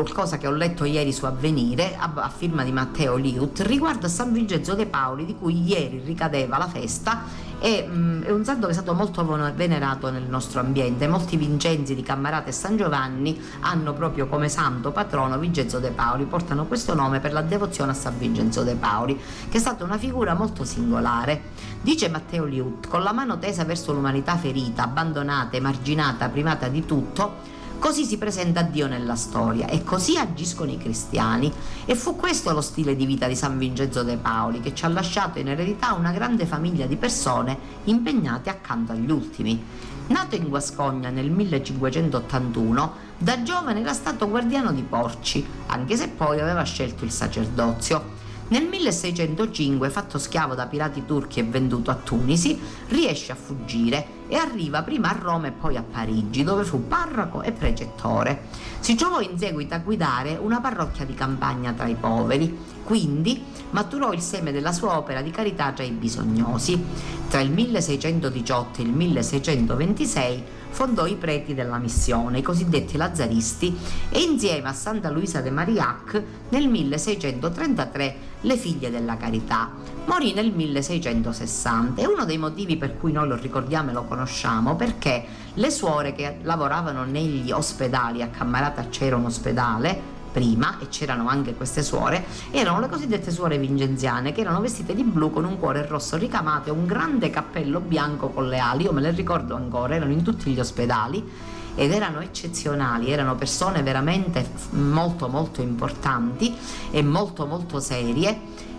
qualcosa 0.02 0.36
che 0.36 0.46
ho 0.46 0.50
letto 0.50 0.84
ieri 0.84 1.10
su 1.10 1.24
Avvenire 1.24 1.96
a, 1.96 2.12
a 2.14 2.28
firma 2.28 2.64
di 2.64 2.70
Matteo 2.70 3.16
Liut 3.16 3.60
riguardo 3.60 4.04
a 4.04 4.08
San 4.10 4.30
Vincenzo 4.30 4.74
De 4.74 4.84
Paoli 4.84 5.24
di 5.24 5.34
cui 5.34 5.64
ieri 5.64 6.02
ricadeva 6.04 6.58
la 6.58 6.68
festa 6.68 7.22
e, 7.58 7.86
mh, 7.88 7.96
mm, 7.96 8.22
è 8.24 8.30
un 8.30 8.44
santo 8.44 8.66
che 8.66 8.72
è 8.72 8.74
stato 8.74 8.92
molto 8.92 9.24
venerato 9.54 10.10
nel 10.10 10.24
nostro 10.24 10.60
ambiente. 10.60 11.08
Molti 11.08 11.38
Vincenzi 11.38 11.94
di 11.94 12.02
Cammarata 12.02 12.50
e 12.50 12.52
San 12.52 12.76
Giovanni 12.76 13.40
hanno 13.60 13.94
proprio 13.94 14.26
come 14.26 14.50
santo 14.50 14.92
patrono 14.92 15.38
Vincenzo 15.38 15.78
De 15.78 15.92
Paoli, 15.92 16.26
portano 16.26 16.66
questo 16.66 16.92
nome 16.92 17.20
per 17.20 17.32
la 17.32 17.40
devozione 17.40 17.92
a 17.92 17.94
San 17.94 18.18
Vincenzo 18.18 18.64
De 18.64 18.74
Paoli, 18.74 19.18
che 19.48 19.56
è 19.56 19.60
stata 19.60 19.82
una 19.82 19.96
figura 19.96 20.34
molto 20.34 20.64
singolare. 20.64 21.40
Dice 21.80 22.10
Matteo 22.10 22.44
Liut, 22.44 22.86
con 22.86 23.02
la 23.02 23.12
mano 23.12 23.38
tesa 23.38 23.64
verso 23.64 23.94
l'umanità 23.94 24.36
ferita, 24.36 24.82
abbandonata, 24.82 25.56
emarginata, 25.56 26.28
privata 26.28 26.68
di 26.68 26.84
tutto, 26.84 27.54
Così 27.78 28.04
si 28.04 28.16
presenta 28.16 28.62
Dio 28.62 28.86
nella 28.86 29.14
storia 29.14 29.66
e 29.66 29.84
così 29.84 30.16
agiscono 30.16 30.70
i 30.70 30.78
cristiani. 30.78 31.52
E 31.84 31.94
fu 31.94 32.16
questo 32.16 32.52
lo 32.52 32.60
stile 32.60 32.96
di 32.96 33.06
vita 33.06 33.28
di 33.28 33.36
San 33.36 33.58
Vincenzo 33.58 34.02
de 34.02 34.16
Paoli 34.16 34.60
che 34.60 34.74
ci 34.74 34.84
ha 34.84 34.88
lasciato 34.88 35.38
in 35.38 35.48
eredità 35.48 35.92
una 35.92 36.10
grande 36.10 36.46
famiglia 36.46 36.86
di 36.86 36.96
persone 36.96 37.56
impegnate 37.84 38.50
accanto 38.50 38.92
agli 38.92 39.10
ultimi. 39.10 39.62
Nato 40.08 40.36
in 40.36 40.48
Guascogna 40.48 41.10
nel 41.10 41.30
1581, 41.30 42.92
da 43.18 43.42
giovane 43.42 43.80
era 43.80 43.92
stato 43.92 44.28
guardiano 44.28 44.72
di 44.72 44.82
porci, 44.82 45.44
anche 45.66 45.96
se 45.96 46.08
poi 46.08 46.40
aveva 46.40 46.62
scelto 46.62 47.04
il 47.04 47.10
sacerdozio. 47.10 48.14
Nel 48.48 48.64
1605, 48.64 49.90
fatto 49.90 50.18
schiavo 50.18 50.54
da 50.54 50.66
pirati 50.66 51.04
turchi 51.04 51.40
e 51.40 51.42
venduto 51.42 51.90
a 51.90 51.96
Tunisi, 51.96 52.56
riesce 52.88 53.32
a 53.32 53.34
fuggire 53.34 54.06
e 54.28 54.36
arriva 54.36 54.84
prima 54.84 55.10
a 55.10 55.18
Roma 55.20 55.48
e 55.48 55.50
poi 55.50 55.76
a 55.76 55.82
Parigi, 55.82 56.44
dove 56.44 56.62
fu 56.62 56.86
parroco 56.86 57.42
e 57.42 57.50
precettore. 57.50 58.44
Si 58.78 58.94
trovò 58.94 59.20
in 59.20 59.36
seguito 59.36 59.74
a 59.74 59.78
guidare 59.78 60.38
una 60.40 60.60
parrocchia 60.60 61.04
di 61.04 61.14
campagna 61.14 61.72
tra 61.72 61.88
i 61.88 61.96
poveri, 61.96 62.56
quindi 62.84 63.42
maturò 63.70 64.12
il 64.12 64.20
seme 64.20 64.52
della 64.52 64.70
sua 64.70 64.96
opera 64.96 65.22
di 65.22 65.32
carità 65.32 65.72
tra 65.72 65.82
i 65.82 65.90
bisognosi. 65.90 66.80
Tra 67.28 67.40
il 67.40 67.50
1618 67.50 68.80
e 68.80 68.84
il 68.84 68.92
1626 68.92 70.44
fondò 70.76 71.06
i 71.06 71.16
preti 71.16 71.54
della 71.54 71.78
missione, 71.78 72.40
i 72.40 72.42
cosiddetti 72.42 72.98
lazzaristi, 72.98 73.74
e 74.10 74.20
insieme 74.20 74.68
a 74.68 74.74
Santa 74.74 75.08
Luisa 75.08 75.40
de 75.40 75.50
Marillac 75.50 76.22
nel 76.50 76.68
1633 76.68 78.16
le 78.42 78.56
figlie 78.58 78.90
della 78.90 79.16
carità. 79.16 79.70
Morì 80.04 80.34
nel 80.34 80.52
1660 80.52 82.02
e 82.02 82.06
uno 82.06 82.26
dei 82.26 82.36
motivi 82.36 82.76
per 82.76 82.98
cui 82.98 83.10
noi 83.10 83.26
lo 83.26 83.36
ricordiamo 83.36 83.88
e 83.88 83.94
lo 83.94 84.04
conosciamo 84.04 84.76
perché 84.76 85.24
le 85.54 85.70
suore 85.70 86.12
che 86.12 86.40
lavoravano 86.42 87.04
negli 87.04 87.50
ospedali, 87.52 88.20
a 88.20 88.28
Cammarata 88.28 88.88
c'era 88.90 89.16
un 89.16 89.24
ospedale, 89.24 90.15
prima, 90.36 90.78
e 90.80 90.88
c'erano 90.90 91.28
anche 91.28 91.54
queste 91.54 91.82
suore, 91.82 92.26
erano 92.50 92.78
le 92.78 92.90
cosiddette 92.90 93.30
suore 93.30 93.56
vincenziane, 93.56 94.32
che 94.32 94.42
erano 94.42 94.60
vestite 94.60 94.94
di 94.94 95.02
blu 95.02 95.30
con 95.30 95.46
un 95.46 95.58
cuore 95.58 95.86
rosso 95.86 96.18
ricamato 96.18 96.68
e 96.68 96.72
un 96.72 96.84
grande 96.84 97.30
cappello 97.30 97.80
bianco 97.80 98.28
con 98.28 98.46
le 98.46 98.58
ali, 98.58 98.84
io 98.84 98.92
me 98.92 99.00
le 99.00 99.12
ricordo 99.12 99.54
ancora, 99.54 99.94
erano 99.94 100.12
in 100.12 100.22
tutti 100.22 100.52
gli 100.52 100.60
ospedali 100.60 101.26
ed 101.74 101.90
erano 101.90 102.20
eccezionali, 102.20 103.10
erano 103.10 103.34
persone 103.34 103.82
veramente 103.82 104.46
molto 104.72 105.28
molto 105.28 105.62
importanti 105.62 106.54
e 106.90 107.02
molto 107.02 107.46
molto 107.46 107.80
serie. 107.80 108.38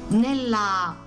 Nella 0.10 1.06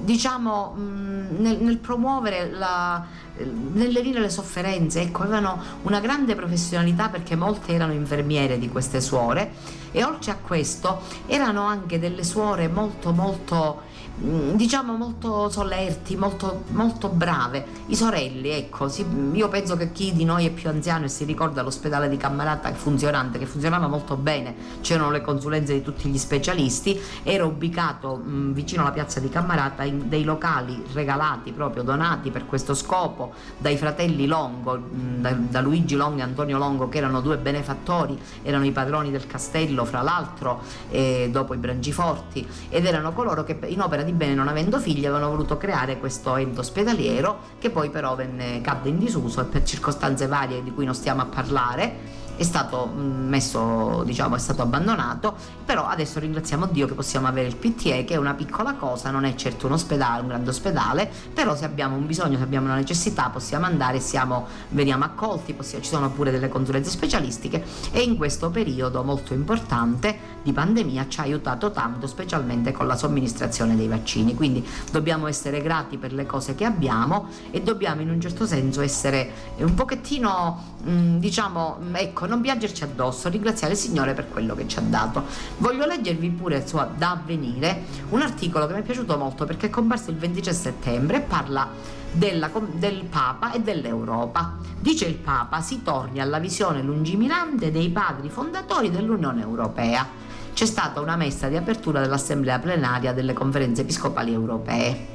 diciamo 0.00 0.74
nel, 0.76 1.58
nel 1.60 1.78
promuovere 1.78 2.50
la, 2.50 3.04
nel 3.36 3.90
lenire 3.90 4.20
le 4.20 4.30
sofferenze, 4.30 5.00
ecco, 5.00 5.22
avevano 5.22 5.60
una 5.82 6.00
grande 6.00 6.34
professionalità 6.34 7.08
perché 7.08 7.34
molte 7.34 7.72
erano 7.72 7.92
infermiere 7.92 8.58
di 8.58 8.68
queste 8.68 9.00
suore 9.00 9.52
e 9.90 10.04
oltre 10.04 10.30
a 10.30 10.36
questo 10.36 11.00
erano 11.26 11.62
anche 11.62 11.98
delle 11.98 12.24
suore 12.24 12.68
molto 12.68 13.12
molto 13.12 13.92
diciamo 14.16 14.96
molto 14.96 15.50
solerti, 15.50 16.16
molto, 16.16 16.64
molto 16.68 17.08
brave. 17.08 17.66
I 17.86 17.96
sorelli, 17.96 18.50
ecco, 18.50 18.88
si, 18.88 19.04
io 19.32 19.48
penso 19.48 19.76
che 19.76 19.90
chi 19.90 20.12
di 20.12 20.24
noi 20.24 20.46
è 20.46 20.50
più 20.50 20.68
anziano 20.68 21.06
e 21.06 21.08
si 21.08 21.24
ricorda 21.24 21.62
l'ospedale 21.62 22.08
di 22.08 22.16
Cammarata 22.16 22.72
funzionante, 22.74 23.38
che 23.38 23.46
funzionava 23.46 23.88
molto 23.88 24.16
bene, 24.16 24.54
c'erano 24.80 25.10
le 25.10 25.20
consulenze 25.20 25.72
di 25.72 25.82
tutti 25.82 26.08
gli 26.08 26.18
specialisti, 26.18 26.98
era 27.24 27.44
ubicato 27.44 28.16
mh, 28.16 28.30
mm, 28.30 28.52
vicino 28.52 28.82
alla 28.82 28.92
piazza 28.92 29.18
di 29.18 29.28
Cammarata 29.28 29.82
in 29.82 30.08
dei 30.08 30.22
locali 30.22 30.82
regalati, 30.92 31.50
proprio 31.52 31.82
donati 31.82 32.30
per 32.30 32.46
questo 32.46 32.74
scopo 32.74 33.32
dai 33.58 33.76
fratelli 33.76 34.26
Longo, 34.26 34.76
mh, 34.76 34.96
mm, 34.96 35.20
da, 35.20 35.30
da 35.32 35.60
Luigi 35.60 35.96
Longo 35.96 36.20
e 36.20 36.22
Antonio 36.22 36.58
Longo, 36.58 36.88
che 36.88 36.98
erano 36.98 37.20
due 37.20 37.36
benefattori, 37.36 38.16
erano 38.42 38.64
i 38.64 38.70
padroni 38.70 39.10
del 39.10 39.26
castello, 39.26 39.84
fra 39.84 40.02
l'altro, 40.02 40.62
e 40.88 41.28
dopo 41.32 41.54
i 41.54 41.56
Brangiforti, 41.56 42.46
ed 42.68 42.86
erano 42.86 43.12
coloro 43.12 43.42
che 43.42 43.58
in 43.66 43.80
opera 43.80 44.02
di 44.04 44.12
bene 44.12 44.34
non 44.34 44.48
avendo 44.48 44.78
figli 44.78 45.04
avevano 45.06 45.30
voluto 45.30 45.56
creare 45.56 45.98
questo 45.98 46.36
ente 46.36 46.60
ospedaliero 46.60 47.38
che 47.58 47.70
poi 47.70 47.90
però 47.90 48.14
venne, 48.14 48.60
cadde 48.60 48.88
in 48.88 48.98
disuso 48.98 49.40
e 49.40 49.44
per 49.44 49.64
circostanze 49.64 50.26
varie 50.26 50.62
di 50.62 50.72
cui 50.72 50.84
non 50.84 50.94
stiamo 50.94 51.22
a 51.22 51.26
parlare 51.26 52.22
è 52.36 52.42
stato 52.42 52.90
mm, 52.92 53.28
messo, 53.28 54.02
diciamo, 54.04 54.36
è 54.36 54.38
stato 54.38 54.62
abbandonato, 54.62 55.34
però 55.64 55.86
adesso 55.86 56.18
ringraziamo 56.18 56.66
Dio 56.66 56.86
che 56.86 56.94
possiamo 56.94 57.26
avere 57.26 57.48
il 57.48 57.56
PTE 57.56 58.04
che 58.04 58.14
è 58.14 58.16
una 58.16 58.34
piccola 58.34 58.74
cosa, 58.74 59.10
non 59.10 59.24
è 59.24 59.34
certo 59.34 59.66
un 59.66 59.72
ospedale, 59.72 60.20
un 60.20 60.28
grande 60.28 60.50
ospedale, 60.50 61.10
però 61.32 61.54
se 61.54 61.64
abbiamo 61.64 61.96
un 61.96 62.06
bisogno, 62.06 62.36
se 62.36 62.42
abbiamo 62.42 62.66
una 62.66 62.76
necessità 62.76 63.30
possiamo 63.30 63.66
andare, 63.66 64.00
siamo, 64.00 64.46
veniamo 64.70 65.04
accolti, 65.04 65.52
possiamo, 65.52 65.84
ci 65.84 65.90
sono 65.90 66.10
pure 66.10 66.30
delle 66.30 66.48
consulenze 66.48 66.90
specialistiche 66.90 67.62
e 67.92 68.00
in 68.00 68.16
questo 68.16 68.50
periodo 68.50 69.02
molto 69.04 69.32
importante 69.32 70.33
di 70.44 70.52
pandemia 70.52 71.08
ci 71.08 71.18
ha 71.18 71.24
aiutato 71.24 71.72
tanto, 71.72 72.06
specialmente 72.06 72.70
con 72.70 72.86
la 72.86 72.96
somministrazione 72.96 73.74
dei 73.74 73.88
vaccini, 73.88 74.34
quindi 74.34 74.64
dobbiamo 74.92 75.26
essere 75.26 75.60
grati 75.60 75.98
per 75.98 76.12
le 76.12 76.26
cose 76.26 76.54
che 76.54 76.64
abbiamo 76.64 77.26
e 77.50 77.60
dobbiamo 77.60 78.02
in 78.02 78.10
un 78.10 78.20
certo 78.20 78.46
senso 78.46 78.80
essere 78.82 79.30
un 79.56 79.74
pochettino, 79.74 80.76
mm, 80.88 81.18
diciamo, 81.18 81.78
ecco, 81.92 82.14
ecco, 82.14 82.26
non 82.26 82.40
piangerci 82.40 82.84
addosso, 82.84 83.28
ringraziare 83.28 83.72
il 83.72 83.78
Signore 83.78 84.14
per 84.14 84.28
quello 84.28 84.54
che 84.54 84.68
ci 84.68 84.78
ha 84.78 84.82
dato. 84.82 85.24
Voglio 85.58 85.84
leggervi 85.84 86.28
pure 86.30 86.66
su, 86.66 86.80
da 86.96 87.10
avvenire 87.10 87.82
un 88.10 88.22
articolo 88.22 88.66
che 88.66 88.74
mi 88.74 88.80
è 88.80 88.82
piaciuto 88.82 89.16
molto 89.16 89.44
perché 89.44 89.66
è 89.66 89.70
comparso 89.70 90.10
il 90.10 90.16
26 90.16 90.54
settembre 90.54 91.16
e 91.16 91.20
parla 91.20 91.68
della, 92.12 92.50
del 92.72 93.04
Papa 93.04 93.52
e 93.52 93.60
dell'Europa. 93.60 94.58
Dice 94.78 95.06
il 95.06 95.16
Papa 95.16 95.60
si 95.60 95.82
torni 95.82 96.20
alla 96.20 96.38
visione 96.38 96.82
lungimirante 96.82 97.72
dei 97.72 97.88
padri 97.88 98.28
fondatori 98.28 98.90
dell'Unione 98.90 99.40
Europea. 99.40 100.22
C'è 100.54 100.66
stata 100.66 101.00
una 101.00 101.16
messa 101.16 101.48
di 101.48 101.56
apertura 101.56 102.00
dell'Assemblea 102.00 102.60
plenaria 102.60 103.12
delle 103.12 103.32
conferenze 103.32 103.82
episcopali 103.82 104.32
europee. 104.32 105.06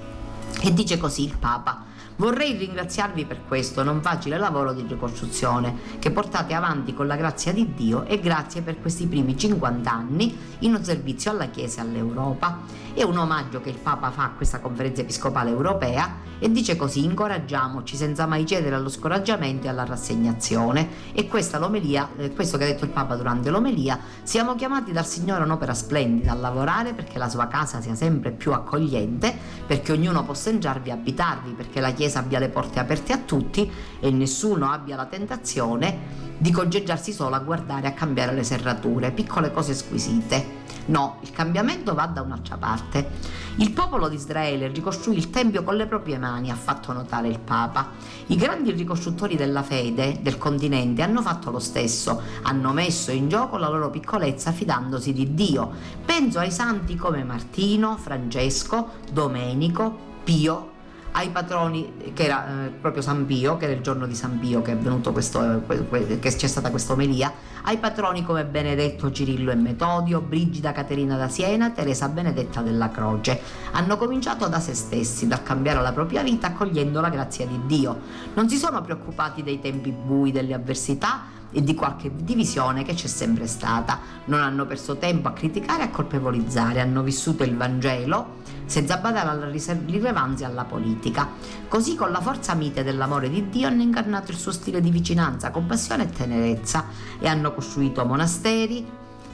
E 0.59 0.73
dice 0.73 0.97
così 0.97 1.23
il 1.23 1.37
Papa. 1.39 1.85
Vorrei 2.19 2.57
ringraziarvi 2.57 3.23
per 3.23 3.45
questo 3.47 3.81
non 3.81 4.01
facile 4.01 4.37
lavoro 4.37 4.73
di 4.73 4.83
ricostruzione 4.85 5.73
che 5.99 6.11
portate 6.11 6.53
avanti 6.53 6.93
con 6.93 7.07
la 7.07 7.15
grazia 7.15 7.53
di 7.53 7.73
Dio 7.73 8.03
e 8.03 8.19
grazie 8.19 8.61
per 8.61 8.81
questi 8.81 9.07
primi 9.07 9.37
50 9.37 9.89
anni 9.89 10.37
in 10.59 10.77
servizio 10.83 11.31
alla 11.31 11.45
Chiesa 11.45 11.79
e 11.79 11.85
all'Europa. 11.85 12.59
È 12.93 13.03
un 13.03 13.17
omaggio 13.17 13.61
che 13.61 13.69
il 13.69 13.77
Papa 13.77 14.11
fa 14.11 14.25
a 14.25 14.31
questa 14.31 14.59
conferenza 14.59 14.99
episcopale 14.99 15.49
europea 15.49 16.27
e 16.39 16.51
dice 16.51 16.75
così 16.75 17.03
incoraggiamoci 17.05 17.95
senza 17.95 18.25
mai 18.25 18.45
cedere 18.45 18.75
allo 18.75 18.89
scoraggiamento 18.89 19.67
e 19.67 19.69
alla 19.69 19.85
rassegnazione 19.85 20.89
e 21.13 21.27
questa 21.27 21.57
l'omelia, 21.57 22.09
eh, 22.17 22.33
questo 22.33 22.57
che 22.57 22.63
ha 22.65 22.67
detto 22.67 22.83
il 22.83 22.91
Papa 22.91 23.15
durante 23.15 23.49
l'omelia, 23.49 23.97
siamo 24.23 24.55
chiamati 24.55 24.91
dal 24.91 25.05
Signore 25.05 25.43
un'opera 25.43 25.73
splendida, 25.73 26.31
a 26.31 26.35
lavorare 26.35 26.93
perché 26.93 27.17
la 27.17 27.29
sua 27.29 27.47
casa 27.47 27.79
sia 27.81 27.95
sempre 27.95 28.31
più 28.31 28.51
accogliente, 28.51 29.33
perché 29.65 29.93
ognuno 29.93 30.25
possa 30.25 30.49
entrarvi 30.49 30.89
e 30.89 30.93
abitarvi, 30.93 31.51
perché 31.51 31.79
la 31.79 31.91
Chiesa 31.91 32.08
Chiesa 32.09 32.19
abbia 32.21 32.39
le 32.39 32.49
porte 32.49 32.79
aperte 32.79 33.13
a 33.13 33.19
tutti 33.19 33.71
e 33.99 34.09
nessuno 34.09 34.71
abbia 34.71 34.95
la 34.95 35.05
tentazione 35.05 36.27
di 36.39 36.49
congeggiarsi 36.49 37.11
solo 37.11 37.35
a 37.35 37.39
guardare 37.39 37.85
a 37.85 37.93
cambiare 37.93 38.33
le 38.33 38.43
serrature, 38.43 39.11
piccole 39.11 39.51
cose 39.53 39.75
squisite. 39.75 40.57
No, 40.85 41.17
il 41.21 41.31
cambiamento 41.31 41.93
va 41.93 42.07
da 42.07 42.21
un'altra 42.23 42.57
parte. 42.57 43.11
Il 43.57 43.71
popolo 43.73 44.07
di 44.07 44.15
Israele 44.15 44.69
ricostruì 44.69 45.17
il 45.17 45.29
Tempio 45.29 45.61
con 45.61 45.75
le 45.75 45.85
proprie 45.85 46.17
mani, 46.17 46.49
ha 46.49 46.55
fatto 46.55 46.91
notare 46.93 47.27
il 47.27 47.39
Papa. 47.39 47.91
I 48.27 48.35
grandi 48.35 48.71
ricostruttori 48.71 49.35
della 49.35 49.61
fede 49.61 50.17
del 50.23 50.39
continente 50.39 51.03
hanno 51.03 51.21
fatto 51.21 51.51
lo 51.51 51.59
stesso, 51.59 52.19
hanno 52.41 52.73
messo 52.73 53.11
in 53.11 53.29
gioco 53.29 53.57
la 53.57 53.69
loro 53.69 53.91
piccolezza 53.91 54.51
fidandosi 54.51 55.13
di 55.13 55.35
Dio. 55.35 55.71
Penso 56.03 56.39
ai 56.39 56.51
santi 56.51 56.95
come 56.95 57.23
Martino, 57.23 57.97
Francesco, 57.97 58.93
Domenico, 59.11 60.07
Pio, 60.23 60.77
ai 61.11 61.29
patroni 61.29 62.11
che 62.13 62.23
era 62.23 62.65
eh, 62.65 62.69
proprio 62.69 63.01
San 63.01 63.25
Pio, 63.25 63.57
che 63.57 63.65
era 63.65 63.73
il 63.73 63.81
giorno 63.81 64.05
di 64.05 64.15
San 64.15 64.39
Pio 64.39 64.61
che 64.61 64.73
è 64.73 64.77
venuto 64.77 65.11
questo, 65.11 65.63
che 65.67 66.19
c'è 66.19 66.47
stata 66.47 66.69
questa 66.69 66.93
omelia, 66.93 67.31
ai 67.63 67.77
patroni 67.77 68.23
come 68.23 68.45
Benedetto 68.45 69.11
Cirillo 69.11 69.51
e 69.51 69.55
Metodio, 69.55 70.21
Brigida 70.21 70.71
Caterina 70.71 71.17
da 71.17 71.27
Siena, 71.27 71.71
Teresa 71.71 72.07
Benedetta 72.09 72.61
della 72.61 72.89
Croce. 72.89 73.41
Hanno 73.71 73.97
cominciato 73.97 74.47
da 74.47 74.59
se 74.59 74.73
stessi, 74.73 75.27
dal 75.27 75.43
cambiare 75.43 75.81
la 75.81 75.91
propria 75.91 76.23
vita 76.23 76.47
accogliendo 76.47 77.01
la 77.01 77.09
grazia 77.09 77.45
di 77.45 77.59
Dio. 77.65 77.99
Non 78.33 78.49
si 78.49 78.57
sono 78.57 78.81
preoccupati 78.81 79.43
dei 79.43 79.59
tempi 79.59 79.91
bui, 79.91 80.31
delle 80.31 80.53
avversità, 80.53 81.37
e 81.51 81.63
di 81.63 81.73
qualche 81.73 82.11
divisione 82.13 82.83
che 82.83 82.93
c'è 82.93 83.07
sempre 83.07 83.47
stata. 83.47 83.99
Non 84.25 84.41
hanno 84.41 84.65
perso 84.65 84.97
tempo 84.97 85.27
a 85.27 85.33
criticare 85.33 85.83
e 85.83 85.85
a 85.85 85.89
colpevolizzare, 85.89 86.81
hanno 86.81 87.01
vissuto 87.01 87.43
il 87.43 87.55
Vangelo 87.55 88.37
senza 88.65 88.97
badare 88.97 89.29
alla 89.29 89.49
rilevanza 89.49 90.43
e 90.43 90.47
alla 90.47 90.63
politica. 90.63 91.27
Così 91.67 91.95
con 91.95 92.11
la 92.11 92.21
forza 92.21 92.53
mite 92.53 92.83
dell'amore 92.83 93.29
di 93.29 93.49
Dio 93.49 93.67
hanno 93.67 93.81
incarnato 93.81 94.31
il 94.31 94.37
suo 94.37 94.51
stile 94.51 94.79
di 94.79 94.91
vicinanza, 94.91 95.49
compassione 95.49 96.03
e 96.03 96.09
tenerezza 96.09 96.85
e 97.19 97.27
hanno 97.27 97.51
costruito 97.53 98.05
monasteri, 98.05 98.85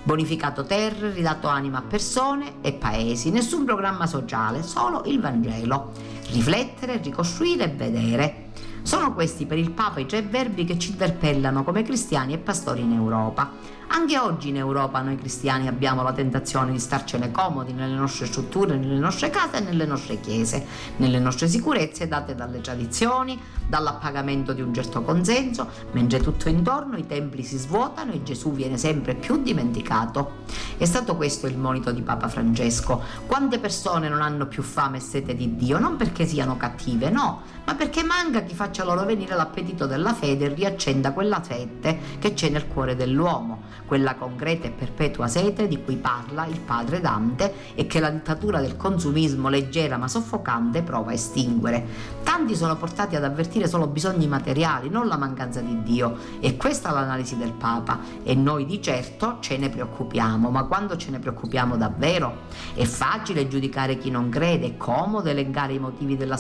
bonificato 0.04 0.64
terre, 0.64 1.12
ridato 1.12 1.48
anima 1.48 1.80
a 1.80 1.82
persone 1.82 2.62
e 2.62 2.74
paesi, 2.74 3.30
nessun 3.30 3.66
programma 3.66 4.08
sociale, 4.08 4.64
solo 4.64 5.04
il 5.06 5.20
Vangelo. 5.20 5.92
Riflettere, 6.32 6.98
ricostruire 6.98 7.66
e 7.66 7.76
vedere. 7.76 8.45
Sono 8.86 9.16
questi 9.16 9.48
per 9.48 9.58
il 9.58 9.72
Papa 9.72 10.00
i 10.00 10.06
tre 10.06 10.22
verbi 10.22 10.64
che 10.64 10.78
ci 10.78 10.92
interpellano 10.92 11.64
come 11.64 11.82
cristiani 11.82 12.34
e 12.34 12.38
pastori 12.38 12.82
in 12.82 12.94
Europa. 12.94 13.52
Anche 13.88 14.18
oggi 14.18 14.50
in 14.50 14.58
Europa 14.58 15.02
noi 15.02 15.16
cristiani 15.16 15.68
abbiamo 15.68 16.02
la 16.02 16.12
tentazione 16.12 16.72
di 16.72 16.80
starcene 16.80 17.32
comodi 17.32 17.72
nelle 17.72 17.94
nostre 17.94 18.26
strutture, 18.26 18.78
nelle 18.78 18.98
nostre 18.98 19.30
case 19.30 19.58
e 19.58 19.60
nelle 19.62 19.86
nostre 19.86 20.20
chiese, 20.20 20.66
nelle 20.98 21.20
nostre 21.20 21.48
sicurezze 21.48 22.08
date 22.08 22.34
dalle 22.34 22.62
tradizioni, 22.62 23.40
dall'appagamento 23.68 24.54
di 24.54 24.62
un 24.62 24.74
certo 24.74 25.04
consenso, 25.04 25.70
mentre 25.92 26.20
tutto 26.20 26.50
intorno 26.50 26.98
i 26.98 27.06
templi 27.06 27.44
si 27.44 27.58
svuotano 27.58 28.12
e 28.12 28.24
Gesù 28.24 28.54
viene 28.54 28.78
sempre 28.78 29.14
più 29.14 29.42
dimenticato. 29.42 30.44
È 30.78 30.86
stato 30.86 31.16
questo 31.16 31.46
il 31.48 31.58
monito 31.58 31.92
di 31.92 32.02
Papa 32.02 32.28
Francesco. 32.28 33.02
Quante 33.28 33.60
persone 33.60 34.10
non 34.10 34.22
hanno 34.22 34.48
più 34.48 34.64
fame 34.64 34.98
e 34.98 35.02
sete 35.02 35.36
di 35.36 35.56
Dio, 35.56 35.78
non 35.78 35.96
perché 35.96 36.26
siano 36.26 36.58
cattive, 36.58 37.10
no, 37.10 37.42
ma 37.66 37.76
perché 37.76 38.04
manca 38.04 38.42
chi 38.42 38.56
faccia 38.56 38.84
loro 38.84 39.06
venire 39.06 39.36
l'appetito 39.36 39.86
della 39.86 40.14
fede 40.14 40.46
e 40.46 40.54
riaccenda 40.54 41.12
quella 41.12 41.42
sete 41.44 42.00
che 42.20 42.34
c'è 42.34 42.50
nel 42.50 42.68
cuore 42.68 42.96
dell'uomo 42.96 43.62
quella 43.86 44.16
concreta 44.16 44.68
e 44.68 44.72
perpetua 44.72 45.28
sete 45.28 45.68
di 45.68 45.84
cui 45.84 45.96
parla 45.98 46.46
il 46.46 46.60
padre 46.60 47.02
Dante 47.02 47.54
e 47.76 47.86
che 47.88 48.00
la 48.00 48.10
dittatura 48.10 48.60
del 48.60 48.78
consumismo 48.78 49.50
leggera 49.50 49.98
ma 49.98 50.08
soffocante 50.08 50.82
prova 50.82 51.12
a 51.12 51.14
estinguere. 51.14 52.14
Tanti 52.24 52.56
sono 52.56 52.76
portati 52.76 53.16
ad 53.16 53.24
avvertire 53.24 53.68
solo 53.68 53.88
bisogni 53.88 54.28
materiali, 54.28 54.90
non 54.90 55.08
la 55.08 55.18
mancanza 55.18 55.62
di 55.62 55.84
Dio. 55.84 56.18
E 56.40 56.58
questa 56.58 56.90
è 56.90 56.94
l'analisi 56.94 57.38
del 57.38 57.54
Papa. 57.54 58.00
E 58.24 58.36
noi 58.36 58.66
di 58.66 58.82
certo 58.82 59.38
ce 59.40 59.58
ne 59.58 59.70
preoccupiamo, 59.70 60.50
ma 60.50 60.64
quando 60.64 60.98
ce 60.98 61.12
ne 61.12 61.20
preoccupiamo 61.20 61.78
davvero? 61.78 62.44
È 62.74 62.84
facile 62.84 63.48
giudicare 63.48 63.98
chi 63.98 64.10
non 64.10 64.30
crede, 64.30 64.68
è 64.68 64.78
comodo 64.78 65.30
elencare 65.30 65.74
i 65.74 65.80
motivi 65.80 66.18
della, 66.18 66.38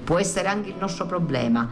Può 0.05 0.19
essere 0.19 0.47
anche 0.47 0.69
il 0.69 0.77
nostro 0.79 1.07
problema, 1.07 1.69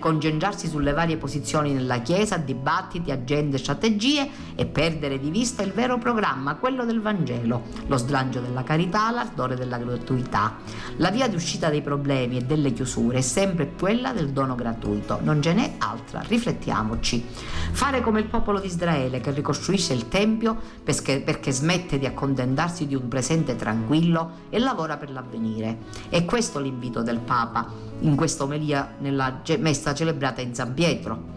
concentrarsi 0.00 0.66
sulle 0.66 0.92
varie 0.92 1.18
posizioni 1.18 1.72
nella 1.72 2.00
Chiesa, 2.00 2.36
dibattiti, 2.36 3.12
agende, 3.12 3.58
strategie 3.58 4.28
e 4.56 4.66
perdere 4.66 5.20
di 5.20 5.30
vista 5.30 5.62
il 5.62 5.70
vero 5.72 5.98
programma, 5.98 6.56
quello 6.56 6.84
del 6.84 7.00
Vangelo, 7.00 7.62
lo 7.86 7.96
slancio 7.96 8.40
della 8.40 8.64
carità, 8.64 9.08
l'ardore 9.12 9.54
della 9.54 9.78
gratuità. 9.78 10.56
La 10.96 11.10
via 11.10 11.28
di 11.28 11.36
uscita 11.36 11.68
dei 11.68 11.82
problemi 11.82 12.38
e 12.38 12.42
delle 12.42 12.72
chiusure 12.72 13.18
è 13.18 13.20
sempre 13.20 13.70
quella 13.78 14.12
del 14.12 14.30
dono 14.30 14.56
gratuito, 14.56 15.20
non 15.22 15.40
ce 15.40 15.52
n'è 15.52 15.74
altra, 15.78 16.22
riflettiamoci. 16.26 17.24
Fare 17.70 18.00
come 18.00 18.18
il 18.18 18.26
popolo 18.26 18.58
di 18.58 18.66
Israele 18.66 19.20
che 19.20 19.27
ricostruisce 19.32 19.92
il 19.92 20.08
Tempio 20.08 20.56
perché, 20.82 21.20
perché 21.20 21.52
smette 21.52 21.98
di 21.98 22.06
accontentarsi 22.06 22.86
di 22.86 22.94
un 22.94 23.08
presente 23.08 23.56
tranquillo 23.56 24.30
e 24.50 24.58
lavora 24.58 24.96
per 24.96 25.10
l'avvenire. 25.10 25.78
E 26.08 26.24
questo 26.24 26.58
l'invito 26.60 27.02
del 27.02 27.18
Papa 27.18 27.70
in 28.00 28.14
questa 28.16 28.44
omelia 28.44 28.94
nella 28.98 29.40
messa 29.58 29.94
celebrata 29.94 30.40
in 30.40 30.54
San 30.54 30.74
Pietro 30.74 31.36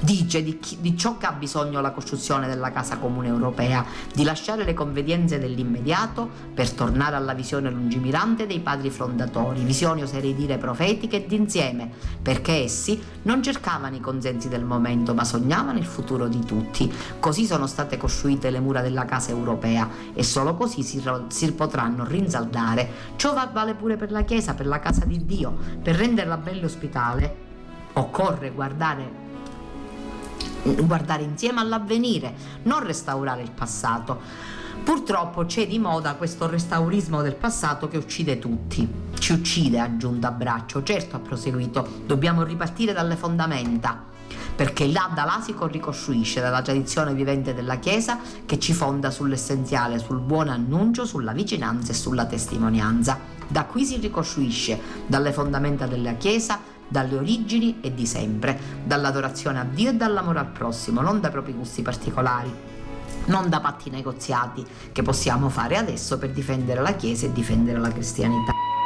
dice 0.00 0.42
di, 0.42 0.58
chi, 0.58 0.78
di, 0.80 0.96
ciò 0.96 1.16
che 1.16 1.26
ha 1.26 1.32
bisogno 1.32 1.80
la 1.80 1.90
costruzione 1.90 2.46
della 2.46 2.70
Casa 2.70 2.98
Comune 2.98 3.28
Europea, 3.28 3.84
di 4.12 4.22
lasciare 4.22 4.64
le 4.64 4.74
convenienze 4.74 5.38
dell'immediato 5.38 6.28
per 6.54 6.70
tornare 6.72 7.16
alla 7.16 7.34
visione 7.34 7.70
lungimirante 7.70 8.46
dei 8.46 8.60
padri 8.60 8.90
fondatori, 8.90 9.62
visioni 9.62 10.02
oserei 10.02 10.34
dire 10.34 10.58
profetiche 10.58 11.26
d'insieme, 11.26 11.90
perché 12.22 12.64
essi 12.64 13.00
non 13.22 13.42
cercavano 13.42 13.96
i 13.96 14.00
consensi 14.00 14.48
del 14.48 14.64
momento, 14.64 15.14
ma 15.14 15.24
sognavano 15.24 15.78
il 15.78 15.86
futuro 15.86 16.28
di 16.28 16.44
tutti. 16.44 16.92
Così 17.18 17.44
sono 17.44 17.66
state 17.66 17.96
costruite 17.96 18.50
le 18.50 18.60
mura 18.60 18.80
della 18.80 19.04
Casa 19.04 19.30
Europea 19.30 19.88
e 20.14 20.22
solo 20.22 20.54
così 20.54 20.82
si, 20.82 21.02
si 21.28 21.52
potranno 21.52 22.04
rinsaldare. 22.04 22.88
Ciò 23.16 23.34
vale 23.52 23.74
pure 23.74 23.96
per 23.96 24.10
la 24.10 24.22
Chiesa, 24.22 24.54
per 24.54 24.66
la 24.66 24.78
Casa 24.78 25.04
di 25.04 25.24
Dio, 25.24 25.56
per 25.82 25.96
renderla 25.96 26.36
bella 26.36 26.62
e 26.62 26.64
ospitale. 26.64 27.36
Occorre 27.94 28.50
guardare 28.50 29.26
guardare 30.74 31.22
insieme 31.22 31.60
all'avvenire, 31.60 32.34
non 32.64 32.84
restaurare 32.84 33.42
il 33.42 33.50
passato. 33.50 34.20
Purtroppo 34.84 35.44
c'è 35.44 35.66
di 35.66 35.78
moda 35.78 36.14
questo 36.14 36.48
restaurismo 36.48 37.20
del 37.20 37.34
passato 37.34 37.88
che 37.88 37.98
uccide 37.98 38.38
tutti. 38.38 38.88
Ci 39.18 39.32
uccide, 39.32 39.80
ha 39.80 39.84
aggiunto 39.84 40.26
a 40.26 40.30
braccio. 40.30 40.82
Certo, 40.82 41.16
ha 41.16 41.18
proseguito, 41.18 41.86
dobbiamo 42.06 42.42
ripartire 42.42 42.94
dalle 42.94 43.16
fondamenta, 43.16 44.02
perché 44.56 44.86
là 44.86 45.10
da 45.14 45.24
là 45.24 45.42
si 45.44 45.54
ricostruisce 45.58 46.40
dalla 46.40 46.62
tradizione 46.62 47.12
vivente 47.12 47.52
della 47.52 47.78
Chiesa 47.78 48.18
che 48.46 48.58
ci 48.58 48.72
fonda 48.72 49.10
sull'essenziale, 49.10 49.98
sul 49.98 50.20
buon 50.20 50.48
annuncio, 50.48 51.04
sulla 51.04 51.32
vicinanza 51.32 51.92
e 51.92 51.94
sulla 51.94 52.24
testimonianza. 52.24 53.18
Da 53.46 53.64
qui 53.64 53.84
si 53.84 53.96
ricostruisce 53.98 54.80
dalle 55.06 55.32
fondamenta 55.32 55.86
della 55.86 56.14
Chiesa 56.14 56.60
dalle 56.88 57.16
origini 57.16 57.78
e 57.80 57.94
di 57.94 58.06
sempre, 58.06 58.58
dall'adorazione 58.84 59.60
a 59.60 59.64
Dio 59.64 59.90
e 59.90 59.94
dall'amore 59.94 60.38
al 60.38 60.48
prossimo, 60.48 61.00
non 61.00 61.20
dai 61.20 61.30
propri 61.30 61.52
gusti 61.52 61.82
particolari, 61.82 62.52
non 63.26 63.48
da 63.48 63.60
patti 63.60 63.90
negoziati 63.90 64.66
che 64.90 65.02
possiamo 65.02 65.48
fare 65.48 65.76
adesso 65.76 66.18
per 66.18 66.30
difendere 66.30 66.80
la 66.80 66.94
Chiesa 66.94 67.26
e 67.26 67.32
difendere 67.32 67.78
la 67.78 67.92
cristianità. 67.92 68.77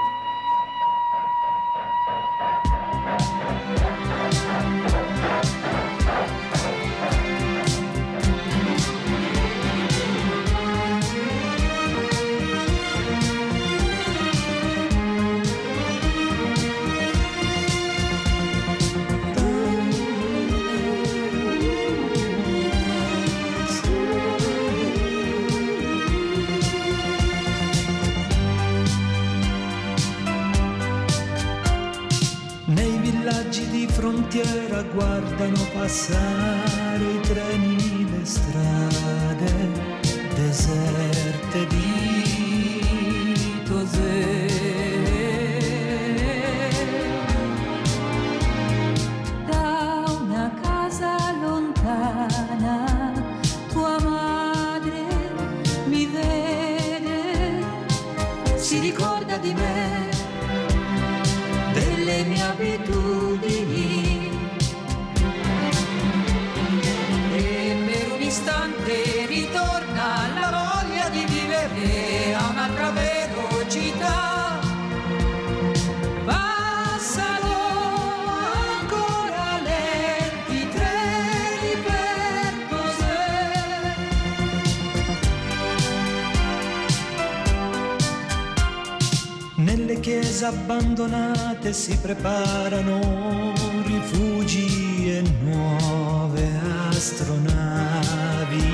Chiese 90.42 90.44
abbandonate 90.44 91.72
si 91.72 91.96
preparano 91.98 93.52
rifugi 93.84 95.08
e 95.10 95.22
nuove 95.42 96.50
astronavi 96.88 98.64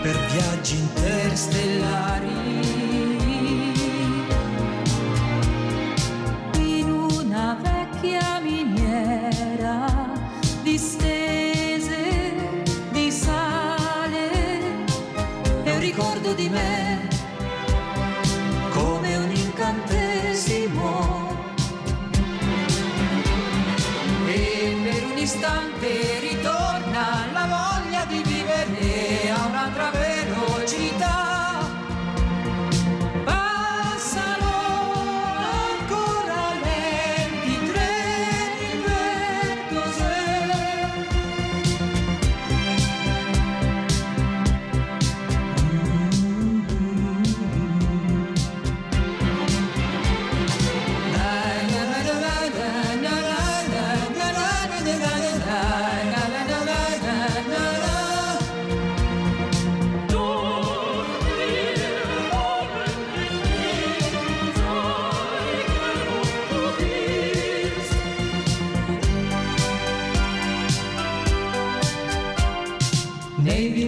per 0.00 0.16
viaggi 0.30 0.78
interstellari. 0.78 2.44
In 6.58 6.90
una 6.90 7.58
vecchia 7.60 8.40
miniera 8.40 9.84
distese 10.62 12.08
di 12.92 13.10
sale 13.10 14.30
e 15.64 15.70
un 15.70 15.80
ricordo 15.80 16.32
di 16.32 16.48
me 16.48 16.95
querer 25.86 26.25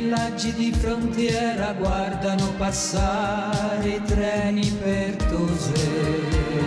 villaggi 0.09 0.55
di 0.55 0.73
frontiera 0.73 1.75
guardano 1.75 2.55
passare 2.57 3.89
i 3.89 4.03
treni 4.05 4.67
per 4.71 5.17
Tosè. 5.17 6.59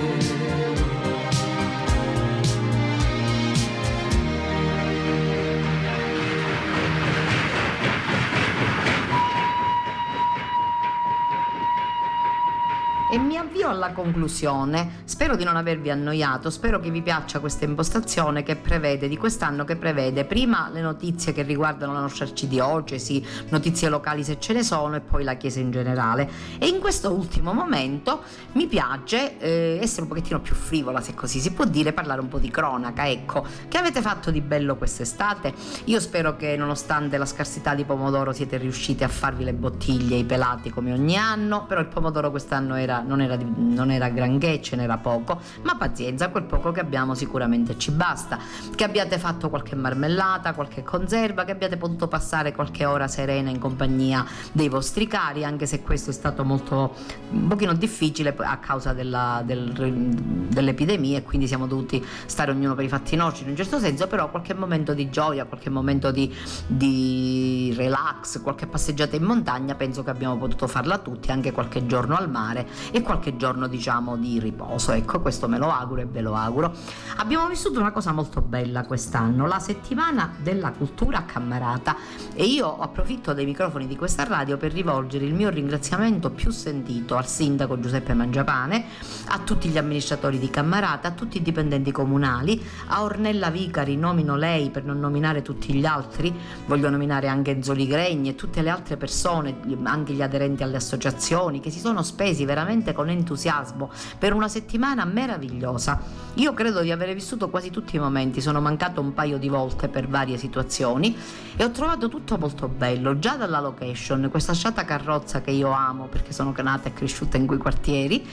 E 13.13 13.17
mi 13.17 13.35
avvio 13.35 13.67
alla 13.67 13.91
conclusione. 13.91 15.01
Spero 15.03 15.35
di 15.35 15.43
non 15.43 15.57
avervi 15.57 15.89
annoiato, 15.89 16.49
spero 16.49 16.79
che 16.79 16.89
vi 16.89 17.01
piaccia 17.01 17.41
questa 17.41 17.65
impostazione 17.65 18.41
che 18.41 18.55
prevede 18.55 19.09
di 19.09 19.17
quest'anno 19.17 19.65
che 19.65 19.75
prevede 19.75 20.23
prima 20.23 20.69
le 20.71 20.79
notizie 20.79 21.33
che 21.33 21.41
riguardano 21.41 21.91
la 21.91 21.99
nostra 21.99 22.23
arcidiocesi, 22.23 23.21
notizie 23.49 23.89
locali 23.89 24.23
se 24.23 24.39
ce 24.39 24.53
ne 24.53 24.63
sono 24.63 24.95
e 24.95 25.01
poi 25.01 25.25
la 25.25 25.33
Chiesa 25.33 25.59
in 25.59 25.71
generale. 25.71 26.29
E 26.57 26.67
in 26.67 26.79
questo 26.79 27.11
ultimo 27.11 27.51
momento 27.51 28.21
mi 28.53 28.65
piace 28.67 29.37
eh, 29.39 29.77
essere 29.81 30.03
un 30.03 30.07
pochettino 30.07 30.39
più 30.39 30.55
frivola, 30.55 31.01
se 31.01 31.13
così 31.13 31.41
si 31.41 31.51
può 31.51 31.65
dire, 31.65 31.91
parlare 31.91 32.21
un 32.21 32.29
po' 32.29 32.39
di 32.39 32.49
cronaca. 32.49 33.09
Ecco, 33.09 33.45
che 33.67 33.77
avete 33.77 33.99
fatto 33.99 34.31
di 34.31 34.39
bello 34.39 34.77
quest'estate? 34.77 35.53
Io 35.85 35.99
spero 35.99 36.37
che 36.37 36.55
nonostante 36.55 37.17
la 37.17 37.25
scarsità 37.25 37.75
di 37.75 37.83
pomodoro 37.83 38.31
siete 38.31 38.55
riusciti 38.55 39.03
a 39.03 39.09
farvi 39.09 39.43
le 39.43 39.53
bottiglie, 39.53 40.15
i 40.15 40.23
pelati 40.23 40.69
come 40.69 40.93
ogni 40.93 41.17
anno, 41.17 41.65
però 41.65 41.81
il 41.81 41.87
pomodoro 41.87 42.29
quest'anno 42.29 42.75
era 42.75 42.99
non, 43.01 43.21
era, 43.21 43.37
non 43.55 43.91
era 43.91 44.09
granché, 44.09 44.61
ce 44.61 44.75
n'era 44.75 44.97
poco, 44.97 45.39
ma 45.63 45.75
pazienza, 45.75 46.29
quel 46.29 46.43
poco 46.43 46.71
che 46.71 46.79
abbiamo 46.79 47.13
sicuramente 47.15 47.77
ci 47.77 47.91
basta. 47.91 48.37
Che 48.75 48.83
abbiate 48.83 49.17
fatto 49.19 49.49
qualche 49.49 49.75
marmellata, 49.75 50.53
qualche 50.53 50.83
conserva, 50.83 51.43
che 51.43 51.51
abbiate 51.51 51.77
potuto 51.77 52.07
passare 52.07 52.53
qualche 52.53 52.85
ora 52.85 53.07
serena 53.07 53.49
in 53.49 53.59
compagnia 53.59 54.25
dei 54.51 54.69
vostri 54.69 55.07
cari, 55.07 55.43
anche 55.43 55.65
se 55.65 55.81
questo 55.81 56.09
è 56.09 56.13
stato 56.13 56.43
molto 56.43 56.93
un 57.31 57.47
pochino 57.47 57.73
difficile 57.73 58.35
a 58.37 58.57
causa 58.57 58.93
della- 58.93 59.41
del- 59.45 59.71
dell'epidemia 59.71 61.17
e 61.17 61.23
quindi 61.23 61.47
siamo 61.47 61.67
dovuti 61.67 62.03
stare 62.25 62.51
ognuno 62.51 62.75
per 62.75 62.85
i 62.85 62.89
fatti 62.89 63.15
nostri 63.15 63.43
in 63.43 63.51
un 63.51 63.55
certo 63.55 63.79
senso, 63.79 64.07
però 64.07 64.29
qualche 64.29 64.53
momento 64.53 64.93
di 64.93 65.09
gioia, 65.09 65.45
qualche 65.45 65.69
momento 65.69 66.11
di, 66.11 66.33
di 66.67 67.73
relax, 67.75 68.41
qualche 68.41 68.67
passeggiata 68.67 69.15
in 69.15 69.23
montagna, 69.23 69.75
penso 69.75 70.03
che 70.03 70.09
abbiamo 70.09 70.37
potuto 70.37 70.67
farla 70.67 70.97
tutti, 70.97 71.31
anche 71.31 71.51
qualche 71.51 71.85
giorno 71.85 72.15
al 72.15 72.29
mare 72.29 72.67
e 72.91 73.01
qualche 73.01 73.35
giorno 73.37 73.67
diciamo 73.67 74.17
di 74.17 74.39
riposo. 74.39 74.91
Ecco, 74.91 75.19
questo 75.21 75.47
me 75.47 75.57
lo 75.57 75.71
auguro 75.71 76.01
e 76.01 76.05
ve 76.05 76.21
lo 76.21 76.35
auguro. 76.35 76.73
Abbiamo 77.17 77.47
vissuto 77.47 77.79
una 77.79 77.91
cosa 77.91 78.11
molto 78.11 78.41
bella 78.41 78.85
quest'anno, 78.85 79.47
la 79.47 79.59
settimana 79.59 80.33
della 80.41 80.71
cultura 80.71 81.23
cammarata 81.25 81.95
e 82.33 82.45
io 82.45 82.79
approfitto 82.79 83.33
dei 83.33 83.45
microfoni 83.45 83.87
di 83.87 83.95
questa 83.95 84.23
radio 84.23 84.57
per 84.57 84.71
rivolgere 84.71 85.25
il 85.25 85.33
mio 85.33 85.49
ringraziamento 85.49 86.29
più 86.29 86.51
sentito 86.51 87.15
al 87.15 87.27
sindaco 87.27 87.79
Giuseppe 87.79 88.13
Mangiapane, 88.13 88.85
a 89.27 89.39
tutti 89.39 89.69
gli 89.69 89.77
amministratori 89.77 90.39
di 90.39 90.49
Cammarata, 90.49 91.09
a 91.09 91.11
tutti 91.11 91.37
i 91.37 91.41
dipendenti 91.41 91.91
comunali, 91.91 92.61
a 92.87 93.03
Ornella 93.03 93.49
Vicari, 93.49 93.95
nomino 93.95 94.35
lei 94.35 94.69
per 94.69 94.83
non 94.83 94.99
nominare 94.99 95.41
tutti 95.41 95.73
gli 95.73 95.85
altri, 95.85 96.33
voglio 96.65 96.89
nominare 96.89 97.27
anche 97.27 97.51
Enzo 97.51 97.73
Ligregni 97.73 98.29
e 98.29 98.35
tutte 98.35 98.61
le 98.61 98.69
altre 98.69 98.97
persone, 98.97 99.59
anche 99.83 100.13
gli 100.13 100.21
aderenti 100.21 100.63
alle 100.63 100.77
associazioni 100.77 101.59
che 101.59 101.69
si 101.69 101.79
sono 101.79 102.03
spesi 102.03 102.45
veramente 102.45 102.80
con 102.93 103.09
entusiasmo 103.09 103.91
per 104.17 104.33
una 104.33 104.47
settimana 104.47 105.05
meravigliosa. 105.05 106.01
Io 106.35 106.53
credo 106.53 106.81
di 106.81 106.91
aver 106.91 107.13
vissuto 107.13 107.49
quasi 107.49 107.69
tutti 107.69 107.95
i 107.95 107.99
momenti, 107.99 108.41
sono 108.41 108.59
mancato 108.59 108.99
un 108.99 109.13
paio 109.13 109.37
di 109.37 109.47
volte 109.47 109.87
per 109.87 110.07
varie 110.07 110.37
situazioni 110.37 111.15
e 111.55 111.63
ho 111.63 111.69
trovato 111.69 112.09
tutto 112.09 112.37
molto 112.37 112.67
bello, 112.67 113.19
già 113.19 113.35
dalla 113.35 113.59
location, 113.59 114.29
questa 114.31 114.53
sciata 114.53 114.83
carrozza 114.83 115.41
che 115.41 115.51
io 115.51 115.69
amo 115.69 116.07
perché 116.07 116.33
sono 116.33 116.53
nata 116.61 116.89
e 116.89 116.93
cresciuta 116.93 117.37
in 117.37 117.45
quei 117.45 117.59
quartieri, 117.59 118.27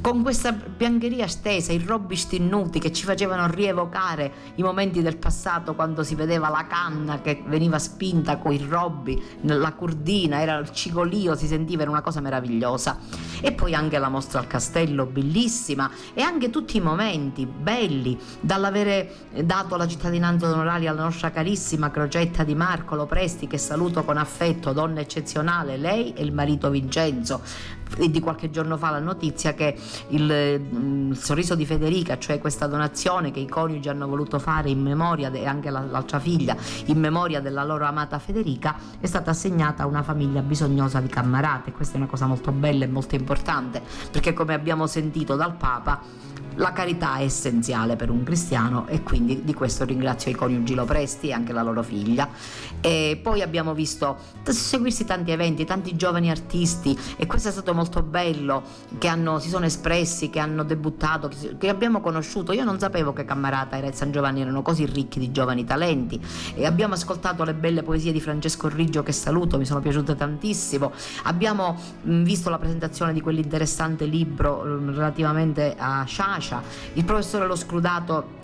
con 0.00 0.22
questa 0.22 0.52
biancheria 0.52 1.26
stesa, 1.26 1.72
i 1.72 1.78
robbi 1.84 2.16
stinnuti 2.16 2.78
che 2.78 2.92
ci 2.92 3.04
facevano 3.04 3.46
rievocare 3.48 4.32
i 4.54 4.62
momenti 4.62 5.02
del 5.02 5.16
passato 5.16 5.74
quando 5.74 6.02
si 6.02 6.14
vedeva 6.14 6.48
la 6.48 6.66
canna 6.66 7.20
che 7.20 7.42
veniva 7.46 7.78
spinta 7.78 8.38
con 8.38 8.52
i 8.52 8.58
robbi, 8.58 9.22
la 9.42 9.72
curdina, 9.72 10.40
era 10.40 10.56
il 10.56 10.70
cigolio, 10.70 11.34
si 11.34 11.46
sentiva, 11.46 11.82
era 11.82 11.90
una 11.90 12.00
cosa 12.00 12.20
meravigliosa. 12.20 12.98
E 13.40 13.52
poi 13.52 13.74
anche 13.74 13.98
la 13.98 14.08
mostra 14.08 14.40
al 14.40 14.46
castello, 14.46 15.06
bellissima, 15.06 15.90
e 16.14 16.22
anche 16.22 16.50
tutti 16.50 16.76
i 16.76 16.80
momenti 16.80 17.46
belli, 17.46 18.18
dall'avere 18.40 19.26
dato 19.44 19.76
la 19.76 19.86
cittadinanza 19.86 20.50
onoraria 20.50 20.90
alla 20.90 21.02
nostra 21.02 21.30
carissima 21.30 21.90
Crocetta 21.90 22.44
di 22.44 22.54
Marco 22.54 22.94
Lopresti, 22.94 23.46
che 23.46 23.58
saluto 23.58 24.04
con 24.04 24.16
affetto, 24.16 24.72
donna 24.72 25.00
eccezionale, 25.00 25.76
lei 25.76 26.12
e 26.14 26.22
il 26.22 26.32
marito 26.32 26.70
Vincenzo. 26.70 27.42
Di 27.96 28.20
qualche 28.20 28.50
giorno 28.50 28.76
fa 28.76 28.90
la 28.90 28.98
notizia 28.98 29.54
che 29.54 29.74
il, 30.08 30.60
mm, 30.60 31.10
il 31.12 31.16
sorriso 31.16 31.54
di 31.54 31.64
Federica, 31.66 32.18
cioè 32.18 32.38
questa 32.38 32.66
donazione 32.66 33.30
che 33.30 33.40
i 33.40 33.48
coniugi 33.48 33.88
hanno 33.88 34.06
voluto 34.06 34.38
fare 34.38 34.70
in 34.70 34.80
memoria, 34.80 35.30
e 35.32 35.46
anche 35.46 35.70
la- 35.70 35.84
l'altra 35.88 36.20
figlia, 36.20 36.56
in 36.86 36.98
memoria 36.98 37.40
della 37.40 37.64
loro 37.64 37.86
amata 37.86 38.18
Federica, 38.18 38.76
è 39.00 39.06
stata 39.06 39.30
assegnata 39.30 39.82
a 39.82 39.86
una 39.86 40.02
famiglia 40.02 40.42
bisognosa 40.42 41.00
di 41.00 41.08
Cammarate. 41.08 41.72
Questa 41.72 41.94
è 41.94 41.96
una 41.96 42.06
cosa 42.06 42.26
molto 42.26 42.52
bella 42.52 42.84
e 42.84 42.88
molto 42.88 43.14
importante, 43.14 43.82
perché 44.10 44.32
come 44.32 44.54
abbiamo 44.54 44.86
sentito 44.86 45.34
dal 45.34 45.54
Papa, 45.54 46.00
la 46.58 46.72
carità 46.72 47.16
è 47.16 47.22
essenziale 47.22 47.96
per 47.96 48.10
un 48.10 48.22
cristiano 48.22 48.86
e 48.88 49.02
quindi 49.02 49.44
di 49.44 49.54
questo 49.54 49.84
ringrazio 49.84 50.30
i 50.30 50.34
coniugi 50.34 50.74
Lopresti 50.74 51.28
e 51.28 51.32
anche 51.32 51.52
la 51.52 51.62
loro 51.62 51.82
figlia. 51.82 52.28
E 52.80 53.18
poi 53.22 53.42
abbiamo 53.42 53.74
visto 53.74 54.16
seguirsi 54.42 55.04
tanti 55.04 55.30
eventi, 55.30 55.64
tanti 55.64 55.94
giovani 55.96 56.30
artisti 56.30 56.98
e 57.16 57.26
questo 57.26 57.48
è 57.48 57.52
stato 57.52 57.74
molto 57.74 58.02
bello, 58.02 58.62
che 58.98 59.08
hanno- 59.08 59.38
si 59.38 59.48
sono 59.48 59.66
espressi, 59.66 60.30
che 60.30 60.40
hanno 60.40 60.64
debuttato, 60.64 61.30
che, 61.58 61.68
abbiamo 61.68 62.00
conosciuto. 62.00 62.52
Io 62.52 62.64
non 62.64 62.78
sapevo 62.78 63.12
che 63.12 63.24
Cammarata 63.24 63.76
e 63.76 63.92
San 63.92 64.10
Giovanni 64.10 64.40
erano 64.40 64.62
così 64.62 64.84
ricchi 64.84 65.18
di 65.18 65.30
giovani 65.30 65.64
talenti 65.64 66.20
e 66.54 66.66
abbiamo 66.66 66.94
ascoltato 66.94 67.44
le 67.44 67.54
belle 67.54 67.82
poesie 67.82 68.12
di 68.12 68.20
Francesco 68.20 68.68
Riggio 68.68 69.02
che 69.02 69.12
saluto, 69.12 69.58
mi 69.58 69.64
sono 69.64 69.80
piaciute 69.80 70.16
tantissimo. 70.16 70.92
Abbiamo 71.24 71.76
mh, 72.02 72.22
visto 72.22 72.50
la 72.50 72.58
presentazione 72.58 73.12
di 73.12 73.20
quell'interessante 73.20 74.06
libro 74.06 74.62
mh, 74.64 74.94
relativamente 74.94 75.74
a 75.78 76.04
Sciascia. 76.48 76.62
Il 76.94 77.04
professore 77.04 77.46
Lo 77.46 77.56
Scrudato 77.56 78.36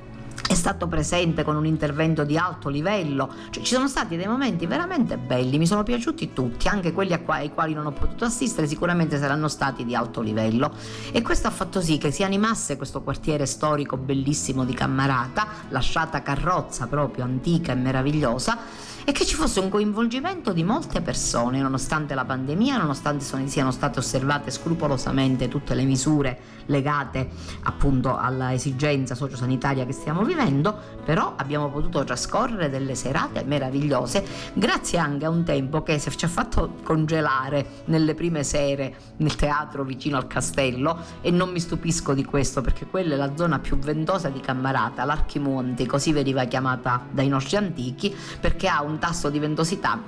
è 0.46 0.54
stato 0.54 0.88
presente 0.88 1.42
con 1.42 1.56
un 1.56 1.64
intervento 1.64 2.24
di 2.24 2.36
alto 2.36 2.68
livello, 2.68 3.32
cioè, 3.50 3.62
ci 3.62 3.72
sono 3.72 3.88
stati 3.88 4.16
dei 4.16 4.26
momenti 4.26 4.66
veramente 4.66 5.16
belli, 5.16 5.56
mi 5.58 5.66
sono 5.66 5.84
piaciuti 5.84 6.32
tutti, 6.32 6.68
anche 6.68 6.92
quelli 6.92 7.18
qua- 7.22 7.36
ai 7.36 7.50
quali 7.50 7.72
non 7.72 7.86
ho 7.86 7.92
potuto 7.92 8.24
assistere 8.26 8.66
sicuramente 8.66 9.16
saranno 9.18 9.48
stati 9.48 9.84
di 9.84 9.94
alto 9.94 10.20
livello 10.20 10.72
e 11.12 11.22
questo 11.22 11.46
ha 11.46 11.50
fatto 11.50 11.80
sì 11.80 11.98
che 11.98 12.10
si 12.10 12.24
animasse 12.24 12.76
questo 12.76 13.00
quartiere 13.02 13.46
storico 13.46 13.96
bellissimo 13.96 14.64
di 14.64 14.74
Cammarata, 14.74 15.46
lasciata 15.68 16.20
carrozza 16.20 16.88
proprio 16.88 17.24
antica 17.24 17.72
e 17.72 17.76
meravigliosa 17.76 18.58
e 19.04 19.12
che 19.12 19.26
ci 19.26 19.34
fosse 19.34 19.60
un 19.60 19.68
coinvolgimento 19.68 20.52
di 20.52 20.64
molte 20.64 21.02
persone, 21.02 21.60
nonostante 21.60 22.14
la 22.14 22.24
pandemia, 22.24 22.78
nonostante 22.78 23.24
siano 23.46 23.70
state 23.70 23.98
osservate 23.98 24.50
scrupolosamente 24.50 25.48
tutte 25.48 25.74
le 25.74 25.84
misure 25.84 26.38
legate 26.66 27.28
appunto 27.64 28.16
alla 28.16 28.52
esigenza 28.54 29.14
sociosanitaria 29.14 29.84
che 29.84 29.92
stiamo 29.92 30.24
vivendo, 30.24 30.76
però 31.04 31.34
abbiamo 31.36 31.68
potuto 31.68 32.02
trascorrere 32.04 32.70
delle 32.70 32.94
serate 32.94 33.44
meravigliose 33.44 34.24
grazie 34.54 34.98
anche 34.98 35.26
a 35.26 35.28
un 35.28 35.44
tempo 35.44 35.82
che 35.82 36.00
ci 36.00 36.24
ha 36.24 36.28
fatto 36.28 36.76
congelare 36.82 37.82
nelle 37.86 38.14
prime 38.14 38.42
sere 38.42 38.94
nel 39.18 39.36
teatro 39.36 39.84
vicino 39.84 40.16
al 40.16 40.26
castello 40.26 40.98
e 41.20 41.30
non 41.30 41.50
mi 41.50 41.60
stupisco 41.60 42.14
di 42.14 42.24
questo 42.24 42.62
perché 42.62 42.86
quella 42.86 43.14
è 43.14 43.16
la 43.16 43.36
zona 43.36 43.58
più 43.58 43.78
ventosa 43.78 44.28
di 44.28 44.40
Cammarata, 44.40 45.04
l'Archimonti, 45.04 45.86
così 45.86 46.12
veniva 46.12 46.44
chiamata 46.44 47.04
dai 47.10 47.28
nostri 47.28 47.56
antichi 47.56 48.14
perché 48.40 48.68
ha 48.68 48.82
un 48.82 48.93
tasso 48.98 49.30
di 49.30 49.38
ventosità 49.38 50.00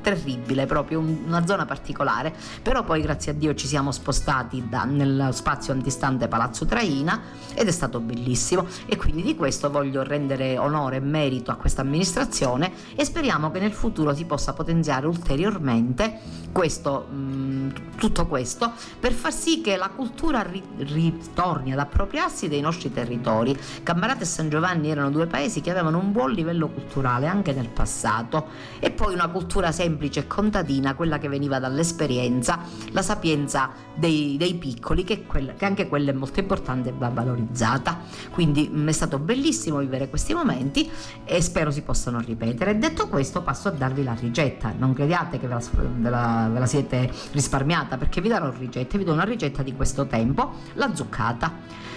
terribile, 0.00 0.66
proprio 0.66 1.00
una 1.00 1.46
zona 1.46 1.64
particolare, 1.64 2.34
però 2.62 2.82
poi 2.84 3.00
grazie 3.00 3.32
a 3.32 3.34
Dio 3.34 3.54
ci 3.54 3.66
siamo 3.66 3.92
spostati 3.92 4.68
da, 4.68 4.84
nello 4.84 5.32
spazio 5.32 5.72
antistante 5.72 6.28
Palazzo 6.28 6.66
Traina 6.66 7.20
ed 7.54 7.68
è 7.68 7.70
stato 7.70 8.00
bellissimo. 8.00 8.66
E 8.86 8.96
quindi 8.96 9.22
di 9.22 9.34
questo 9.34 9.70
voglio 9.70 10.02
rendere 10.02 10.58
onore 10.58 10.96
e 10.96 11.00
merito 11.00 11.50
a 11.50 11.56
questa 11.56 11.82
amministrazione 11.82 12.72
e 12.94 13.04
speriamo 13.04 13.50
che 13.50 13.60
nel 13.60 13.72
futuro 13.72 14.14
si 14.14 14.24
possa 14.24 14.52
potenziare 14.52 15.06
ulteriormente 15.06 16.20
questo, 16.52 17.06
mh, 17.10 17.16
mm, 17.16 17.70
tutto 17.96 18.26
questo 18.26 18.72
per 18.98 19.12
far 19.12 19.32
sì 19.32 19.60
che 19.60 19.76
la 19.76 19.88
cultura 19.88 20.42
ri- 20.42 20.62
ritorni 20.78 21.72
ad 21.72 21.78
appropriarsi 21.78 22.48
dei 22.48 22.60
nostri 22.60 22.92
territori. 22.92 23.56
Cammarata 23.82 24.22
e 24.22 24.26
San 24.26 24.48
Giovanni 24.48 24.90
erano 24.90 25.10
due 25.10 25.26
paesi 25.26 25.60
che 25.60 25.70
avevano 25.70 25.98
un 25.98 26.12
buon 26.12 26.30
livello 26.30 26.68
culturale 26.68 27.26
anche 27.26 27.52
nel 27.52 27.68
passato 27.68 28.33
e 28.78 28.90
poi 28.90 29.14
una 29.14 29.28
cultura 29.28 29.72
semplice 29.72 30.20
e 30.20 30.26
contadina, 30.26 30.94
quella 30.94 31.18
che 31.18 31.28
veniva 31.28 31.58
dall'esperienza, 31.58 32.60
la 32.92 33.02
sapienza 33.02 33.70
dei, 33.94 34.36
dei 34.36 34.54
piccoli, 34.54 35.04
che, 35.04 35.24
quella, 35.24 35.52
che, 35.54 35.64
anche 35.64 35.88
quella 35.88 36.10
è 36.10 36.14
molto 36.14 36.40
importante 36.40 36.90
e 36.90 36.94
va 36.96 37.08
valorizzata. 37.08 38.00
Quindi 38.30 38.68
mh, 38.70 38.80
mm, 38.80 38.88
è 38.88 38.92
stato 38.92 39.18
bellissimo 39.18 39.78
vivere 39.78 40.08
questi 40.08 40.34
momenti 40.34 40.90
e 41.24 41.40
spero 41.40 41.70
si 41.70 41.82
possano 41.82 42.20
ripetere. 42.20 42.78
Detto 42.78 43.08
questo 43.08 43.42
passo 43.42 43.68
a 43.68 43.72
darvi 43.72 44.02
la 44.02 44.14
ricetta, 44.18 44.72
non 44.76 44.92
crediate 44.94 45.38
che 45.38 45.46
ve 45.46 45.54
la, 45.54 45.62
ve 45.96 46.10
la, 46.10 46.50
ve 46.52 46.58
la 46.58 46.66
siete 46.66 47.10
risparmiata 47.32 47.96
perché 47.96 48.20
vi 48.20 48.28
darò 48.28 48.50
ricette, 48.50 48.98
vi 48.98 49.04
do 49.04 49.12
una 49.12 49.24
ricetta 49.24 49.62
di 49.62 49.74
questo 49.74 50.06
tempo, 50.06 50.54
la 50.74 50.94
zuccata. 50.94 51.92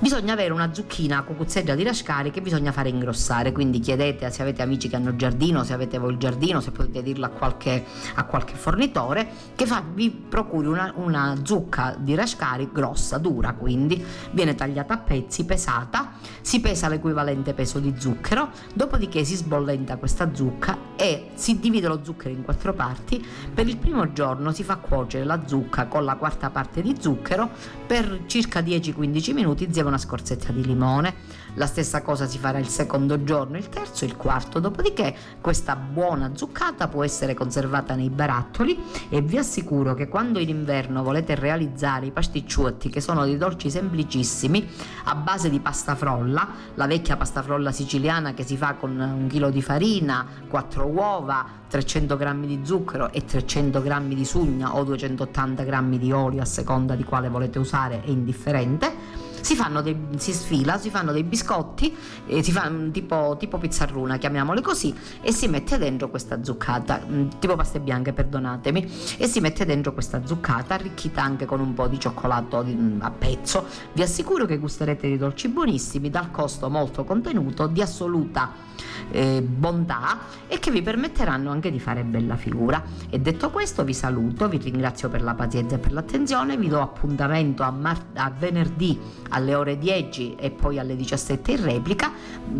Bisogna 0.00 0.32
avere 0.32 0.54
una 0.54 0.72
zucchina 0.72 1.22
cucuzzeggia 1.24 1.74
di 1.74 1.82
Rascari 1.82 2.30
che 2.30 2.40
bisogna 2.40 2.72
fare 2.72 2.88
ingrossare, 2.88 3.52
quindi 3.52 3.80
chiedete 3.80 4.30
se 4.30 4.40
avete 4.40 4.62
amici 4.62 4.88
che 4.88 4.96
hanno 4.96 5.14
giardino, 5.14 5.62
se 5.62 5.74
avete 5.74 5.98
voi 5.98 6.12
il 6.12 6.16
giardino, 6.16 6.62
se 6.62 6.70
potete 6.70 7.02
dirlo 7.02 7.26
a 7.26 7.28
qualche, 7.28 7.84
a 8.14 8.24
qualche 8.24 8.54
fornitore, 8.54 9.28
che 9.54 9.66
fa, 9.66 9.84
vi 9.86 10.10
procuri 10.10 10.68
una, 10.68 10.90
una 10.96 11.36
zucca 11.42 11.94
di 11.98 12.14
Rascari 12.14 12.70
grossa, 12.72 13.18
dura 13.18 13.52
quindi, 13.52 14.02
viene 14.30 14.54
tagliata 14.54 14.94
a 14.94 14.98
pezzi, 14.98 15.44
pesata, 15.44 16.12
si 16.40 16.62
pesa 16.62 16.88
l'equivalente 16.88 17.52
peso 17.52 17.78
di 17.78 17.92
zucchero, 17.98 18.48
dopodiché 18.72 19.22
si 19.22 19.36
sbollenta 19.36 19.98
questa 19.98 20.30
zucca 20.32 20.78
e 20.96 21.32
si 21.34 21.60
divide 21.60 21.88
lo 21.88 22.00
zucchero 22.02 22.32
in 22.34 22.42
quattro 22.42 22.72
parti, 22.72 23.22
per 23.52 23.68
il 23.68 23.76
primo 23.76 24.10
giorno 24.14 24.50
si 24.52 24.64
fa 24.64 24.76
cuocere 24.76 25.24
la 25.24 25.42
zucca 25.44 25.88
con 25.88 26.06
la 26.06 26.16
quarta 26.16 26.48
parte 26.48 26.80
di 26.80 26.96
zucchero 26.98 27.50
per 27.86 28.22
circa 28.24 28.60
10-15 28.60 29.34
minuti 29.34 29.64
insieme 29.64 29.89
una 29.90 29.98
scorzetta 29.98 30.52
di 30.52 30.64
limone. 30.64 31.14
La 31.54 31.66
stessa 31.66 32.00
cosa 32.00 32.26
si 32.26 32.38
farà 32.38 32.58
il 32.58 32.68
secondo 32.68 33.22
giorno, 33.24 33.58
il 33.58 33.68
terzo, 33.68 34.04
il 34.04 34.16
quarto. 34.16 34.60
Dopodiché 34.60 35.14
questa 35.40 35.76
buona 35.76 36.30
zuccata 36.34 36.88
può 36.88 37.04
essere 37.04 37.34
conservata 37.34 37.94
nei 37.94 38.08
barattoli 38.08 38.78
e 39.08 39.20
vi 39.20 39.36
assicuro 39.36 39.94
che 39.94 40.08
quando 40.08 40.38
in 40.38 40.48
inverno 40.48 41.02
volete 41.02 41.34
realizzare 41.34 42.06
i 42.06 42.12
pasticciuotti 42.12 42.88
che 42.88 43.00
sono 43.00 43.24
dei 43.24 43.36
dolci 43.36 43.68
semplicissimi 43.68 44.66
a 45.04 45.14
base 45.16 45.50
di 45.50 45.60
pasta 45.60 45.94
frolla, 45.94 46.48
la 46.74 46.86
vecchia 46.86 47.16
pasta 47.16 47.42
frolla 47.42 47.72
siciliana 47.72 48.32
che 48.32 48.44
si 48.44 48.56
fa 48.56 48.74
con 48.74 48.98
un 48.98 49.26
chilo 49.26 49.50
di 49.50 49.60
farina, 49.60 50.24
4 50.48 50.86
uova, 50.86 51.44
300 51.68 52.16
g 52.16 52.46
di 52.46 52.60
zucchero 52.62 53.12
e 53.12 53.24
300 53.24 53.82
g 53.82 54.14
di 54.14 54.24
sugna 54.24 54.76
o 54.76 54.84
280 54.84 55.64
g 55.64 55.98
di 55.98 56.12
olio 56.12 56.42
a 56.42 56.44
seconda 56.44 56.94
di 56.94 57.04
quale 57.04 57.28
volete 57.28 57.58
usare, 57.58 58.02
è 58.02 58.08
indifferente 58.08 59.19
si, 59.40 59.56
dei, 59.82 59.96
si 60.16 60.32
sfila, 60.32 60.78
si 60.78 60.90
fanno 60.90 61.12
dei 61.12 61.24
biscotti, 61.24 61.94
eh, 62.26 62.42
si 62.42 62.52
fa 62.52 62.70
tipo, 62.92 63.36
tipo 63.38 63.58
pizzarruna, 63.58 64.18
chiamiamole 64.18 64.60
così, 64.60 64.94
e 65.20 65.32
si 65.32 65.48
mette 65.48 65.78
dentro 65.78 66.10
questa 66.10 66.42
zuccata, 66.42 67.04
mm, 67.06 67.28
tipo 67.38 67.56
paste 67.56 67.80
bianche, 67.80 68.12
perdonatemi, 68.12 69.16
e 69.18 69.26
si 69.26 69.40
mette 69.40 69.64
dentro 69.64 69.92
questa 69.92 70.24
zuccata 70.24 70.74
arricchita 70.74 71.22
anche 71.22 71.46
con 71.46 71.60
un 71.60 71.74
po' 71.74 71.88
di 71.88 71.98
cioccolato 71.98 72.64
mm, 72.64 73.00
a 73.00 73.10
pezzo. 73.10 73.66
Vi 73.92 74.02
assicuro 74.02 74.46
che 74.46 74.58
gusterete 74.58 75.08
di 75.08 75.16
dolci 75.16 75.48
buonissimi, 75.48 76.10
dal 76.10 76.30
costo 76.30 76.68
molto 76.68 77.04
contenuto, 77.04 77.66
di 77.66 77.82
assoluta 77.82 78.68
eh, 79.10 79.42
bontà 79.42 80.18
e 80.46 80.58
che 80.58 80.70
vi 80.70 80.82
permetteranno 80.82 81.50
anche 81.50 81.70
di 81.70 81.80
fare 81.80 82.04
bella 82.04 82.36
figura. 82.36 82.82
E 83.08 83.18
detto 83.18 83.50
questo 83.50 83.84
vi 83.84 83.94
saluto, 83.94 84.48
vi 84.48 84.58
ringrazio 84.58 85.08
per 85.08 85.22
la 85.22 85.34
pazienza 85.34 85.76
e 85.76 85.78
per 85.78 85.92
l'attenzione, 85.92 86.56
vi 86.56 86.68
do 86.68 86.80
appuntamento 86.80 87.62
a, 87.62 87.70
mar- 87.70 88.06
a 88.14 88.32
venerdì 88.36 88.98
alle 89.30 89.54
ore 89.54 89.78
10 89.78 90.36
e 90.36 90.50
poi 90.50 90.78
alle 90.78 90.96
17 90.96 91.52
in 91.52 91.62
replica 91.62 92.12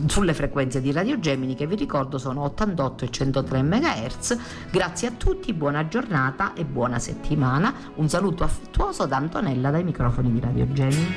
sulle 0.07 0.34
frequenze 0.34 0.80
di 0.80 0.93
Radio 0.93 1.18
Gemini 1.18 1.55
che 1.55 1.66
vi 1.66 1.76
ricordo 1.76 2.18
sono 2.18 2.43
88 2.43 3.05
e 3.05 3.11
103 3.11 3.62
MHz. 3.62 4.38
Grazie 4.70 5.09
a 5.09 5.12
tutti, 5.12 5.53
buona 5.53 5.88
giornata 5.88 6.55
e 6.55 6.64
buona 6.64 6.99
settimana. 6.99 7.72
Un 7.97 8.09
saluto 8.09 8.45
affettuoso 8.45 9.07
da 9.07 9.16
Antonella 9.16 9.70
dai 9.70 9.84
microfoni 9.84 10.32
di 10.32 10.41
Radio 10.41 10.70
Gemini. 10.72 11.14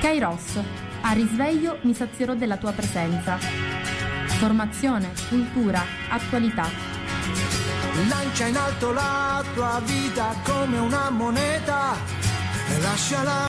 Kairos, 0.00 0.58
a 1.02 1.12
risveglio 1.12 1.78
mi 1.82 1.94
sazierò 1.94 2.34
della 2.34 2.56
tua 2.56 2.72
presenza. 2.72 4.09
Formazione, 4.40 5.12
cultura, 5.28 5.84
attualità. 6.08 6.66
Lancia 8.08 8.46
in 8.46 8.56
alto 8.56 8.90
la 8.90 9.44
tua 9.52 9.82
vita 9.84 10.34
come 10.42 10.78
una 10.78 11.10
moneta 11.10 11.94
lasciala 12.80 13.38